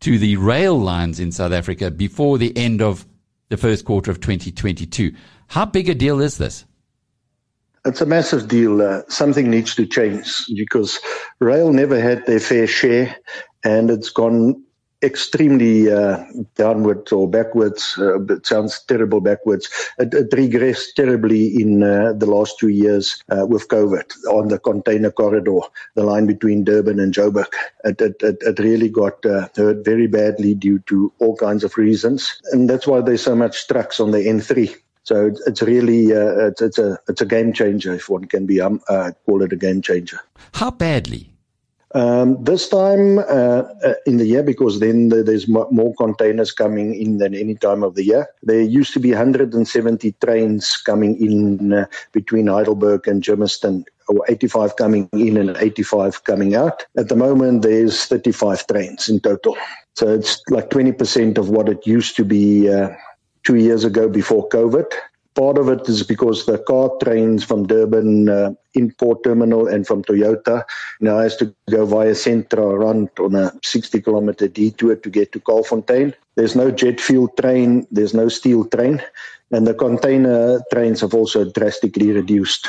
to 0.00 0.18
the 0.18 0.36
rail 0.36 0.78
lines 0.78 1.18
in 1.18 1.32
South 1.32 1.52
Africa 1.52 1.90
before 1.90 2.38
the 2.38 2.56
end 2.56 2.80
of 2.80 3.06
the 3.48 3.56
first 3.56 3.84
quarter 3.84 4.10
of 4.10 4.20
2022. 4.20 5.14
How 5.48 5.64
big 5.64 5.88
a 5.88 5.94
deal 5.94 6.20
is 6.20 6.38
this? 6.38 6.64
It's 7.84 8.00
a 8.00 8.06
massive 8.06 8.48
deal. 8.48 8.82
Uh, 8.82 9.02
something 9.08 9.50
needs 9.50 9.74
to 9.76 9.86
change 9.86 10.44
because 10.54 10.98
rail 11.40 11.72
never 11.72 12.00
had 12.00 12.26
their 12.26 12.40
fair 12.40 12.66
share 12.66 13.16
and 13.64 13.90
it's 13.90 14.10
gone 14.10 14.62
extremely 15.02 15.90
uh, 15.90 16.24
downwards 16.56 17.12
or 17.12 17.28
backwards. 17.28 17.94
Uh, 17.98 18.20
it 18.22 18.46
sounds 18.46 18.80
terrible 18.82 19.20
backwards. 19.20 19.68
It, 19.98 20.12
it 20.14 20.30
regressed 20.30 20.94
terribly 20.96 21.60
in 21.60 21.82
uh, 21.82 22.12
the 22.16 22.26
last 22.26 22.58
two 22.58 22.68
years 22.68 23.22
with 23.28 23.68
COVID 23.68 24.12
on 24.30 24.48
the 24.48 24.58
container 24.58 25.10
corridor, 25.10 25.60
the 25.94 26.04
line 26.04 26.26
between 26.26 26.64
Durban 26.64 26.98
and 26.98 27.14
Joburg. 27.14 27.46
It, 27.84 28.00
it, 28.00 28.16
it, 28.22 28.58
really 28.58 28.88
got 28.88 29.22
hurt 29.24 29.84
very 29.84 30.08
badly 30.08 30.54
due 30.54 30.80
to 30.80 31.12
all 31.20 31.36
kinds 31.36 31.62
of 31.62 31.76
reasons. 31.76 32.40
And 32.52 32.68
that's 32.68 32.86
why 32.86 33.00
there's 33.00 33.22
so 33.22 33.36
much 33.36 33.68
trucks 33.68 34.00
on 34.00 34.10
the 34.10 34.18
N3. 34.18 34.74
So 35.04 35.32
it's 35.46 35.62
really 35.62 36.06
it's, 36.06 36.60
it's 36.60 36.78
a 36.78 36.98
it's 37.08 37.22
a 37.22 37.26
game 37.26 37.52
changer 37.52 37.94
if 37.94 38.08
one 38.08 38.24
can 38.24 38.46
be 38.46 38.60
um, 38.60 38.80
call 39.24 39.42
it 39.42 39.52
a 39.52 39.56
game 39.56 39.80
changer. 39.80 40.20
How 40.54 40.70
badly? 40.70 41.37
Um, 41.94 42.42
this 42.44 42.68
time 42.68 43.18
uh, 43.18 43.22
uh, 43.82 43.94
in 44.04 44.18
the 44.18 44.26
year, 44.26 44.42
because 44.42 44.80
then 44.80 45.08
there's 45.08 45.48
more 45.48 45.94
containers 45.96 46.52
coming 46.52 46.94
in 46.94 47.18
than 47.18 47.34
any 47.34 47.54
time 47.54 47.82
of 47.82 47.94
the 47.94 48.04
year. 48.04 48.26
There 48.42 48.60
used 48.60 48.92
to 48.94 49.00
be 49.00 49.10
170 49.10 50.12
trains 50.22 50.76
coming 50.76 51.18
in 51.20 51.72
uh, 51.72 51.86
between 52.12 52.48
Heidelberg 52.48 53.08
and 53.08 53.22
Germiston, 53.22 53.84
or 54.08 54.22
85 54.28 54.76
coming 54.76 55.08
in 55.12 55.38
and 55.38 55.56
85 55.56 56.24
coming 56.24 56.54
out. 56.54 56.84
At 56.96 57.08
the 57.08 57.16
moment, 57.16 57.62
there's 57.62 58.04
35 58.04 58.66
trains 58.66 59.08
in 59.08 59.20
total. 59.20 59.56
So 59.96 60.12
it's 60.12 60.42
like 60.50 60.68
20% 60.68 61.38
of 61.38 61.48
what 61.48 61.68
it 61.68 61.86
used 61.86 62.16
to 62.16 62.24
be 62.24 62.70
uh, 62.70 62.90
two 63.44 63.56
years 63.56 63.84
ago 63.84 64.08
before 64.08 64.48
COVID. 64.50 64.92
Part 65.38 65.56
of 65.56 65.68
it 65.68 65.88
is 65.88 66.02
because 66.02 66.46
the 66.46 66.58
car 66.58 66.90
trains 67.00 67.44
from 67.44 67.68
Durban 67.68 68.28
uh, 68.28 68.54
import 68.74 69.22
terminal 69.22 69.68
and 69.68 69.86
from 69.86 70.02
Toyota 70.02 70.64
now 71.00 71.20
has 71.20 71.36
to 71.36 71.54
go 71.70 71.86
via 71.86 72.10
Sentrarand 72.10 73.08
on 73.20 73.36
a 73.36 73.52
60 73.62 74.00
kilometer 74.00 74.48
detour 74.48 74.96
to 74.96 75.08
get 75.08 75.30
to 75.30 75.38
Kaalfontein. 75.38 76.12
There's 76.34 76.56
no 76.56 76.72
jet 76.72 77.00
fuel 77.00 77.28
train, 77.40 77.86
there's 77.92 78.14
no 78.14 78.28
steel 78.28 78.64
train, 78.64 79.00
and 79.52 79.64
the 79.64 79.74
container 79.74 80.60
trains 80.72 81.02
have 81.02 81.14
also 81.14 81.48
drastically 81.48 82.10
reduced. 82.10 82.68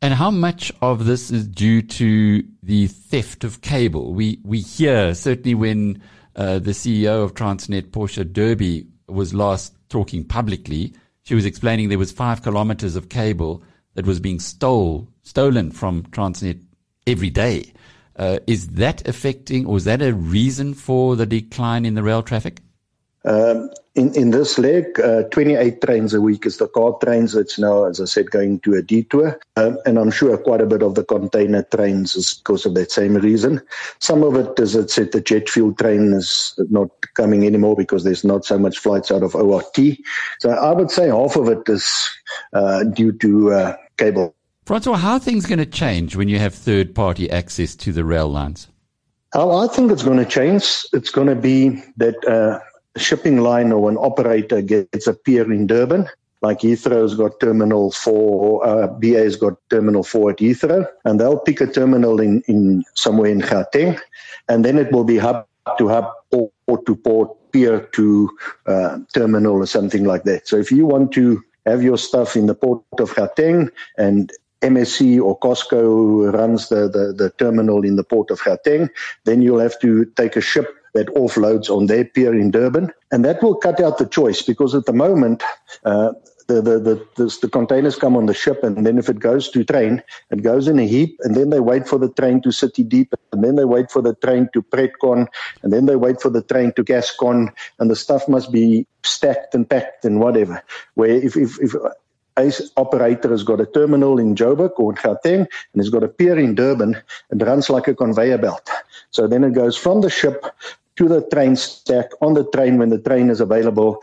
And 0.00 0.14
how 0.14 0.30
much 0.30 0.72
of 0.80 1.06
this 1.06 1.32
is 1.32 1.48
due 1.48 1.82
to 1.82 2.44
the 2.62 2.86
theft 2.86 3.42
of 3.42 3.62
cable? 3.62 4.14
We 4.14 4.38
we 4.44 4.60
hear 4.60 5.12
certainly 5.14 5.56
when 5.56 6.00
uh, 6.36 6.60
the 6.60 6.70
CEO 6.70 7.24
of 7.24 7.34
Transnet, 7.34 7.90
Portia 7.90 8.24
Derby, 8.24 8.86
was 9.08 9.34
last 9.34 9.74
talking 9.88 10.22
publicly 10.22 10.94
she 11.30 11.36
was 11.36 11.46
explaining 11.46 11.88
there 11.88 11.96
was 11.96 12.10
five 12.10 12.42
kilometers 12.42 12.96
of 12.96 13.08
cable 13.08 13.62
that 13.94 14.04
was 14.04 14.18
being 14.18 14.40
stole, 14.40 15.06
stolen 15.22 15.70
from 15.70 16.02
Transnet 16.06 16.60
every 17.06 17.30
day. 17.30 17.72
Uh, 18.16 18.40
is 18.48 18.66
that 18.70 19.06
affecting, 19.06 19.64
or 19.64 19.76
is 19.76 19.84
that 19.84 20.02
a 20.02 20.12
reason 20.12 20.74
for 20.74 21.14
the 21.14 21.26
decline 21.26 21.86
in 21.86 21.94
the 21.94 22.02
rail 22.02 22.24
traffic? 22.24 22.62
Um, 23.24 23.70
in, 23.94 24.14
in 24.14 24.30
this 24.30 24.58
leg, 24.58 24.98
uh, 25.00 25.24
28 25.24 25.82
trains 25.82 26.14
a 26.14 26.20
week 26.20 26.46
is 26.46 26.56
the 26.56 26.68
car 26.68 26.96
trains. 27.02 27.34
It's 27.34 27.58
now, 27.58 27.84
as 27.84 28.00
I 28.00 28.04
said, 28.04 28.30
going 28.30 28.60
to 28.60 28.74
a 28.74 28.82
detour. 28.82 29.38
Um, 29.56 29.78
and 29.84 29.98
I'm 29.98 30.10
sure 30.10 30.38
quite 30.38 30.60
a 30.60 30.66
bit 30.66 30.82
of 30.82 30.94
the 30.94 31.04
container 31.04 31.62
trains 31.64 32.14
is 32.14 32.34
because 32.34 32.64
of 32.64 32.74
that 32.74 32.92
same 32.92 33.16
reason. 33.16 33.60
Some 33.98 34.22
of 34.22 34.36
it, 34.36 34.58
as 34.58 34.76
I 34.76 34.86
said, 34.86 35.12
the 35.12 35.20
jet 35.20 35.48
fuel 35.48 35.74
train 35.74 36.12
is 36.14 36.54
not 36.70 36.88
coming 37.14 37.44
anymore 37.44 37.76
because 37.76 38.04
there's 38.04 38.24
not 38.24 38.44
so 38.44 38.58
much 38.58 38.78
flights 38.78 39.10
out 39.10 39.22
of 39.22 39.34
ORT. 39.34 39.78
So 40.38 40.50
I 40.50 40.72
would 40.72 40.90
say 40.90 41.08
half 41.08 41.36
of 41.36 41.48
it 41.48 41.68
is 41.68 41.90
uh, 42.52 42.84
due 42.84 43.12
to 43.12 43.52
uh, 43.52 43.76
cable. 43.98 44.34
Francois, 44.64 44.96
how 44.96 45.14
are 45.14 45.18
things 45.18 45.46
going 45.46 45.58
to 45.58 45.66
change 45.66 46.14
when 46.14 46.28
you 46.28 46.38
have 46.38 46.54
third 46.54 46.94
party 46.94 47.28
access 47.28 47.74
to 47.76 47.92
the 47.92 48.04
rail 48.04 48.28
lines? 48.28 48.68
Oh, 49.34 49.58
I 49.58 49.68
think 49.68 49.92
it's 49.92 50.02
going 50.02 50.18
to 50.18 50.24
change. 50.24 50.84
It's 50.92 51.10
going 51.10 51.28
to 51.28 51.36
be 51.36 51.82
that 51.96 52.24
uh, 52.24 52.60
shipping 52.96 53.38
line 53.38 53.72
or 53.72 53.88
an 53.90 53.96
operator 53.96 54.62
gets 54.62 55.06
a 55.06 55.14
pier 55.14 55.50
in 55.52 55.66
Durban, 55.66 56.08
like 56.42 56.60
Heathrow's 56.60 57.14
got 57.14 57.38
terminal 57.40 57.90
four, 57.90 58.66
uh, 58.66 58.86
BA's 58.86 59.36
got 59.36 59.54
terminal 59.68 60.02
four 60.02 60.30
at 60.30 60.38
Heathrow, 60.38 60.86
and 61.04 61.20
they'll 61.20 61.38
pick 61.38 61.60
a 61.60 61.66
terminal 61.66 62.20
in, 62.20 62.42
in 62.48 62.84
somewhere 62.94 63.30
in 63.30 63.40
Gauteng, 63.40 64.00
and 64.48 64.64
then 64.64 64.78
it 64.78 64.90
will 64.92 65.04
be 65.04 65.18
hub 65.18 65.46
to 65.78 65.88
hub 65.88 66.10
or 66.32 66.50
port 66.66 66.86
to 66.86 66.96
port, 66.96 67.36
pier 67.52 67.80
to 67.92 68.30
uh, 68.66 68.98
terminal 69.12 69.56
or 69.56 69.66
something 69.66 70.04
like 70.04 70.24
that. 70.24 70.48
So 70.48 70.56
if 70.56 70.70
you 70.70 70.86
want 70.86 71.12
to 71.12 71.42
have 71.66 71.82
your 71.82 71.98
stuff 71.98 72.36
in 72.36 72.46
the 72.46 72.54
port 72.54 72.82
of 72.98 73.10
Gauteng 73.10 73.70
and 73.98 74.32
MSC 74.62 75.20
or 75.20 75.38
COSCO 75.38 76.32
runs 76.32 76.68
the, 76.68 76.88
the, 76.88 77.12
the 77.16 77.30
terminal 77.38 77.84
in 77.84 77.96
the 77.96 78.04
port 78.04 78.30
of 78.30 78.40
Gauteng, 78.40 78.88
then 79.24 79.42
you'll 79.42 79.60
have 79.60 79.78
to 79.80 80.04
take 80.16 80.36
a 80.36 80.40
ship 80.40 80.74
that 80.94 81.08
offloads 81.08 81.70
on 81.70 81.86
their 81.86 82.04
pier 82.04 82.34
in 82.34 82.50
Durban. 82.50 82.92
And 83.12 83.24
that 83.24 83.42
will 83.42 83.56
cut 83.56 83.80
out 83.80 83.98
the 83.98 84.06
choice 84.06 84.42
because 84.42 84.74
at 84.74 84.86
the 84.86 84.92
moment, 84.92 85.42
uh, 85.84 86.12
the, 86.50 86.60
the, 86.60 86.78
the, 86.78 87.06
the, 87.16 87.38
the 87.42 87.48
containers 87.48 87.96
come 87.96 88.16
on 88.16 88.26
the 88.26 88.34
ship, 88.34 88.64
and 88.64 88.84
then 88.84 88.98
if 88.98 89.08
it 89.08 89.20
goes 89.20 89.48
to 89.50 89.62
train, 89.62 90.02
it 90.30 90.42
goes 90.42 90.66
in 90.66 90.80
a 90.80 90.86
heap, 90.86 91.16
and 91.22 91.36
then 91.36 91.50
they 91.50 91.60
wait 91.60 91.86
for 91.86 91.96
the 91.96 92.08
train 92.08 92.42
to 92.42 92.50
City 92.50 92.82
Deep, 92.82 93.14
and 93.32 93.44
then 93.44 93.54
they 93.54 93.64
wait 93.64 93.90
for 93.90 94.02
the 94.02 94.14
train 94.16 94.48
to 94.52 94.62
Pretcon, 94.62 95.28
and 95.62 95.72
then 95.72 95.86
they 95.86 95.94
wait 95.94 96.20
for 96.20 96.28
the 96.28 96.42
train 96.42 96.72
to 96.74 96.82
Kascon, 96.82 97.50
and 97.78 97.90
the 97.90 97.94
stuff 97.94 98.28
must 98.28 98.50
be 98.50 98.84
stacked 99.04 99.54
and 99.54 99.68
packed 99.68 100.04
and 100.04 100.18
whatever. 100.18 100.60
Where 100.94 101.10
if, 101.10 101.36
if, 101.36 101.58
if 101.62 101.72
operator 102.76 103.28
has 103.30 103.42
got 103.42 103.60
a 103.60 103.66
terminal 103.66 104.18
in 104.18 104.34
Joburg 104.34 104.72
or 104.78 104.92
in 104.92 104.96
Gauteng 104.96 105.46
and 105.72 105.76
has 105.76 105.90
got 105.90 106.02
a 106.02 106.08
pier 106.08 106.38
in 106.38 106.54
Durban, 106.54 106.96
it 107.30 107.42
runs 107.42 107.68
like 107.70 107.86
a 107.86 107.94
conveyor 107.94 108.38
belt. 108.38 108.68
So 109.10 109.26
then 109.26 109.44
it 109.44 109.52
goes 109.52 109.76
from 109.76 110.00
the 110.00 110.10
ship 110.10 110.46
to 110.96 111.08
the 111.08 111.22
train 111.32 111.56
stack 111.56 112.10
on 112.20 112.34
the 112.34 112.44
train 112.50 112.78
when 112.78 112.90
the 112.90 113.00
train 113.00 113.30
is 113.30 113.40
available. 113.40 114.02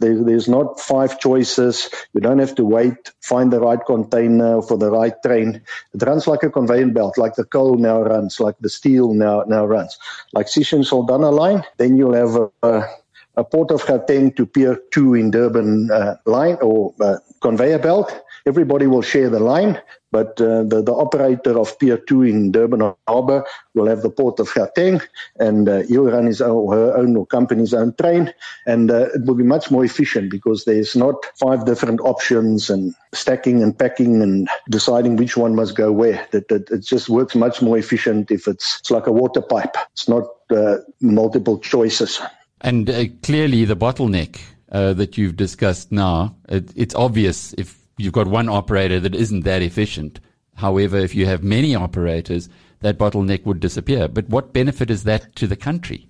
there's 0.00 0.48
not 0.48 0.80
five 0.80 1.18
choices. 1.20 1.88
You 2.14 2.20
don't 2.20 2.38
have 2.38 2.54
to 2.56 2.64
wait, 2.64 3.12
find 3.20 3.52
the 3.52 3.60
right 3.60 3.78
container 3.86 4.62
for 4.62 4.76
the 4.76 4.90
right 4.90 5.14
train. 5.24 5.62
It 5.94 6.02
runs 6.02 6.26
like 6.26 6.42
a 6.42 6.50
conveyor 6.50 6.88
belt, 6.88 7.18
like 7.18 7.34
the 7.36 7.44
coal 7.44 7.76
now 7.76 8.02
runs, 8.02 8.40
like 8.40 8.56
the 8.60 8.70
steel 8.70 9.14
now 9.14 9.44
now 9.46 9.66
runs. 9.66 9.98
Like 10.32 10.46
Sishen 10.46 10.84
Saldanha 10.84 11.32
line, 11.32 11.64
then 11.78 11.96
you'll 11.96 12.14
have 12.14 12.34
a, 12.36 12.50
a, 12.62 12.88
a 13.36 13.44
Port 13.44 13.70
of 13.70 13.82
Gauteng 13.84 14.34
to 14.36 14.46
Pier 14.46 14.78
2 14.90 15.14
in 15.14 15.30
Durban 15.30 15.90
uh, 15.90 16.16
line 16.26 16.56
or 16.60 16.94
uh, 17.00 17.16
conveyor 17.40 17.78
belt. 17.78 18.12
Everybody 18.46 18.86
will 18.86 19.02
share 19.02 19.30
the 19.30 19.40
line. 19.40 19.80
But 20.12 20.38
uh, 20.40 20.62
the, 20.62 20.82
the 20.84 20.92
operator 20.92 21.58
of 21.58 21.76
Pier 21.78 21.96
2 21.96 22.22
in 22.22 22.52
Durban 22.52 22.94
Harbour 23.08 23.44
will 23.74 23.86
have 23.86 24.02
the 24.02 24.10
port 24.10 24.38
of 24.38 24.48
Gauteng 24.50 25.02
and 25.40 25.68
uh, 25.68 25.82
he'll 25.88 26.04
run 26.04 26.26
his 26.26 26.42
own, 26.42 26.70
her 26.72 26.94
own 26.94 27.16
or 27.16 27.26
company's 27.26 27.72
own 27.72 27.94
train. 27.94 28.32
And 28.66 28.90
uh, 28.90 29.08
it 29.14 29.24
will 29.24 29.34
be 29.34 29.42
much 29.42 29.70
more 29.70 29.84
efficient 29.84 30.30
because 30.30 30.64
there's 30.64 30.94
not 30.94 31.14
five 31.40 31.64
different 31.64 32.00
options 32.02 32.68
and 32.68 32.94
stacking 33.14 33.62
and 33.62 33.76
packing 33.76 34.22
and 34.22 34.48
deciding 34.70 35.16
which 35.16 35.36
one 35.36 35.54
must 35.54 35.74
go 35.76 35.90
where. 35.90 36.28
That, 36.32 36.48
that 36.48 36.70
It 36.70 36.80
just 36.80 37.08
works 37.08 37.34
much 37.34 37.62
more 37.62 37.78
efficient 37.78 38.30
if 38.30 38.46
it's, 38.46 38.78
it's 38.80 38.90
like 38.90 39.06
a 39.06 39.12
water 39.12 39.40
pipe. 39.40 39.74
It's 39.92 40.08
not 40.08 40.24
uh, 40.50 40.76
multiple 41.00 41.58
choices. 41.58 42.20
And 42.60 42.90
uh, 42.90 43.06
clearly 43.22 43.64
the 43.64 43.76
bottleneck 43.76 44.40
uh, 44.70 44.92
that 44.92 45.16
you've 45.16 45.36
discussed 45.36 45.90
now, 45.90 46.36
it, 46.50 46.70
it's 46.76 46.94
obvious 46.94 47.54
if 47.56 47.81
you've 48.02 48.12
got 48.12 48.26
one 48.26 48.48
operator 48.48 49.00
that 49.00 49.14
isn't 49.14 49.44
that 49.44 49.62
efficient. 49.62 50.20
However, 50.54 50.98
if 50.98 51.14
you 51.14 51.26
have 51.26 51.42
many 51.42 51.74
operators, 51.74 52.48
that 52.80 52.98
bottleneck 52.98 53.46
would 53.46 53.60
disappear. 53.60 54.08
But 54.08 54.28
what 54.28 54.52
benefit 54.52 54.90
is 54.90 55.04
that 55.04 55.34
to 55.36 55.46
the 55.46 55.56
country? 55.56 56.08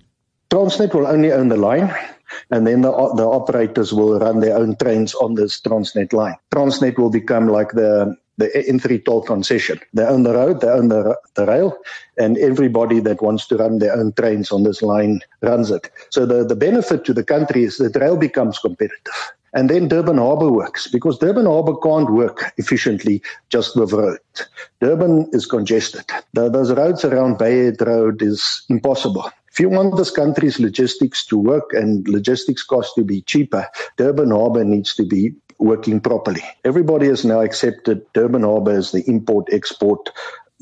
Transnet 0.49 0.93
will 0.93 1.07
only 1.07 1.31
own 1.31 1.49
the 1.49 1.57
line, 1.57 1.93
and 2.51 2.67
then 2.67 2.81
the, 2.81 2.91
the 2.91 3.25
operators 3.25 3.93
will 3.93 4.19
run 4.19 4.39
their 4.39 4.57
own 4.57 4.75
trains 4.75 5.15
on 5.15 5.35
this 5.35 5.59
Transnet 5.59 6.13
line. 6.13 6.35
Transnet 6.53 6.97
will 6.97 7.09
become 7.09 7.47
like 7.47 7.71
the 7.71 8.15
the 8.37 8.47
N3 8.47 9.05
toll 9.05 9.21
concession. 9.21 9.79
They 9.93 10.03
own 10.03 10.23
the 10.23 10.33
road, 10.33 10.61
they 10.61 10.67
own 10.67 10.87
the, 10.87 11.15
the 11.35 11.45
rail, 11.45 11.77
and 12.17 12.37
everybody 12.37 12.99
that 13.01 13.21
wants 13.21 13.45
to 13.47 13.57
run 13.57 13.79
their 13.79 13.95
own 13.95 14.13
trains 14.13 14.51
on 14.51 14.63
this 14.63 14.81
line 14.81 15.21
runs 15.41 15.69
it. 15.69 15.91
So 16.09 16.25
the, 16.25 16.43
the 16.43 16.55
benefit 16.55 17.05
to 17.05 17.13
the 17.13 17.23
country 17.23 17.63
is 17.63 17.77
that 17.77 17.95
rail 17.95 18.17
becomes 18.17 18.57
competitive. 18.57 19.13
And 19.53 19.69
then 19.69 19.87
Durban 19.87 20.17
Harbour 20.17 20.51
works 20.51 20.87
because 20.87 21.19
Durban 21.19 21.45
Harbour 21.45 21.75
can't 21.77 22.11
work 22.11 22.53
efficiently 22.57 23.21
just 23.49 23.75
with 23.75 23.93
roads. 23.93 24.47
Durban 24.81 25.29
is 25.31 25.45
congested. 25.45 26.05
Those 26.33 26.71
roads 26.73 27.05
around 27.05 27.37
Bayhead 27.37 27.85
Road 27.85 28.21
is 28.21 28.63
impossible. 28.69 29.29
If 29.51 29.59
you 29.59 29.69
want 29.69 29.95
this 29.95 30.09
country's 30.09 30.59
logistics 30.59 31.23
to 31.27 31.37
work 31.37 31.73
and 31.73 32.07
logistics 32.07 32.63
costs 32.63 32.95
to 32.95 33.03
be 33.03 33.21
cheaper, 33.21 33.67
Durban 33.97 34.31
Harbour 34.31 34.63
needs 34.63 34.95
to 34.95 35.05
be 35.05 35.35
working 35.59 36.01
properly. 36.01 36.41
Everybody 36.65 37.05
has 37.07 37.23
now 37.23 37.41
accepted 37.41 38.01
Durban 38.13 38.41
Harbour 38.41 38.71
as 38.71 38.91
the 38.91 39.03
import 39.07 39.47
export 39.51 40.09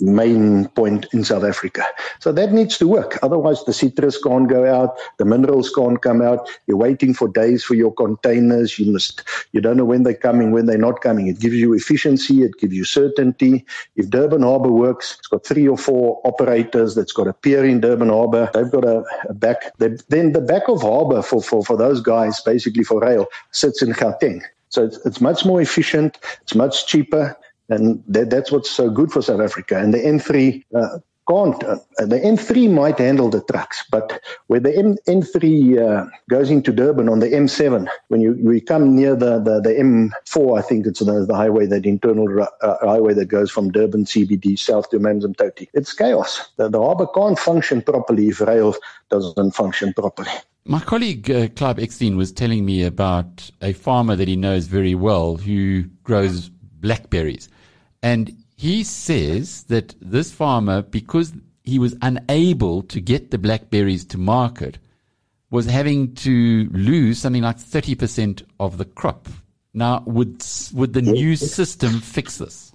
main 0.02 0.68
point 0.70 1.06
in 1.14 1.24
South 1.24 1.44
Africa. 1.44 1.86
So 2.20 2.32
that 2.32 2.52
needs 2.52 2.78
to 2.80 2.88
work. 2.88 3.20
Otherwise, 3.22 3.64
the 3.64 3.74
citrus 3.74 4.22
can't 4.22 4.50
go 4.50 4.66
out, 4.66 4.98
the 5.18 5.26
minerals 5.26 5.72
can't 5.74 6.02
come 6.02 6.22
out. 6.22 6.50
You're 6.68 6.78
waiting 6.78 7.14
for 7.14 7.28
days 7.28 7.64
for 7.64 7.76
your 7.76 7.94
containers. 7.94 8.78
You 8.80 8.92
must, 8.92 9.24
you 9.52 9.62
don't 9.62 9.78
know 9.78 9.86
when 9.86 10.04
they're 10.04 10.14
coming, 10.14 10.52
when 10.52 10.66
they're 10.66 10.78
not 10.78 11.02
coming. 11.02 11.28
It 11.28 11.40
gives 11.40 11.56
you 11.56 11.74
efficiency, 11.74 12.44
it 12.44 12.58
gives 12.60 12.74
you 12.74 12.84
certainty. 12.84 13.66
If 13.96 14.10
Durban 14.10 14.42
Harbour 14.42 14.72
works, 14.72 15.18
it's 15.20 15.28
got 15.28 15.46
three 15.46 15.68
or 15.68 15.78
four 15.78 16.22
operators 16.26 16.96
that's 16.96 17.14
got 17.14 17.28
a 17.28 17.34
pier 17.34 17.64
in 17.64 17.82
Durban 17.82 18.10
Harbour. 18.10 18.50
They've 18.54 18.72
got 18.72 18.86
a, 18.86 19.04
a 19.30 19.34
back. 19.34 19.78
Then 19.78 20.32
the 20.34 20.42
back 20.42 20.68
of 20.68 20.82
harbour 20.82 21.22
for, 21.22 21.42
for, 21.42 21.64
for 21.64 21.78
those 21.78 22.02
guys, 22.02 22.42
basically 22.42 22.84
for 22.84 23.00
rail, 23.00 23.28
sits 23.52 23.82
in 23.82 23.94
Gauteng. 23.94 24.42
So 24.70 24.86
it's, 24.86 25.06
it's 25.06 25.20
much 25.20 25.46
more 25.46 25.62
efficient, 25.62 26.18
it's 26.42 26.56
much 26.56 26.88
cheaper, 26.88 27.38
and 27.72 28.04
that, 28.08 28.30
that's 28.30 28.52
what's 28.52 28.70
so 28.70 28.90
good 28.90 29.12
for 29.12 29.22
South 29.22 29.42
Africa. 29.42 29.78
And 29.80 29.94
the 29.94 30.00
N3 30.00 30.64
uh, 30.76 31.00
can't. 31.28 31.64
Uh, 31.64 31.78
the 31.98 32.20
N3 32.20 32.70
might 32.72 32.98
handle 33.00 33.30
the 33.30 33.42
trucks, 33.44 33.84
but 33.90 34.22
where 34.48 34.60
the 34.60 34.76
M, 34.78 34.98
N3 35.08 35.78
uh, 35.80 36.10
goes 36.30 36.50
into 36.50 36.74
Durban 36.74 37.08
on 37.08 37.20
the 37.20 37.30
M7, 37.30 37.88
when 38.10 38.20
you 38.22 38.38
we 38.44 38.60
come 38.60 38.96
near 38.96 39.16
the, 39.16 39.40
the, 39.40 39.62
the 39.62 39.70
M4, 39.70 40.60
I 40.60 40.62
think 40.62 40.86
it's 40.86 41.00
the, 41.00 41.26
the 41.26 41.36
highway, 41.36 41.66
that 41.68 41.86
internal 41.86 42.28
uh, 42.44 42.76
highway 42.82 43.14
that 43.14 43.28
goes 43.28 43.50
from 43.50 43.72
Durban 43.72 44.06
CBD 44.06 44.60
south 44.60 44.90
to 44.90 45.00
Amanzimtoti, 45.00 45.68
it's 45.74 45.94
chaos. 45.94 46.50
The, 46.58 46.70
the 46.70 46.82
harbour 46.82 47.08
can't 47.08 47.40
function 47.40 47.82
properly 47.82 48.28
if 48.30 48.42
rail 48.42 48.76
doesn't 49.10 49.52
function 49.52 49.94
properly. 49.94 50.32
My 50.66 50.80
colleague 50.80 51.32
uh, 51.32 51.48
Clive 51.50 51.80
Eckstein 51.80 52.18
was 52.18 52.32
telling 52.32 52.66
me 52.66 52.84
about 52.84 53.50
a 53.62 53.74
farmer 53.74 54.16
that 54.16 54.28
he 54.28 54.36
knows 54.36 54.68
very 54.68 54.94
well 54.94 55.38
who 55.38 55.84
grows 56.04 56.50
blackberries. 56.50 57.50
And 58.04 58.44
he 58.56 58.84
says 58.84 59.64
that 59.64 59.96
this 60.02 60.32
farmer, 60.32 60.82
because 60.82 61.34
he 61.64 61.80
was 61.80 61.96
unable 62.02 62.84
to 62.84 63.00
get 63.00 63.32
the 63.32 63.38
blackberries 63.38 64.06
to 64.06 64.18
market, 64.18 64.78
was 65.50 65.66
having 65.66 66.16
to 66.16 66.70
lose 66.72 67.20
something 67.20 67.44
like 67.44 67.58
30% 67.58 68.44
of 68.60 68.78
the 68.78 68.86
crop. 68.86 69.28
Now, 69.74 70.04
would, 70.06 70.44
would 70.74 70.94
the 70.94 71.02
new 71.02 71.36
system 71.36 72.00
fix 72.00 72.38
this? 72.38 72.74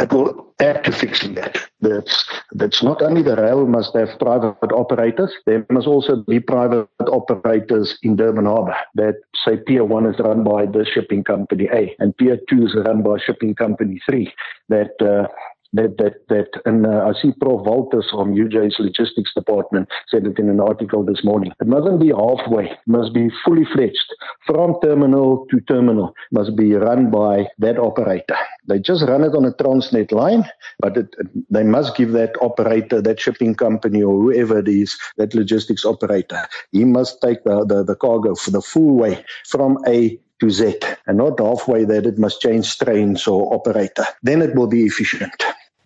It 0.00 0.12
will 0.12 0.47
add 0.60 0.84
to 0.84 0.92
fixing 0.92 1.34
that. 1.34 1.58
That's, 1.80 2.28
that's 2.52 2.82
not 2.82 3.02
only 3.02 3.22
the 3.22 3.36
rail 3.36 3.66
must 3.66 3.94
have 3.94 4.18
private 4.18 4.72
operators, 4.72 5.32
there 5.46 5.64
must 5.70 5.86
also 5.86 6.24
be 6.26 6.40
private 6.40 6.88
operators 7.00 7.98
in 8.02 8.16
Durban 8.16 8.46
Harbour. 8.46 8.76
That 8.94 9.14
say 9.44 9.58
Pier 9.58 9.84
1 9.84 10.06
is 10.06 10.18
run 10.18 10.42
by 10.42 10.66
the 10.66 10.84
shipping 10.92 11.24
company 11.24 11.68
A 11.72 11.94
and 11.98 12.16
Pier 12.16 12.38
2 12.48 12.66
is 12.66 12.74
run 12.74 13.02
by 13.02 13.18
shipping 13.24 13.54
company 13.54 14.00
3. 14.06 14.32
That 14.68 14.90
uh, 15.00 15.28
that 15.72 15.98
that 15.98 16.14
that 16.28 16.48
and 16.64 16.86
uh, 16.86 17.10
I 17.10 17.12
see 17.20 17.32
Prof 17.40 17.66
Walters 17.66 18.06
from 18.10 18.34
UJ's 18.34 18.76
logistics 18.78 19.32
department 19.34 19.88
said 20.08 20.26
it 20.26 20.38
in 20.38 20.48
an 20.48 20.60
article 20.60 21.04
this 21.04 21.22
morning. 21.24 21.52
It 21.60 21.66
mustn't 21.66 22.00
be 22.00 22.08
halfway, 22.08 22.70
it 22.70 22.78
must 22.86 23.12
be 23.12 23.30
fully 23.44 23.64
fledged. 23.74 24.14
From 24.46 24.76
terminal 24.82 25.46
to 25.50 25.60
terminal 25.62 26.08
It 26.08 26.32
must 26.32 26.56
be 26.56 26.74
run 26.74 27.10
by 27.10 27.48
that 27.58 27.78
operator. 27.78 28.36
They 28.66 28.78
just 28.78 29.02
run 29.04 29.24
it 29.24 29.34
on 29.34 29.44
a 29.44 29.52
Transnet 29.52 30.12
line, 30.12 30.44
but 30.80 30.96
it, 30.96 31.14
they 31.50 31.64
must 31.64 31.96
give 31.96 32.12
that 32.12 32.34
operator, 32.42 33.00
that 33.02 33.20
shipping 33.20 33.54
company 33.54 34.02
or 34.02 34.20
whoever 34.20 34.58
it 34.58 34.68
is, 34.68 34.96
that 35.16 35.34
logistics 35.34 35.84
operator, 35.84 36.46
he 36.72 36.84
must 36.84 37.20
take 37.22 37.44
the, 37.44 37.64
the, 37.66 37.84
the 37.84 37.96
cargo 37.96 38.34
for 38.34 38.50
the 38.50 38.62
full 38.62 38.96
way 38.96 39.24
from 39.46 39.78
A 39.86 40.18
to 40.40 40.50
Z 40.50 40.78
and 41.06 41.18
not 41.18 41.40
halfway 41.40 41.84
that 41.84 42.06
it 42.06 42.18
must 42.18 42.40
change 42.40 42.78
trains 42.78 43.26
or 43.26 43.52
operator. 43.54 44.04
Then 44.22 44.42
it 44.42 44.54
will 44.54 44.68
be 44.68 44.84
efficient. 44.84 45.32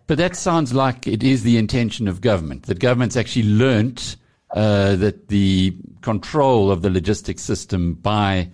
But 0.07 0.17
that 0.17 0.35
sounds 0.35 0.73
like 0.73 1.07
it 1.07 1.23
is 1.23 1.43
the 1.43 1.57
intention 1.57 2.07
of 2.07 2.21
government, 2.21 2.63
that 2.63 2.79
government's 2.79 3.15
actually 3.15 3.47
learnt 3.47 4.17
uh, 4.51 4.95
that 4.97 5.29
the 5.29 5.75
control 6.01 6.69
of 6.71 6.81
the 6.81 6.89
logistics 6.89 7.41
system 7.41 7.95
by 7.95 8.49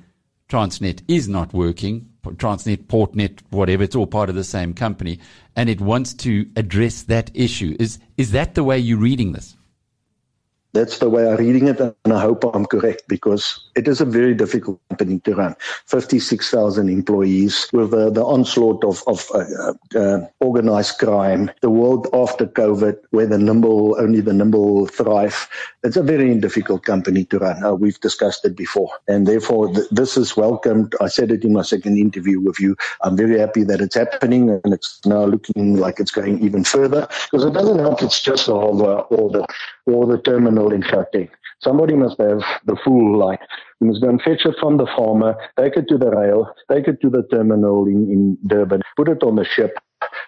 Transnet 0.47 1.01
is 1.07 1.27
not 1.27 1.53
working. 1.53 2.09
Transnet, 2.23 2.85
Portnet, 2.85 3.41
whatever, 3.49 3.83
it's 3.83 3.95
all 3.95 4.07
part 4.07 4.29
of 4.29 4.35
the 4.35 4.43
same 4.43 4.73
company. 4.73 5.19
And 5.55 5.69
it 5.69 5.81
wants 5.81 6.13
to 6.15 6.47
address 6.55 7.03
that 7.03 7.31
issue. 7.33 7.75
Is, 7.79 7.97
is 8.17 8.31
that 8.31 8.55
the 8.55 8.63
way 8.63 8.77
you're 8.77 8.97
reading 8.97 9.31
this? 9.31 9.55
That's 10.73 10.99
the 10.99 11.09
way 11.09 11.27
I'm 11.27 11.37
reading 11.37 11.67
it, 11.67 11.79
and 11.79 12.13
I 12.13 12.19
hope 12.21 12.43
I'm 12.43 12.65
correct 12.65 13.03
because 13.07 13.67
it 13.75 13.87
is 13.87 14.01
a 14.01 14.05
very 14.05 14.35
difficult 14.35 14.79
company 14.89 15.19
to 15.21 15.35
run. 15.35 15.55
56,000 15.87 16.89
employees 16.89 17.67
with 17.73 17.91
uh, 17.91 18.11
the 18.11 18.23
onslaught 18.23 18.83
of, 18.83 19.03
of 19.07 19.25
uh, 19.33 19.73
uh, 19.99 20.27
organized 20.39 20.99
crime, 20.99 21.49
the 21.61 21.71
world 21.71 22.07
after 22.13 22.45
COVID, 22.45 22.97
where 23.09 23.25
the 23.25 23.39
nimble, 23.39 23.95
only 23.99 24.21
the 24.21 24.33
nimble 24.33 24.85
thrive. 24.85 25.49
It's 25.83 25.97
a 25.97 26.03
very 26.03 26.35
difficult 26.35 26.83
company 26.83 27.25
to 27.25 27.39
run. 27.39 27.63
Uh, 27.63 27.73
we've 27.73 27.99
discussed 27.99 28.45
it 28.45 28.55
before, 28.55 28.91
and 29.07 29.25
therefore 29.25 29.73
th- 29.73 29.89
this 29.89 30.17
is 30.17 30.37
welcomed. 30.37 30.93
I 31.01 31.07
said 31.07 31.31
it 31.31 31.43
in 31.43 31.53
my 31.53 31.63
second 31.63 31.97
interview 31.97 32.39
with 32.39 32.59
you. 32.59 32.75
I'm 33.01 33.17
very 33.17 33.39
happy 33.39 33.63
that 33.63 33.81
it's 33.81 33.95
happening, 33.95 34.51
and 34.51 34.71
it's 34.71 34.99
now 35.03 35.25
looking 35.25 35.77
like 35.77 35.99
it's 35.99 36.11
going 36.11 36.43
even 36.43 36.63
further 36.63 37.07
because 37.31 37.45
it 37.45 37.53
doesn't 37.53 37.79
help. 37.79 38.03
It's 38.03 38.21
just 38.21 38.45
the 38.45 38.53
whole 38.53 38.79
or 39.09 39.31
the 39.31 39.47
or 39.85 40.05
the 40.05 40.21
terminal 40.21 40.71
in 40.71 40.81
Gauteng. 40.81 41.29
Somebody 41.61 41.95
must 41.95 42.17
have 42.19 42.41
the 42.65 42.77
full 42.83 43.17
line. 43.17 43.37
You 43.81 43.87
must 43.87 44.01
go 44.01 44.09
and 44.09 44.21
fetch 44.21 44.45
it 44.45 44.55
from 44.59 44.77
the 44.77 44.87
farmer, 44.97 45.35
take 45.57 45.75
it 45.75 45.87
to 45.89 45.97
the 45.97 46.09
rail, 46.09 46.53
take 46.71 46.87
it 46.87 47.01
to 47.01 47.09
the 47.09 47.23
terminal 47.31 47.85
in, 47.87 48.09
in 48.11 48.37
Durban, 48.47 48.81
put 48.95 49.09
it 49.09 49.23
on 49.23 49.35
the 49.35 49.45
ship. 49.45 49.77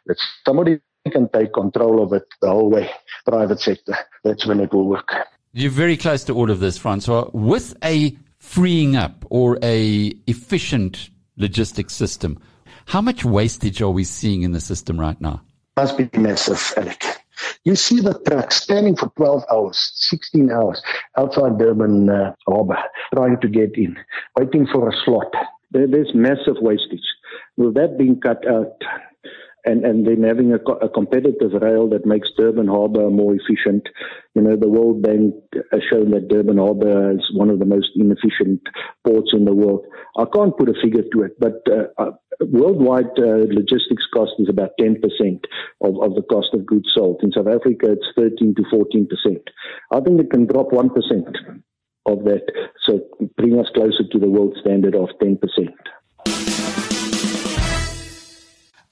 That 0.06 0.18
somebody 0.46 0.80
can 1.10 1.30
take 1.30 1.54
control 1.54 2.04
of 2.04 2.14
it 2.14 2.24
the 2.42 2.50
whole 2.50 2.70
way. 2.70 2.90
Private 3.26 3.60
sector. 3.60 3.96
That's 4.24 4.46
when 4.46 4.60
it 4.60 4.74
will 4.74 4.88
work. 4.88 5.10
You're 5.54 5.72
very 5.72 5.98
close 5.98 6.24
to 6.26 6.34
all 6.34 6.52
of 6.52 6.60
this, 6.60 6.78
Francois. 6.78 7.30
With 7.34 7.76
a 7.84 8.18
freeing 8.40 8.96
up 8.96 9.26
or 9.30 9.58
a 9.64 10.14
efficient 10.28 11.10
logistics 11.38 11.94
system, 11.94 12.40
how 12.86 13.02
much 13.02 13.24
wastage 13.24 13.82
are 13.82 13.90
we 13.90 14.04
seeing 14.04 14.44
in 14.44 14.52
the 14.52 14.62
system 14.62 15.00
right 15.00 15.20
now? 15.22 15.42
Must 15.78 15.98
be 15.98 16.10
massive, 16.18 16.74
Alec. 16.78 17.21
You 17.64 17.76
see 17.76 18.00
the 18.00 18.20
truck 18.28 18.52
standing 18.52 18.96
for 18.96 19.10
12 19.18 19.44
hours, 19.52 19.92
16 19.96 20.52
hours 20.52 20.82
outside 21.18 21.58
Durban 21.58 22.10
uh, 22.10 22.34
Harbour, 22.48 22.78
trying 23.14 23.40
to 23.42 23.48
get 23.48 23.76
in, 23.76 23.98
waiting 24.38 24.68
for 24.72 24.90
a 24.90 24.94
slot. 25.06 25.32
There, 25.72 25.88
there's 25.88 26.12
massive 26.14 26.58
wastage. 26.62 27.00
With 27.58 27.76
that 27.76 27.98
being 27.98 28.20
cut 28.20 28.48
out, 28.48 28.74
and, 29.66 29.86
and 29.86 30.08
then 30.08 30.24
having 30.24 30.54
a, 30.54 30.58
a, 30.58 30.90
competitive 30.90 31.54
rail 31.62 31.88
that 31.90 32.06
makes 32.06 32.30
Durban 32.38 32.68
Harbour 32.68 33.10
more 33.10 33.36
efficient. 33.36 33.88
You 34.34 34.42
know, 34.42 34.56
the 34.56 34.70
World 34.70 35.02
Bank 35.02 35.36
has 35.72 35.82
shown 35.90 36.12
that 36.12 36.30
Durban 36.30 36.58
Harbour 36.58 37.12
is 37.12 37.30
one 37.34 37.50
of 37.50 37.60
the 37.60 37.66
most 37.66 37.90
inefficient 37.96 38.62
ports 39.06 39.32
in 39.34 39.46
the 39.46 39.54
world. 39.54 39.86
I 40.18 40.26
can't 40.34 40.58
put 40.58 40.70
a 40.70 40.74
figure 40.82 41.04
to 41.14 41.24
it, 41.24 41.40
but 41.40 41.62
uh, 41.70 42.02
uh, 42.02 42.12
worldwide 42.42 43.18
uh, 43.18 43.46
logistics 43.54 44.06
cost 44.14 44.32
is 44.40 44.50
about 44.50 44.72
10% 44.80 44.98
of, 45.82 46.02
of 46.02 46.16
the 46.16 46.26
cost 46.30 46.50
of 46.54 46.66
goods 46.66 46.90
sold. 46.96 47.22
In 47.24 47.32
South 47.32 47.48
Africa, 47.48 47.92
it's 47.92 48.08
13 48.18 48.56
to 48.56 48.64
14%. 48.64 49.08
I 49.92 50.00
think 50.00 50.20
it 50.20 50.32
can 50.32 50.48
drop 50.48 50.72
1% 50.72 50.90
of 52.08 52.24
that, 52.24 52.42
so 52.84 53.02
bring 53.38 53.60
us 53.60 53.68
closer 53.76 54.04
to 54.12 54.20
the 54.20 54.30
world 54.30 54.58
standard 54.60 54.96
of 54.96 55.10
10%. 55.22 55.38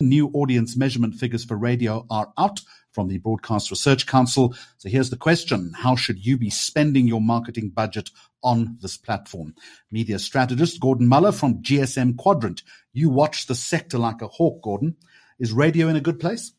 New 0.02 0.30
audience 0.34 0.78
measurement 0.78 1.14
figures 1.14 1.43
for 1.43 1.58
radio 1.58 2.06
are 2.10 2.32
out 2.38 2.62
from 2.93 3.10
the 3.10 3.18
Broadcast 3.18 3.70
Research 3.70 4.08
Council. 4.08 4.56
So 4.78 4.88
here's 4.88 5.10
the 5.10 5.18
question. 5.18 5.74
How 5.76 5.97
should 5.97 6.26
you 6.26 6.38
be 6.38 6.50
spending 6.50 7.06
your 7.06 7.20
marketing 7.20 7.72
budget 7.76 8.10
on 8.41 8.78
this 8.82 8.95
platform? 8.95 9.56
Media 9.91 10.18
strategist 10.18 10.80
Gordon 10.80 11.06
Muller 11.06 11.34
from 11.34 11.62
GSM 11.62 12.16
Quadrant. 12.16 12.64
You 12.93 13.10
watch 13.10 13.47
the 13.47 13.56
sector 13.56 13.97
like 13.97 14.22
a 14.22 14.30
hawk, 14.30 14.62
Gordon. 14.62 14.95
Is 15.38 15.52
radio 15.52 15.89
in 15.89 15.97
a 15.97 16.02
good 16.02 16.22
place? 16.22 16.54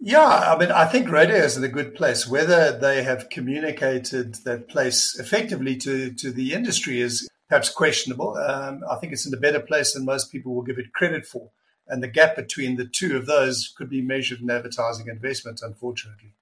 Yeah, 0.00 0.26
I 0.26 0.58
mean, 0.58 0.72
I 0.72 0.86
think 0.86 1.12
radio 1.12 1.36
is 1.36 1.56
in 1.56 1.62
a 1.62 1.68
good 1.68 1.94
place. 1.94 2.26
Whether 2.26 2.76
they 2.76 3.04
have 3.04 3.30
communicated 3.30 4.34
that 4.44 4.68
place 4.68 5.16
effectively 5.16 5.76
to, 5.76 6.12
to 6.14 6.32
the 6.32 6.54
industry 6.54 7.02
is 7.02 7.28
perhaps 7.48 7.70
questionable. 7.70 8.36
Um, 8.36 8.80
I 8.90 8.96
think 8.96 9.12
it's 9.12 9.26
in 9.26 9.34
a 9.34 9.36
better 9.36 9.60
place 9.60 9.94
than 9.94 10.04
most 10.04 10.32
people 10.32 10.56
will 10.56 10.62
give 10.62 10.78
it 10.80 10.92
credit 10.92 11.24
for. 11.24 11.52
And 11.88 12.02
the 12.02 12.08
gap 12.08 12.36
between 12.36 12.76
the 12.76 12.84
two 12.84 13.16
of 13.16 13.26
those 13.26 13.72
could 13.76 13.88
be 13.88 14.02
measured 14.02 14.40
in 14.40 14.50
advertising 14.50 15.08
investment, 15.08 15.60
unfortunately. 15.62 16.34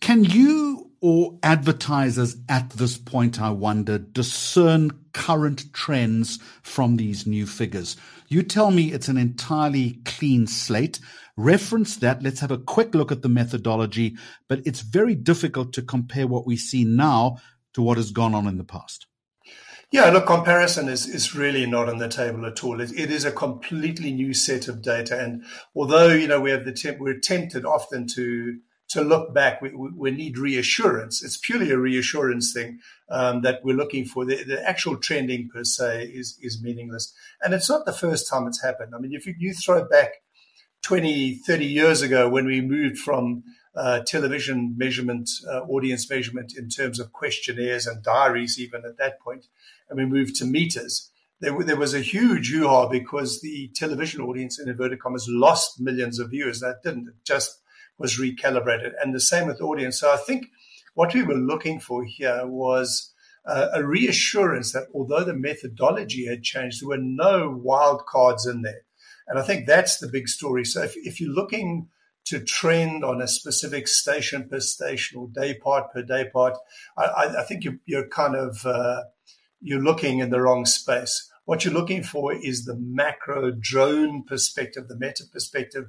Can 0.00 0.24
you 0.24 0.90
or 1.00 1.38
advertisers 1.42 2.36
at 2.48 2.70
this 2.70 2.96
point, 2.96 3.40
I 3.40 3.50
wonder, 3.50 3.98
discern 3.98 4.90
current 5.12 5.72
trends 5.72 6.38
from 6.62 6.96
these 6.96 7.26
new 7.26 7.46
figures? 7.46 7.96
You 8.28 8.42
tell 8.42 8.70
me 8.70 8.92
it's 8.92 9.08
an 9.08 9.16
entirely 9.16 10.00
clean 10.04 10.46
slate. 10.46 10.98
Reference 11.36 11.96
that. 11.96 12.22
Let's 12.22 12.40
have 12.40 12.50
a 12.50 12.58
quick 12.58 12.94
look 12.94 13.12
at 13.12 13.22
the 13.22 13.28
methodology, 13.28 14.16
but 14.48 14.60
it's 14.66 14.80
very 14.80 15.14
difficult 15.14 15.72
to 15.74 15.82
compare 15.82 16.26
what 16.26 16.46
we 16.46 16.56
see 16.56 16.84
now 16.84 17.38
to 17.74 17.82
what 17.82 17.96
has 17.96 18.10
gone 18.10 18.34
on 18.34 18.46
in 18.46 18.58
the 18.58 18.64
past. 18.64 19.06
Yeah, 19.92 20.08
look, 20.08 20.24
comparison 20.24 20.88
is, 20.88 21.06
is 21.06 21.34
really 21.34 21.66
not 21.66 21.86
on 21.86 21.98
the 21.98 22.08
table 22.08 22.46
at 22.46 22.64
all. 22.64 22.80
It, 22.80 22.98
it 22.98 23.10
is 23.10 23.26
a 23.26 23.30
completely 23.30 24.10
new 24.10 24.32
set 24.32 24.66
of 24.66 24.80
data. 24.80 25.22
And 25.22 25.44
although, 25.76 26.08
you 26.08 26.26
know, 26.26 26.40
we 26.40 26.50
have 26.50 26.64
the 26.64 26.72
temp, 26.72 26.98
we're 26.98 27.18
tempted 27.18 27.66
often 27.66 28.06
to, 28.14 28.58
to 28.88 29.02
look 29.02 29.34
back, 29.34 29.60
we, 29.60 29.70
we 29.74 30.10
need 30.10 30.38
reassurance. 30.38 31.22
It's 31.22 31.36
purely 31.36 31.70
a 31.70 31.76
reassurance 31.76 32.54
thing 32.54 32.78
um, 33.10 33.42
that 33.42 33.60
we're 33.62 33.76
looking 33.76 34.06
for. 34.06 34.24
The, 34.24 34.42
the, 34.44 34.66
actual 34.66 34.96
trending 34.96 35.50
per 35.50 35.62
se 35.62 36.04
is, 36.04 36.38
is 36.40 36.62
meaningless. 36.62 37.12
And 37.42 37.52
it's 37.52 37.68
not 37.68 37.84
the 37.84 37.92
first 37.92 38.30
time 38.30 38.46
it's 38.46 38.62
happened. 38.62 38.94
I 38.94 38.98
mean, 38.98 39.12
if 39.12 39.26
you, 39.26 39.34
you 39.38 39.52
throw 39.52 39.86
back 39.86 40.12
20, 40.84 41.34
30 41.34 41.66
years 41.66 42.00
ago 42.00 42.30
when 42.30 42.46
we 42.46 42.62
moved 42.62 42.96
from 42.96 43.44
uh, 43.74 44.00
television 44.00 44.74
measurement, 44.76 45.30
uh, 45.48 45.60
audience 45.60 46.08
measurement 46.10 46.52
in 46.56 46.68
terms 46.68 47.00
of 47.00 47.12
questionnaires 47.12 47.86
and 47.86 48.02
diaries, 48.02 48.58
even 48.58 48.84
at 48.84 48.98
that 48.98 49.20
point, 49.20 49.46
and 49.88 49.98
we 49.98 50.04
moved 50.04 50.36
to 50.36 50.44
meters, 50.44 51.10
there, 51.42 51.60
there 51.64 51.76
was 51.76 51.92
a 51.92 52.00
huge 52.00 52.52
hoo-ha 52.52 52.88
because 52.88 53.40
the 53.40 53.68
television 53.74 54.20
audience, 54.20 54.60
in 54.60 54.68
inverted 54.68 55.00
commas, 55.00 55.26
lost 55.28 55.80
millions 55.80 56.20
of 56.20 56.30
viewers. 56.30 56.60
That 56.60 56.82
didn't. 56.84 57.08
It 57.08 57.24
just 57.24 57.60
was 57.98 58.18
recalibrated. 58.18 58.92
And 59.02 59.12
the 59.12 59.20
same 59.20 59.48
with 59.48 59.60
audience. 59.60 59.98
So 59.98 60.12
I 60.12 60.18
think 60.18 60.46
what 60.94 61.12
we 61.14 61.24
were 61.24 61.34
looking 61.34 61.80
for 61.80 62.04
here 62.04 62.46
was 62.46 63.12
uh, 63.44 63.68
a 63.74 63.84
reassurance 63.84 64.72
that 64.72 64.86
although 64.94 65.24
the 65.24 65.34
methodology 65.34 66.26
had 66.26 66.44
changed, 66.44 66.80
there 66.80 66.90
were 66.90 66.96
no 66.98 67.50
wild 67.50 68.06
cards 68.06 68.46
in 68.46 68.62
there. 68.62 68.82
And 69.26 69.36
I 69.36 69.42
think 69.42 69.66
that's 69.66 69.98
the 69.98 70.08
big 70.08 70.28
story. 70.28 70.64
So 70.64 70.82
if, 70.82 70.94
if 70.96 71.20
you're 71.20 71.34
looking 71.34 71.88
to 72.24 72.40
trend 72.40 73.04
on 73.04 73.20
a 73.20 73.28
specific 73.28 73.88
station 73.88 74.48
per 74.48 74.60
station 74.60 75.18
or 75.18 75.28
day 75.28 75.54
part 75.54 75.92
per 75.92 76.02
day 76.02 76.28
part, 76.32 76.56
I, 76.96 77.34
I 77.38 77.42
think 77.42 77.64
you're, 77.64 77.78
you're 77.84 78.08
kind 78.08 78.36
of 78.36 78.64
uh, 78.64 79.02
you're 79.60 79.82
looking 79.82 80.18
in 80.18 80.30
the 80.30 80.40
wrong 80.40 80.66
space. 80.66 81.28
What 81.44 81.64
you're 81.64 81.74
looking 81.74 82.02
for 82.02 82.32
is 82.32 82.64
the 82.64 82.76
macro 82.76 83.50
drone 83.50 84.22
perspective, 84.24 84.88
the 84.88 84.98
meta 84.98 85.24
perspective. 85.32 85.86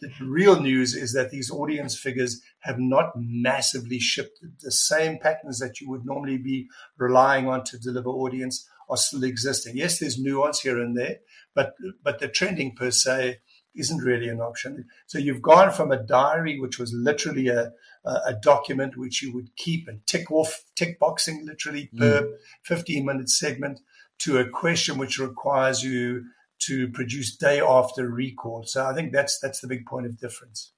The 0.00 0.10
real 0.20 0.60
news 0.60 0.94
is 0.94 1.12
that 1.12 1.30
these 1.30 1.50
audience 1.50 1.96
figures 1.96 2.42
have 2.60 2.78
not 2.78 3.12
massively 3.16 4.00
shifted. 4.00 4.54
The 4.60 4.72
same 4.72 5.18
patterns 5.18 5.60
that 5.60 5.80
you 5.80 5.88
would 5.88 6.04
normally 6.04 6.38
be 6.38 6.68
relying 6.98 7.46
on 7.48 7.64
to 7.64 7.78
deliver 7.78 8.08
audience 8.08 8.68
are 8.90 8.96
still 8.96 9.24
existing. 9.24 9.76
Yes, 9.76 10.00
there's 10.00 10.18
nuance 10.18 10.60
here 10.60 10.78
and 10.78 10.96
there, 10.96 11.18
but 11.54 11.74
but 12.02 12.18
the 12.18 12.28
trending 12.28 12.74
per 12.74 12.90
se 12.90 13.38
isn't 13.74 14.04
really 14.04 14.28
an 14.28 14.40
option. 14.40 14.86
So 15.06 15.18
you've 15.18 15.42
gone 15.42 15.72
from 15.72 15.90
a 15.92 16.02
diary, 16.02 16.58
which 16.60 16.78
was 16.78 16.92
literally 16.92 17.48
a, 17.48 17.72
a 18.04 18.34
document 18.42 18.96
which 18.96 19.22
you 19.22 19.32
would 19.32 19.54
keep 19.56 19.88
and 19.88 20.06
tick 20.06 20.30
off, 20.30 20.64
tick 20.76 20.98
boxing 20.98 21.46
literally 21.46 21.88
mm. 21.94 21.98
per 21.98 22.38
15 22.64 23.04
minute 23.04 23.30
segment, 23.30 23.80
to 24.20 24.38
a 24.38 24.48
question 24.48 24.98
which 24.98 25.18
requires 25.18 25.82
you 25.82 26.24
to 26.60 26.88
produce 26.88 27.36
day 27.36 27.60
after 27.60 28.08
recall. 28.08 28.64
So 28.64 28.86
I 28.86 28.94
think 28.94 29.12
that's 29.12 29.38
that's 29.40 29.60
the 29.60 29.68
big 29.68 29.86
point 29.86 30.06
of 30.06 30.18
difference. 30.18 30.72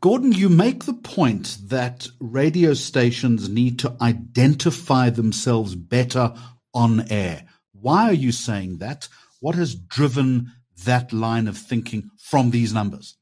Gordon, 0.00 0.32
you 0.32 0.48
make 0.48 0.84
the 0.84 0.94
point 0.94 1.58
that 1.66 2.08
radio 2.18 2.74
stations 2.74 3.48
need 3.48 3.78
to 3.80 3.96
identify 4.00 5.10
themselves 5.10 5.76
better 5.76 6.34
on 6.74 7.06
air. 7.10 7.44
Why 7.72 8.08
are 8.08 8.14
you 8.14 8.32
saying 8.32 8.78
that? 8.78 9.08
What 9.40 9.54
has 9.54 9.74
driven 9.74 10.52
that 10.84 11.12
line 11.12 11.48
of 11.48 11.56
thinking 11.56 12.10
from 12.18 12.50
these 12.50 12.72
numbers? 12.72 13.16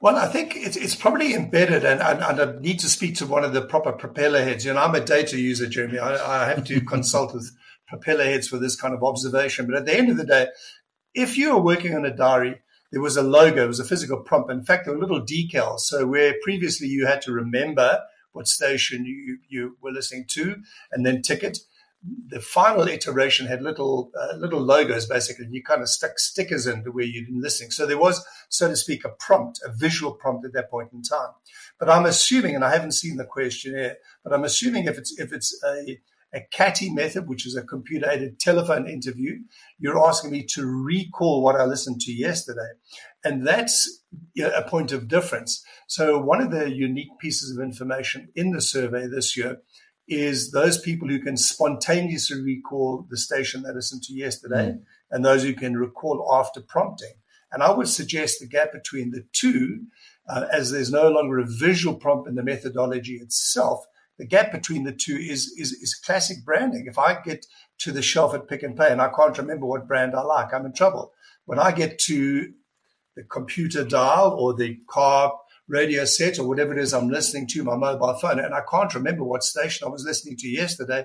Well, 0.00 0.16
I 0.16 0.28
think 0.28 0.54
it's, 0.56 0.76
it's 0.76 0.94
probably 0.94 1.34
embedded, 1.34 1.84
and, 1.84 2.00
and, 2.00 2.22
and, 2.22 2.40
I 2.40 2.60
need 2.60 2.78
to 2.80 2.88
speak 2.88 3.16
to 3.16 3.26
one 3.26 3.42
of 3.42 3.52
the 3.52 3.62
proper 3.62 3.92
propeller 3.92 4.42
heads. 4.42 4.64
You 4.64 4.72
know, 4.72 4.80
I'm 4.80 4.94
a 4.94 5.00
data 5.00 5.38
user, 5.38 5.66
Jeremy. 5.66 5.98
I, 5.98 6.44
I 6.44 6.48
have 6.48 6.64
to 6.64 6.80
consult 6.84 7.34
with 7.34 7.50
propeller 7.88 8.24
heads 8.24 8.48
for 8.48 8.58
this 8.58 8.76
kind 8.76 8.94
of 8.94 9.02
observation. 9.02 9.66
But 9.66 9.76
at 9.76 9.84
the 9.84 9.96
end 9.96 10.10
of 10.10 10.16
the 10.16 10.24
day, 10.24 10.48
if 11.12 11.36
you 11.36 11.52
are 11.52 11.60
working 11.60 11.94
on 11.94 12.04
a 12.04 12.14
diary, 12.14 12.60
there 12.92 13.02
was 13.02 13.16
a 13.16 13.22
logo, 13.22 13.64
it 13.64 13.68
was 13.68 13.80
a 13.80 13.84
physical 13.84 14.20
prompt. 14.20 14.50
In 14.50 14.64
fact, 14.64 14.84
there 14.84 14.94
were 14.94 15.00
little 15.00 15.24
decals. 15.24 15.80
So 15.80 16.06
where 16.06 16.34
previously 16.42 16.86
you 16.86 17.06
had 17.06 17.22
to 17.22 17.32
remember 17.32 18.00
what 18.32 18.48
station 18.48 19.04
you, 19.04 19.38
you 19.48 19.76
were 19.80 19.92
listening 19.92 20.26
to 20.30 20.56
and 20.92 21.04
then 21.04 21.22
tick 21.22 21.42
it, 21.42 21.58
the 22.26 22.40
final 22.40 22.86
iteration 22.86 23.46
had 23.46 23.62
little 23.62 24.10
uh, 24.18 24.36
little 24.36 24.60
logos 24.60 25.06
basically. 25.06 25.46
You 25.50 25.62
kind 25.62 25.80
of 25.80 25.88
stuck 25.88 26.18
stickers 26.18 26.66
in 26.66 26.80
where 26.80 27.04
you'd 27.04 27.26
been 27.26 27.40
listening. 27.40 27.70
So 27.70 27.86
there 27.86 27.98
was, 27.98 28.24
so 28.48 28.68
to 28.68 28.76
speak, 28.76 29.04
a 29.04 29.10
prompt, 29.10 29.60
a 29.64 29.72
visual 29.72 30.12
prompt 30.12 30.44
at 30.44 30.52
that 30.52 30.70
point 30.70 30.90
in 30.92 31.02
time. 31.02 31.30
But 31.78 31.88
I'm 31.88 32.06
assuming, 32.06 32.54
and 32.54 32.64
I 32.64 32.72
haven't 32.72 32.92
seen 32.92 33.16
the 33.16 33.24
questionnaire, 33.24 33.96
but 34.22 34.32
I'm 34.32 34.44
assuming 34.44 34.84
if 34.84 34.98
it's 34.98 35.18
if 35.18 35.32
it's 35.32 35.58
a 35.64 35.98
a 36.34 36.40
CATI 36.50 36.90
method, 36.90 37.28
which 37.28 37.46
is 37.46 37.56
a 37.56 37.62
computer 37.62 38.10
aided 38.10 38.40
telephone 38.40 38.88
interview, 38.88 39.38
you're 39.78 40.04
asking 40.04 40.32
me 40.32 40.42
to 40.42 40.66
recall 40.66 41.42
what 41.42 41.54
I 41.54 41.64
listened 41.64 42.00
to 42.00 42.12
yesterday. 42.12 42.70
And 43.22 43.46
that's 43.46 44.02
a 44.36 44.62
point 44.62 44.90
of 44.90 45.06
difference. 45.06 45.64
So 45.86 46.18
one 46.18 46.40
of 46.40 46.50
the 46.50 46.74
unique 46.74 47.18
pieces 47.20 47.56
of 47.56 47.62
information 47.62 48.28
in 48.34 48.50
the 48.50 48.60
survey 48.60 49.06
this 49.06 49.36
year 49.36 49.58
is 50.06 50.50
those 50.50 50.78
people 50.78 51.08
who 51.08 51.18
can 51.18 51.36
spontaneously 51.36 52.40
recall 52.40 53.06
the 53.10 53.16
station 53.16 53.62
they 53.62 53.72
listened 53.72 54.02
to 54.02 54.14
yesterday 54.14 54.72
mm. 54.72 54.82
and 55.10 55.24
those 55.24 55.42
who 55.42 55.54
can 55.54 55.76
recall 55.76 56.28
after 56.32 56.60
prompting. 56.60 57.14
And 57.52 57.62
I 57.62 57.70
would 57.70 57.88
suggest 57.88 58.40
the 58.40 58.46
gap 58.46 58.72
between 58.72 59.12
the 59.12 59.24
two, 59.32 59.86
uh, 60.28 60.46
as 60.52 60.70
there's 60.70 60.90
no 60.90 61.08
longer 61.08 61.38
a 61.38 61.46
visual 61.46 61.94
prompt 61.96 62.28
in 62.28 62.34
the 62.34 62.42
methodology 62.42 63.14
itself, 63.14 63.86
the 64.18 64.26
gap 64.26 64.52
between 64.52 64.84
the 64.84 64.92
two 64.92 65.16
is, 65.16 65.52
is, 65.56 65.72
is 65.72 65.94
classic 65.94 66.44
branding. 66.44 66.86
If 66.86 66.98
I 66.98 67.20
get 67.20 67.46
to 67.78 67.92
the 67.92 68.02
shelf 68.02 68.34
at 68.34 68.48
Pick 68.48 68.62
n 68.62 68.74
Pay 68.76 68.90
and 68.90 69.00
I 69.00 69.08
can't 69.08 69.38
remember 69.38 69.66
what 69.66 69.88
brand 69.88 70.14
I 70.14 70.22
like, 70.22 70.52
I'm 70.52 70.66
in 70.66 70.72
trouble. 70.72 71.12
When 71.46 71.58
I 71.58 71.72
get 71.72 71.98
to 72.00 72.52
the 73.16 73.22
computer 73.22 73.84
dial 73.84 74.36
or 74.38 74.54
the 74.54 74.78
car 74.88 75.38
radio 75.68 76.04
set 76.04 76.38
or 76.38 76.46
whatever 76.46 76.72
it 76.72 76.82
is 76.82 76.92
I'm 76.92 77.08
listening 77.08 77.46
to, 77.48 77.64
my 77.64 77.76
mobile 77.76 78.14
phone, 78.18 78.38
and 78.38 78.54
I 78.54 78.62
can't 78.70 78.94
remember 78.94 79.24
what 79.24 79.42
station 79.42 79.86
I 79.86 79.90
was 79.90 80.04
listening 80.04 80.36
to 80.38 80.48
yesterday, 80.48 81.04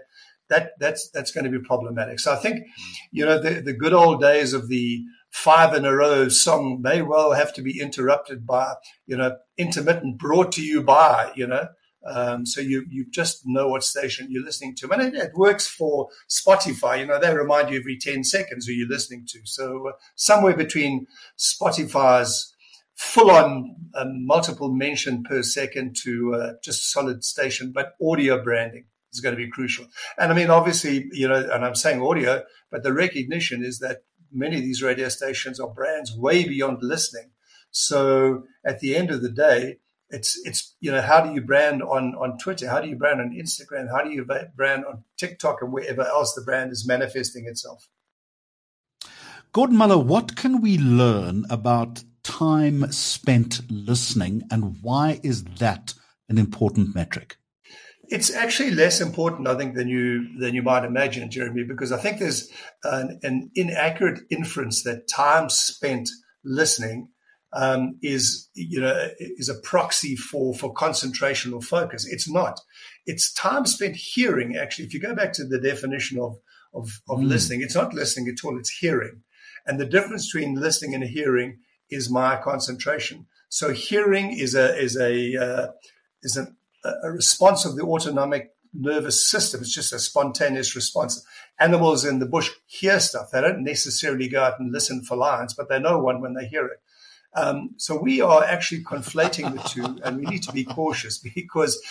that 0.49 0.71
that's 0.79 1.09
that's 1.11 1.31
going 1.31 1.45
to 1.45 1.51
be 1.51 1.63
problematic. 1.65 2.19
So 2.19 2.33
I 2.33 2.37
think, 2.37 2.65
you 3.11 3.25
know, 3.25 3.39
the, 3.39 3.61
the 3.61 3.73
good 3.73 3.93
old 3.93 4.21
days 4.21 4.53
of 4.53 4.67
the 4.67 5.03
five 5.29 5.73
in 5.75 5.85
a 5.85 5.95
row 5.95 6.27
song 6.27 6.81
may 6.81 7.01
well 7.01 7.33
have 7.33 7.53
to 7.53 7.61
be 7.61 7.79
interrupted 7.79 8.45
by, 8.45 8.73
you 9.05 9.15
know, 9.15 9.37
intermittent 9.57 10.17
brought 10.17 10.51
to 10.53 10.63
you 10.63 10.81
by, 10.81 11.31
you 11.35 11.47
know. 11.47 11.67
Um, 12.05 12.45
so 12.45 12.61
you 12.61 12.85
you 12.89 13.05
just 13.09 13.41
know 13.45 13.67
what 13.67 13.83
station 13.83 14.27
you're 14.29 14.43
listening 14.43 14.73
to, 14.77 14.89
and 14.89 15.01
it, 15.01 15.13
it, 15.15 15.31
works 15.35 15.67
for 15.67 16.07
Spotify. 16.29 16.99
You 16.99 17.05
know 17.05 17.19
they 17.19 17.35
remind 17.35 17.69
you 17.69 17.77
every 17.77 17.97
ten 17.97 18.23
seconds 18.23 18.65
who 18.65 18.71
you're 18.71 18.87
listening 18.87 19.25
to. 19.27 19.39
So 19.43 19.89
uh, 19.89 19.91
somewhere 20.15 20.55
between 20.55 21.07
Spotify's 21.37 22.55
full 22.99 23.31
on 23.31 23.77
um, 23.95 24.25
multiple 24.25 24.73
mention 24.73 25.23
per 25.23 25.41
second 25.41 25.95
to 25.95 26.35
uh, 26.35 26.53
just 26.61 26.91
solid 26.91 27.23
station, 27.23 27.71
but 27.71 27.93
audio 28.01 28.43
branding 28.43 28.83
is 29.13 29.21
going 29.21 29.33
to 29.33 29.41
be 29.41 29.49
crucial. 29.49 29.85
And 30.17 30.33
I 30.33 30.35
mean, 30.35 30.49
obviously, 30.49 31.07
you 31.13 31.25
know, 31.25 31.49
and 31.49 31.63
I'm 31.63 31.75
saying 31.75 32.01
audio, 32.01 32.43
but 32.69 32.83
the 32.83 32.91
recognition 32.91 33.63
is 33.63 33.79
that 33.79 34.03
many 34.33 34.57
of 34.57 34.63
these 34.63 34.83
radio 34.83 35.07
stations 35.07 35.61
are 35.61 35.69
brands 35.69 36.13
way 36.13 36.45
beyond 36.45 36.79
listening. 36.81 37.31
So 37.71 38.43
at 38.65 38.81
the 38.81 38.97
end 38.97 39.11
of 39.11 39.21
the 39.21 39.31
day, 39.31 39.77
it's 40.09 40.37
it's 40.43 40.75
you 40.81 40.91
know 40.91 41.01
how 41.01 41.21
do 41.21 41.33
you 41.33 41.39
brand 41.39 41.81
on 41.81 42.15
on 42.15 42.37
Twitter? 42.37 42.67
How 42.67 42.81
do 42.81 42.89
you 42.89 42.97
brand 42.97 43.21
on 43.21 43.31
Instagram? 43.31 43.89
How 43.89 44.03
do 44.03 44.09
you 44.09 44.25
brand 44.55 44.83
on 44.83 45.05
TikTok 45.17 45.61
and 45.61 45.71
wherever 45.71 46.01
else 46.01 46.33
the 46.33 46.41
brand 46.41 46.73
is 46.73 46.85
manifesting 46.85 47.45
itself? 47.45 47.87
Gordon 49.53 49.77
Muller, 49.77 49.97
what 49.97 50.35
can 50.35 50.61
we 50.61 50.77
learn 50.77 51.45
about 51.49 52.03
time 52.23 52.91
spent 52.91 53.61
listening, 53.69 54.43
and 54.51 54.77
why 54.81 55.19
is 55.23 55.43
that 55.43 55.93
an 56.27 56.37
important 56.37 56.95
metric? 56.95 57.37
It's 58.07 58.33
actually 58.33 58.71
less 58.71 59.01
important, 59.01 59.47
I 59.47 59.55
think, 59.55 59.75
than 59.75 59.87
you 59.87 60.39
than 60.39 60.55
you 60.55 60.63
might 60.63 60.83
imagine, 60.83 61.29
Jeremy, 61.29 61.63
because 61.63 61.91
I 61.91 61.97
think 61.97 62.19
there's 62.19 62.51
an, 62.83 63.19
an 63.23 63.51
inaccurate 63.53 64.21
inference 64.31 64.83
that 64.83 65.07
time 65.07 65.49
spent 65.49 66.09
listening 66.43 67.09
um, 67.53 67.97
is 68.01 68.49
you 68.53 68.79
know 68.79 69.09
is 69.19 69.49
a 69.49 69.59
proxy 69.59 70.15
for 70.15 70.53
for 70.53 70.73
concentration 70.73 71.53
or 71.53 71.61
focus. 71.61 72.07
It's 72.09 72.29
not. 72.29 72.59
It's 73.05 73.33
time 73.33 73.65
spent 73.65 73.95
hearing. 73.95 74.55
Actually, 74.55 74.85
if 74.85 74.93
you 74.93 74.99
go 74.99 75.15
back 75.15 75.33
to 75.33 75.45
the 75.45 75.59
definition 75.59 76.19
of 76.19 76.37
of, 76.73 77.01
of 77.09 77.19
mm. 77.19 77.27
listening, 77.27 77.61
it's 77.61 77.75
not 77.75 77.93
listening 77.93 78.29
at 78.29 78.45
all. 78.45 78.57
It's 78.57 78.77
hearing, 78.77 79.21
and 79.65 79.79
the 79.79 79.85
difference 79.85 80.31
between 80.31 80.55
listening 80.55 80.93
and 80.95 81.03
hearing 81.03 81.59
is 81.89 82.09
my 82.09 82.37
concentration. 82.37 83.27
So 83.49 83.73
hearing 83.73 84.31
is 84.31 84.55
a 84.55 84.77
is 84.77 84.95
a 84.97 85.35
uh, 85.35 85.67
is 86.21 86.37
a, 86.37 86.47
a 87.03 87.11
response 87.11 87.65
of 87.65 87.75
the 87.75 87.83
autonomic 87.83 88.53
nervous 88.73 89.27
system. 89.27 89.61
It's 89.61 89.73
just 89.73 89.93
a 89.93 89.99
spontaneous 89.99 90.75
response. 90.75 91.25
Animals 91.59 92.05
in 92.05 92.19
the 92.19 92.25
bush 92.25 92.51
hear 92.67 92.99
stuff. 92.99 93.31
They 93.31 93.41
don't 93.41 93.63
necessarily 93.63 94.29
go 94.29 94.43
out 94.43 94.59
and 94.59 94.71
listen 94.71 95.03
for 95.03 95.17
lions, 95.17 95.53
but 95.53 95.69
they 95.69 95.79
know 95.79 95.99
one 95.99 96.21
when 96.21 96.33
they 96.35 96.45
hear 96.45 96.65
it. 96.65 96.79
Um, 97.35 97.71
so 97.77 97.95
we 97.95 98.21
are 98.21 98.43
actually 98.43 98.83
conflating 98.83 99.53
the 99.53 99.61
two, 99.69 99.99
and 100.03 100.17
we 100.17 100.25
need 100.25 100.43
to 100.43 100.51
be 100.51 100.63
cautious 100.63 101.17
because 101.35 101.81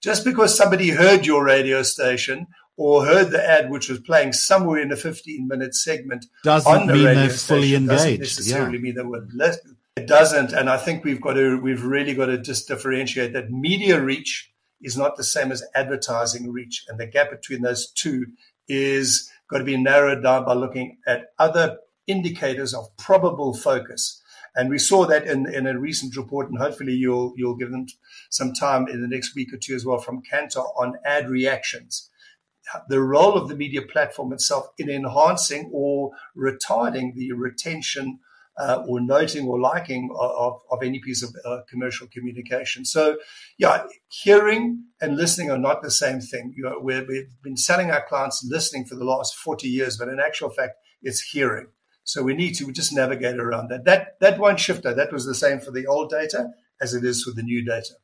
just 0.00 0.24
because 0.24 0.56
somebody 0.56 0.90
heard 0.90 1.26
your 1.26 1.44
radio 1.44 1.82
station 1.82 2.46
or 2.80 3.04
heard 3.04 3.30
the 3.30 3.46
ad 3.46 3.70
which 3.70 3.90
was 3.90 3.98
playing 4.00 4.32
somewhere 4.32 4.80
in 4.80 4.90
a 4.90 4.96
15 4.96 5.46
minute 5.46 5.74
segment 5.74 6.24
doesn't 6.42 6.72
on 6.74 6.86
the 6.86 6.94
mean 6.94 7.04
radio 7.04 7.20
they're 7.20 7.28
fully 7.28 7.68
station, 7.68 7.86
doesn't 7.86 8.18
necessarily 8.20 8.78
Yeah. 8.78 8.82
mean 8.82 8.94
they 8.94 9.02
would 9.02 9.34
listen. 9.34 9.76
It 9.96 10.06
doesn't, 10.06 10.52
and 10.54 10.70
I 10.70 10.78
think 10.78 11.04
we've 11.04 11.20
got 11.20 11.34
to, 11.34 11.60
we've 11.60 11.84
really 11.84 12.14
got 12.14 12.26
to 12.26 12.38
just 12.38 12.68
differentiate 12.68 13.34
that 13.34 13.50
media 13.50 14.00
reach 14.00 14.50
is 14.80 14.96
not 14.96 15.18
the 15.18 15.24
same 15.24 15.52
as 15.52 15.62
advertising 15.74 16.50
reach, 16.50 16.86
and 16.88 16.98
the 16.98 17.06
gap 17.06 17.30
between 17.30 17.60
those 17.60 17.90
two 17.90 18.24
is 18.66 19.30
got 19.50 19.58
to 19.58 19.64
be 19.64 19.76
narrowed 19.76 20.22
down 20.22 20.46
by 20.46 20.54
looking 20.54 20.96
at 21.06 21.32
other 21.38 21.76
indicators 22.06 22.72
of 22.72 22.96
probable 22.96 23.52
focus. 23.52 24.22
And 24.56 24.70
we 24.70 24.78
saw 24.78 25.04
that 25.06 25.26
in, 25.26 25.52
in 25.52 25.66
a 25.66 25.78
recent 25.78 26.16
report, 26.16 26.48
and 26.48 26.56
hopefully 26.58 26.94
you'll 26.94 27.34
you'll 27.36 27.56
give 27.56 27.70
them 27.70 27.86
some 28.30 28.54
time 28.54 28.88
in 28.88 29.02
the 29.02 29.08
next 29.08 29.34
week 29.34 29.52
or 29.52 29.58
two 29.58 29.74
as 29.74 29.84
well 29.84 29.98
from 29.98 30.22
Kantar 30.22 30.64
on 30.78 30.94
ad 31.04 31.28
reactions. 31.28 32.08
The 32.88 33.00
role 33.00 33.34
of 33.34 33.48
the 33.48 33.56
media 33.56 33.82
platform 33.82 34.32
itself 34.32 34.68
in 34.78 34.88
enhancing 34.88 35.70
or 35.72 36.12
retarding 36.36 37.14
the 37.14 37.32
retention 37.32 38.20
uh, 38.58 38.84
or 38.86 39.00
noting 39.00 39.46
or 39.46 39.58
liking 39.58 40.10
of, 40.18 40.60
of 40.70 40.82
any 40.82 41.00
piece 41.00 41.22
of 41.22 41.34
uh, 41.44 41.60
commercial 41.68 42.06
communication. 42.08 42.84
So, 42.84 43.16
yeah, 43.58 43.84
hearing 44.08 44.84
and 45.00 45.16
listening 45.16 45.50
are 45.50 45.58
not 45.58 45.82
the 45.82 45.90
same 45.90 46.20
thing. 46.20 46.52
You 46.56 46.64
know, 46.64 46.78
we're, 46.78 47.06
we've 47.06 47.30
been 47.42 47.56
selling 47.56 47.90
our 47.90 48.04
clients 48.06 48.46
listening 48.48 48.84
for 48.84 48.96
the 48.96 49.04
last 49.04 49.34
40 49.36 49.68
years, 49.68 49.96
but 49.96 50.08
in 50.08 50.20
actual 50.20 50.50
fact, 50.50 50.74
it's 51.02 51.22
hearing. 51.22 51.68
So 52.04 52.22
we 52.22 52.34
need 52.34 52.54
to 52.56 52.70
just 52.72 52.92
navigate 52.92 53.38
around 53.38 53.68
that. 53.68 53.84
That 53.84 54.18
that 54.20 54.38
won't 54.38 54.58
shift. 54.58 54.82
Though. 54.82 54.94
That 54.94 55.12
was 55.12 55.26
the 55.26 55.34
same 55.34 55.60
for 55.60 55.70
the 55.70 55.86
old 55.86 56.10
data 56.10 56.48
as 56.80 56.92
it 56.92 57.04
is 57.04 57.22
for 57.22 57.30
the 57.30 57.42
new 57.42 57.64
data. 57.64 57.94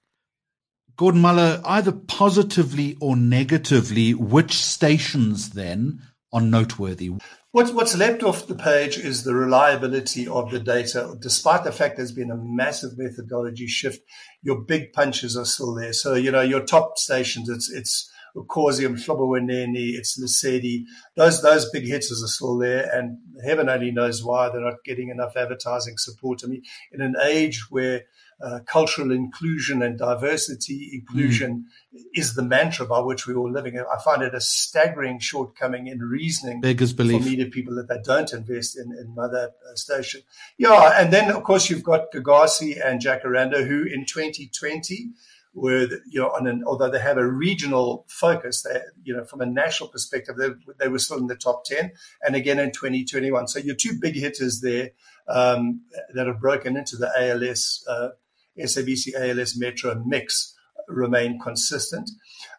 Gordon 0.97 1.21
Muller, 1.21 1.61
either 1.65 1.93
positively 1.93 2.97
or 3.01 3.17
negatively, 3.17 4.15
which 4.15 4.55
stations 4.55 5.51
then 5.51 6.01
are 6.33 6.41
noteworthy? 6.41 7.13
What's, 7.53 7.71
what's 7.71 7.97
left 7.97 8.23
off 8.23 8.47
the 8.47 8.55
page 8.55 8.99
is 8.99 9.25
the 9.25 9.35
reliability 9.35 10.27
of 10.27 10.51
the 10.51 10.61
data. 10.61 11.17
Despite 11.21 11.65
the 11.65 11.73
fact 11.73 11.97
there's 11.97 12.13
been 12.13 12.31
a 12.31 12.37
massive 12.37 12.99
methodology 12.99 13.67
shift, 13.67 14.01
your 14.43 14.61
big 14.61 14.93
punches 14.93 15.37
are 15.37 15.45
still 15.45 15.75
there. 15.75 15.93
So, 15.93 16.15
you 16.15 16.31
know, 16.31 16.43
your 16.43 16.61
top 16.61 16.99
stations, 16.99 17.49
it's, 17.49 17.71
it's 17.71 18.11
Causium, 18.45 18.97
Umhlobo 18.97 19.29
Wenene, 19.29 19.95
it's 19.95 20.21
Lesedi. 20.21 20.85
Those, 21.17 21.43
those 21.43 21.71
big 21.71 21.85
hitters 21.85 22.23
are 22.23 22.29
still 22.29 22.59
there. 22.59 22.89
And 22.93 23.19
heaven 23.45 23.69
only 23.69 23.91
knows 23.91 24.23
why 24.25 24.49
they're 24.49 24.61
not 24.61 24.85
getting 24.85 25.09
enough 25.09 25.37
advertising 25.37 25.97
support. 25.99 26.43
I 26.45 26.49
mean, 26.49 26.63
in 26.93 27.01
an 27.01 27.17
age 27.23 27.67
where 27.71 28.03
uh, 28.39 28.61
cultural 28.67 29.11
inclusion 29.11 29.83
and 29.83 29.99
diversity 29.99 30.91
inclusion 30.93 31.65
mm. 31.95 32.01
is 32.15 32.35
the 32.35 32.43
mantra 32.43 32.85
by 32.85 33.01
which 33.01 33.27
we're 33.27 33.37
all 33.37 33.51
living. 33.51 33.79
I 33.79 34.03
find 34.03 34.23
it 34.23 34.35
a 34.35 34.41
staggering 34.41 35.19
shortcoming 35.21 35.87
in 35.87 36.01
reasoning 36.01 36.61
Beggars 36.61 36.93
belief. 36.93 37.23
for 37.23 37.29
media 37.29 37.47
people 37.47 37.75
that 37.77 37.89
they 37.89 37.99
don't 38.05 38.31
invest 38.35 38.77
in, 38.77 38.93
in 38.93 39.15
Mother 39.15 39.53
Station. 39.75 40.21
Yeah, 40.59 41.01
and 41.01 41.13
then 41.13 41.31
of 41.31 41.45
course 41.45 41.71
you've 41.71 41.83
got 41.83 42.13
Gagasi 42.13 42.79
and 42.85 43.01
Jacaranda 43.01 43.67
who 43.67 43.85
in 43.85 44.05
2020 44.05 45.13
were, 45.57 45.89
you 46.07 46.21
know, 46.21 46.29
on 46.29 46.47
an, 46.47 46.63
although 46.67 46.91
they 46.91 47.01
have 47.01 47.17
a 47.17 47.27
regional 47.27 48.05
focus, 48.09 48.63
they, 48.63 48.79
you 49.05 49.17
know, 49.17 49.25
from 49.25 49.41
a 49.41 49.47
national 49.47 49.89
perspective, 49.89 50.37
they, 50.37 50.51
they 50.79 50.89
were 50.89 50.99
still 50.99 51.17
in 51.17 51.29
the 51.29 51.35
top 51.35 51.65
10 51.65 51.93
and 52.25 52.37
again 52.37 52.59
in 52.59 52.71
2021. 52.71 53.49
So 53.49 53.59
your 53.59 53.75
two 53.75 53.99
big 53.99 54.15
hitters 54.15 54.61
there 54.61 54.91
um, 55.29 55.81
that 56.15 56.27
have 56.27 56.41
broken 56.41 56.77
into 56.77 56.97
the 56.97 57.11
ALS 57.19 57.85
uh, 57.89 58.11
SABC 58.59 59.15
ALS 59.19 59.57
Metro 59.57 59.95
mix 60.05 60.55
remain 60.89 61.41
consistent. 61.41 62.11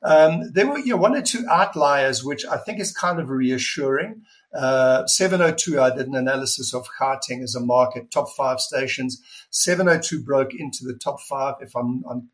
Um, 0.03 0.51
there 0.51 0.67
were 0.67 0.79
you 0.79 0.95
know, 0.95 0.97
one 0.97 1.15
or 1.15 1.21
two 1.21 1.45
outliers, 1.49 2.23
which 2.23 2.45
I 2.45 2.57
think 2.57 2.79
is 2.79 2.91
kind 2.91 3.19
of 3.19 3.29
reassuring. 3.29 4.23
Uh, 4.53 5.05
702, 5.05 5.79
I 5.79 5.95
did 5.95 6.07
an 6.07 6.15
analysis 6.15 6.73
of 6.73 6.87
Gauteng 6.99 7.43
as 7.43 7.53
a 7.53 7.59
market, 7.59 8.09
top 8.09 8.29
five 8.35 8.59
stations. 8.59 9.21
702 9.51 10.23
broke 10.23 10.53
into 10.53 10.83
the 10.83 10.95
top 10.95 11.21
five. 11.21 11.55
If 11.61 11.75
I'm, 11.75 12.03
I'm 12.09 12.29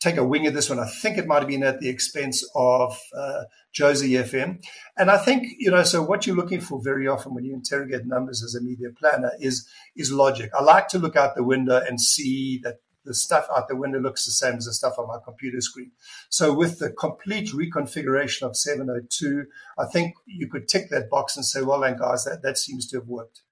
take 0.00 0.16
a 0.16 0.24
wing 0.24 0.46
at 0.46 0.54
this 0.54 0.70
one, 0.70 0.78
I 0.78 0.86
think 0.86 1.18
it 1.18 1.26
might 1.26 1.40
have 1.40 1.48
been 1.48 1.62
at 1.62 1.80
the 1.80 1.90
expense 1.90 2.42
of 2.54 2.98
uh, 3.14 3.44
Jozi 3.74 4.18
FM. 4.18 4.64
And 4.96 5.10
I 5.10 5.18
think, 5.18 5.46
you 5.58 5.70
know, 5.70 5.82
so 5.82 6.02
what 6.02 6.26
you're 6.26 6.36
looking 6.36 6.60
for 6.60 6.80
very 6.82 7.06
often 7.06 7.34
when 7.34 7.44
you 7.44 7.52
interrogate 7.52 8.06
numbers 8.06 8.42
as 8.42 8.54
a 8.54 8.62
media 8.62 8.88
planner 8.98 9.32
is, 9.40 9.68
is 9.94 10.10
logic. 10.10 10.50
I 10.58 10.62
like 10.62 10.88
to 10.88 10.98
look 10.98 11.16
out 11.16 11.34
the 11.34 11.44
window 11.44 11.80
and 11.86 12.00
see 12.00 12.60
that 12.64 12.76
the 13.04 13.14
stuff 13.14 13.46
out 13.54 13.68
the 13.68 13.76
window 13.76 13.98
looks 13.98 14.24
the 14.24 14.32
same 14.32 14.56
as 14.56 14.66
the 14.66 14.72
stuff 14.72 14.98
on 14.98 15.08
my 15.08 15.18
computer 15.24 15.60
screen. 15.60 15.92
So 16.28 16.52
with 16.52 16.78
the 16.78 16.90
complete 16.90 17.48
reconfiguration 17.50 18.42
of 18.42 18.56
702, 18.56 19.44
I 19.78 19.86
think 19.86 20.14
you 20.26 20.48
could 20.48 20.68
tick 20.68 20.90
that 20.90 21.10
box 21.10 21.36
and 21.36 21.44
say, 21.44 21.62
well, 21.62 21.80
then 21.80 21.98
guys, 21.98 22.24
that, 22.24 22.42
that 22.42 22.58
seems 22.58 22.86
to 22.88 22.98
have 22.98 23.06
worked. 23.06 23.42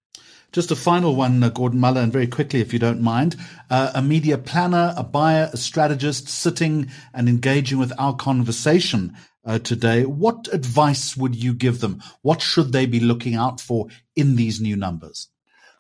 Just 0.53 0.71
a 0.71 0.77
final 0.77 1.15
one, 1.15 1.43
uh, 1.43 1.51
Gordon 1.51 1.79
Muller, 1.79 2.01
and 2.01 2.13
very 2.13 2.27
quickly, 2.27 2.61
if 2.61 2.73
you 2.73 2.79
don't 2.79 3.03
mind. 3.03 3.37
Uh, 3.69 3.93
a 3.95 4.01
media 4.01 4.39
planner, 4.39 4.95
a 4.97 5.05
buyer, 5.05 5.51
a 5.53 5.57
strategist 5.59 6.29
sitting 6.29 6.91
and 7.13 7.29
engaging 7.29 7.79
with 7.79 7.93
our 7.99 8.17
conversation 8.17 9.15
uh, 9.45 9.59
today. 9.59 10.05
What 10.05 10.49
advice 10.53 11.17
would 11.17 11.35
you 11.35 11.53
give 11.53 11.81
them? 11.81 12.03
What 12.23 12.41
should 12.41 12.73
they 12.73 12.87
be 12.87 13.01
looking 13.01 13.35
out 13.35 13.61
for 13.61 13.89
in 14.17 14.37
these 14.37 14.61
new 14.61 14.77
numbers? 14.77 15.29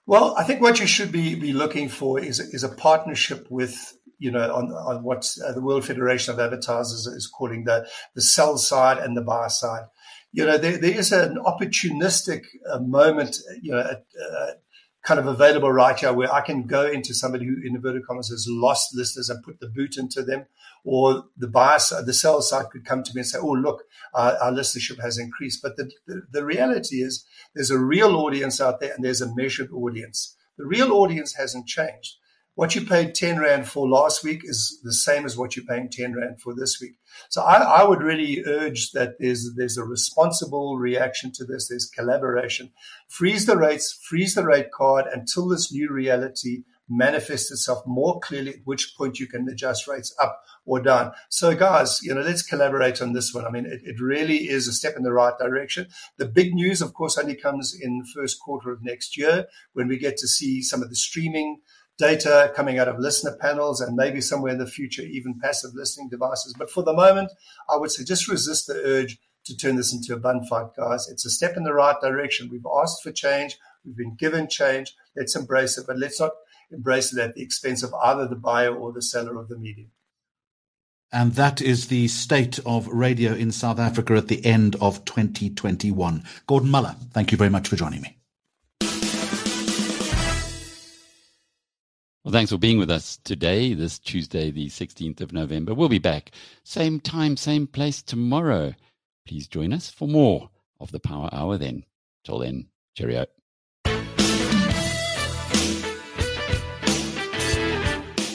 Well, 0.06 0.34
I 0.36 0.44
think 0.44 0.60
what 0.60 0.80
you 0.80 0.86
should 0.86 1.12
be, 1.12 1.34
be 1.34 1.52
looking 1.52 1.88
for 1.88 2.18
is, 2.20 2.38
is 2.38 2.64
a 2.64 2.68
partnership 2.68 3.46
with 3.50 3.94
you 4.18 4.32
know, 4.32 4.52
on, 4.52 4.72
on 4.72 5.02
what 5.04 5.32
uh, 5.46 5.52
the 5.52 5.60
World 5.60 5.84
Federation 5.84 6.34
of 6.34 6.40
Advertisers 6.40 7.06
is 7.06 7.28
calling 7.28 7.64
the, 7.64 7.88
the 8.14 8.20
sell 8.20 8.58
side 8.58 8.98
and 8.98 9.16
the 9.16 9.22
buy 9.22 9.46
side 9.46 9.84
you 10.32 10.44
know, 10.44 10.58
there, 10.58 10.78
there 10.78 10.98
is 10.98 11.12
an 11.12 11.38
opportunistic 11.44 12.44
uh, 12.70 12.80
moment, 12.80 13.38
you 13.62 13.72
know, 13.72 13.78
uh, 13.78 14.50
kind 15.04 15.18
of 15.18 15.26
available 15.26 15.72
right 15.72 15.98
here 15.98 16.12
where 16.12 16.32
I 16.32 16.42
can 16.42 16.66
go 16.66 16.86
into 16.86 17.14
somebody 17.14 17.46
who, 17.46 17.56
in 17.64 17.76
inverted 17.76 18.06
commas, 18.06 18.28
has 18.28 18.46
lost 18.48 18.94
listeners 18.94 19.30
and 19.30 19.42
put 19.42 19.58
the 19.60 19.68
boot 19.68 19.96
into 19.96 20.22
them, 20.22 20.46
or 20.84 21.24
the 21.36 21.48
buyer 21.48 21.78
side, 21.78 22.06
the 22.06 22.12
sales 22.12 22.50
side 22.50 22.66
could 22.70 22.84
come 22.84 23.02
to 23.02 23.14
me 23.14 23.20
and 23.20 23.26
say, 23.26 23.38
"Oh, 23.40 23.52
look, 23.52 23.84
our, 24.12 24.36
our 24.36 24.52
listenership 24.52 25.00
has 25.00 25.18
increased." 25.18 25.60
But 25.62 25.76
the, 25.76 25.90
the 26.06 26.22
the 26.30 26.44
reality 26.44 26.96
is, 26.96 27.24
there's 27.54 27.70
a 27.70 27.78
real 27.78 28.16
audience 28.16 28.60
out 28.60 28.80
there, 28.80 28.92
and 28.94 29.04
there's 29.04 29.22
a 29.22 29.34
measured 29.34 29.70
audience. 29.70 30.36
The 30.58 30.66
real 30.66 30.92
audience 30.92 31.34
hasn't 31.34 31.66
changed. 31.66 32.16
What 32.58 32.74
you 32.74 32.84
paid 32.84 33.14
10 33.14 33.38
Rand 33.38 33.68
for 33.68 33.88
last 33.88 34.24
week 34.24 34.40
is 34.42 34.80
the 34.82 34.92
same 34.92 35.24
as 35.24 35.36
what 35.36 35.54
you're 35.54 35.64
paying 35.64 35.88
10 35.88 36.16
Rand 36.16 36.40
for 36.40 36.56
this 36.56 36.80
week. 36.80 36.94
So 37.28 37.40
I, 37.40 37.58
I, 37.58 37.84
would 37.84 38.02
really 38.02 38.42
urge 38.44 38.90
that 38.90 39.12
there's, 39.20 39.52
there's 39.56 39.78
a 39.78 39.84
responsible 39.84 40.76
reaction 40.76 41.30
to 41.34 41.44
this. 41.44 41.68
There's 41.68 41.88
collaboration. 41.88 42.72
Freeze 43.06 43.46
the 43.46 43.56
rates, 43.56 43.96
freeze 44.08 44.34
the 44.34 44.44
rate 44.44 44.72
card 44.72 45.04
until 45.06 45.46
this 45.46 45.72
new 45.72 45.88
reality 45.88 46.64
manifests 46.88 47.52
itself 47.52 47.84
more 47.86 48.18
clearly, 48.18 48.54
at 48.54 48.60
which 48.64 48.94
point 48.98 49.20
you 49.20 49.28
can 49.28 49.48
adjust 49.48 49.86
rates 49.86 50.12
up 50.20 50.42
or 50.66 50.80
down. 50.80 51.12
So 51.28 51.54
guys, 51.54 52.00
you 52.02 52.12
know, 52.12 52.22
let's 52.22 52.42
collaborate 52.42 53.00
on 53.00 53.12
this 53.12 53.32
one. 53.32 53.46
I 53.46 53.50
mean, 53.50 53.66
it, 53.66 53.82
it 53.84 54.00
really 54.00 54.48
is 54.48 54.66
a 54.66 54.72
step 54.72 54.94
in 54.96 55.04
the 55.04 55.12
right 55.12 55.38
direction. 55.38 55.86
The 56.16 56.26
big 56.26 56.54
news, 56.54 56.82
of 56.82 56.92
course, 56.92 57.18
only 57.18 57.36
comes 57.36 57.78
in 57.80 57.98
the 57.98 58.20
first 58.20 58.40
quarter 58.40 58.72
of 58.72 58.82
next 58.82 59.16
year 59.16 59.46
when 59.74 59.86
we 59.86 59.96
get 59.96 60.16
to 60.16 60.26
see 60.26 60.60
some 60.60 60.82
of 60.82 60.88
the 60.88 60.96
streaming 60.96 61.60
data 61.98 62.52
coming 62.54 62.78
out 62.78 62.88
of 62.88 62.98
listener 62.98 63.36
panels 63.40 63.80
and 63.80 63.96
maybe 63.96 64.20
somewhere 64.20 64.52
in 64.52 64.58
the 64.58 64.66
future, 64.66 65.02
even 65.02 65.38
passive 65.38 65.74
listening 65.74 66.08
devices. 66.08 66.54
But 66.56 66.70
for 66.70 66.82
the 66.82 66.92
moment, 66.92 67.32
I 67.68 67.76
would 67.76 67.90
say 67.90 68.04
just 68.04 68.28
resist 68.28 68.66
the 68.66 68.80
urge 68.84 69.18
to 69.44 69.56
turn 69.56 69.76
this 69.76 69.92
into 69.92 70.14
a 70.14 70.18
bun 70.18 70.44
fight, 70.44 70.68
guys. 70.76 71.08
It's 71.08 71.26
a 71.26 71.30
step 71.30 71.56
in 71.56 71.64
the 71.64 71.74
right 71.74 71.96
direction. 72.00 72.48
We've 72.50 72.66
asked 72.80 73.02
for 73.02 73.10
change. 73.10 73.58
We've 73.84 73.96
been 73.96 74.14
given 74.14 74.48
change. 74.48 74.94
Let's 75.16 75.34
embrace 75.34 75.76
it, 75.78 75.86
but 75.86 75.98
let's 75.98 76.20
not 76.20 76.32
embrace 76.70 77.12
it 77.12 77.20
at 77.20 77.34
the 77.34 77.42
expense 77.42 77.82
of 77.82 77.92
either 77.94 78.28
the 78.28 78.36
buyer 78.36 78.74
or 78.74 78.92
the 78.92 79.02
seller 79.02 79.38
of 79.38 79.48
the 79.48 79.58
medium. 79.58 79.90
And 81.10 81.32
that 81.32 81.62
is 81.62 81.88
the 81.88 82.06
state 82.08 82.58
of 82.66 82.86
radio 82.88 83.32
in 83.32 83.50
South 83.50 83.78
Africa 83.78 84.14
at 84.14 84.28
the 84.28 84.44
end 84.44 84.76
of 84.76 85.04
2021. 85.06 86.22
Gordon 86.46 86.70
Muller, 86.70 86.96
thank 87.12 87.32
you 87.32 87.38
very 87.38 87.48
much 87.48 87.68
for 87.68 87.76
joining 87.76 88.02
me. 88.02 88.17
Well, 92.24 92.32
thanks 92.32 92.50
for 92.50 92.58
being 92.58 92.78
with 92.78 92.90
us 92.90 93.16
today, 93.22 93.74
this 93.74 93.98
Tuesday, 93.98 94.50
the 94.50 94.66
16th 94.66 95.20
of 95.20 95.32
November. 95.32 95.72
We'll 95.72 95.88
be 95.88 95.98
back 95.98 96.32
same 96.64 96.98
time, 96.98 97.36
same 97.36 97.66
place 97.66 98.02
tomorrow. 98.02 98.74
Please 99.26 99.46
join 99.46 99.72
us 99.72 99.88
for 99.88 100.08
more 100.08 100.50
of 100.80 100.90
the 100.90 100.98
Power 100.98 101.28
Hour 101.32 101.58
then. 101.58 101.84
Till 102.24 102.40
then, 102.40 102.66
cheerio. 102.94 103.26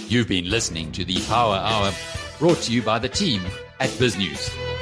You've 0.07 0.27
been 0.27 0.49
listening 0.49 0.91
to 0.93 1.03
the 1.03 1.19
Power 1.27 1.55
Hour 1.55 1.91
brought 2.39 2.59
to 2.59 2.71
you 2.71 2.81
by 2.81 2.99
the 2.99 3.09
team 3.09 3.41
at 3.79 3.89
BizNews. 3.91 4.72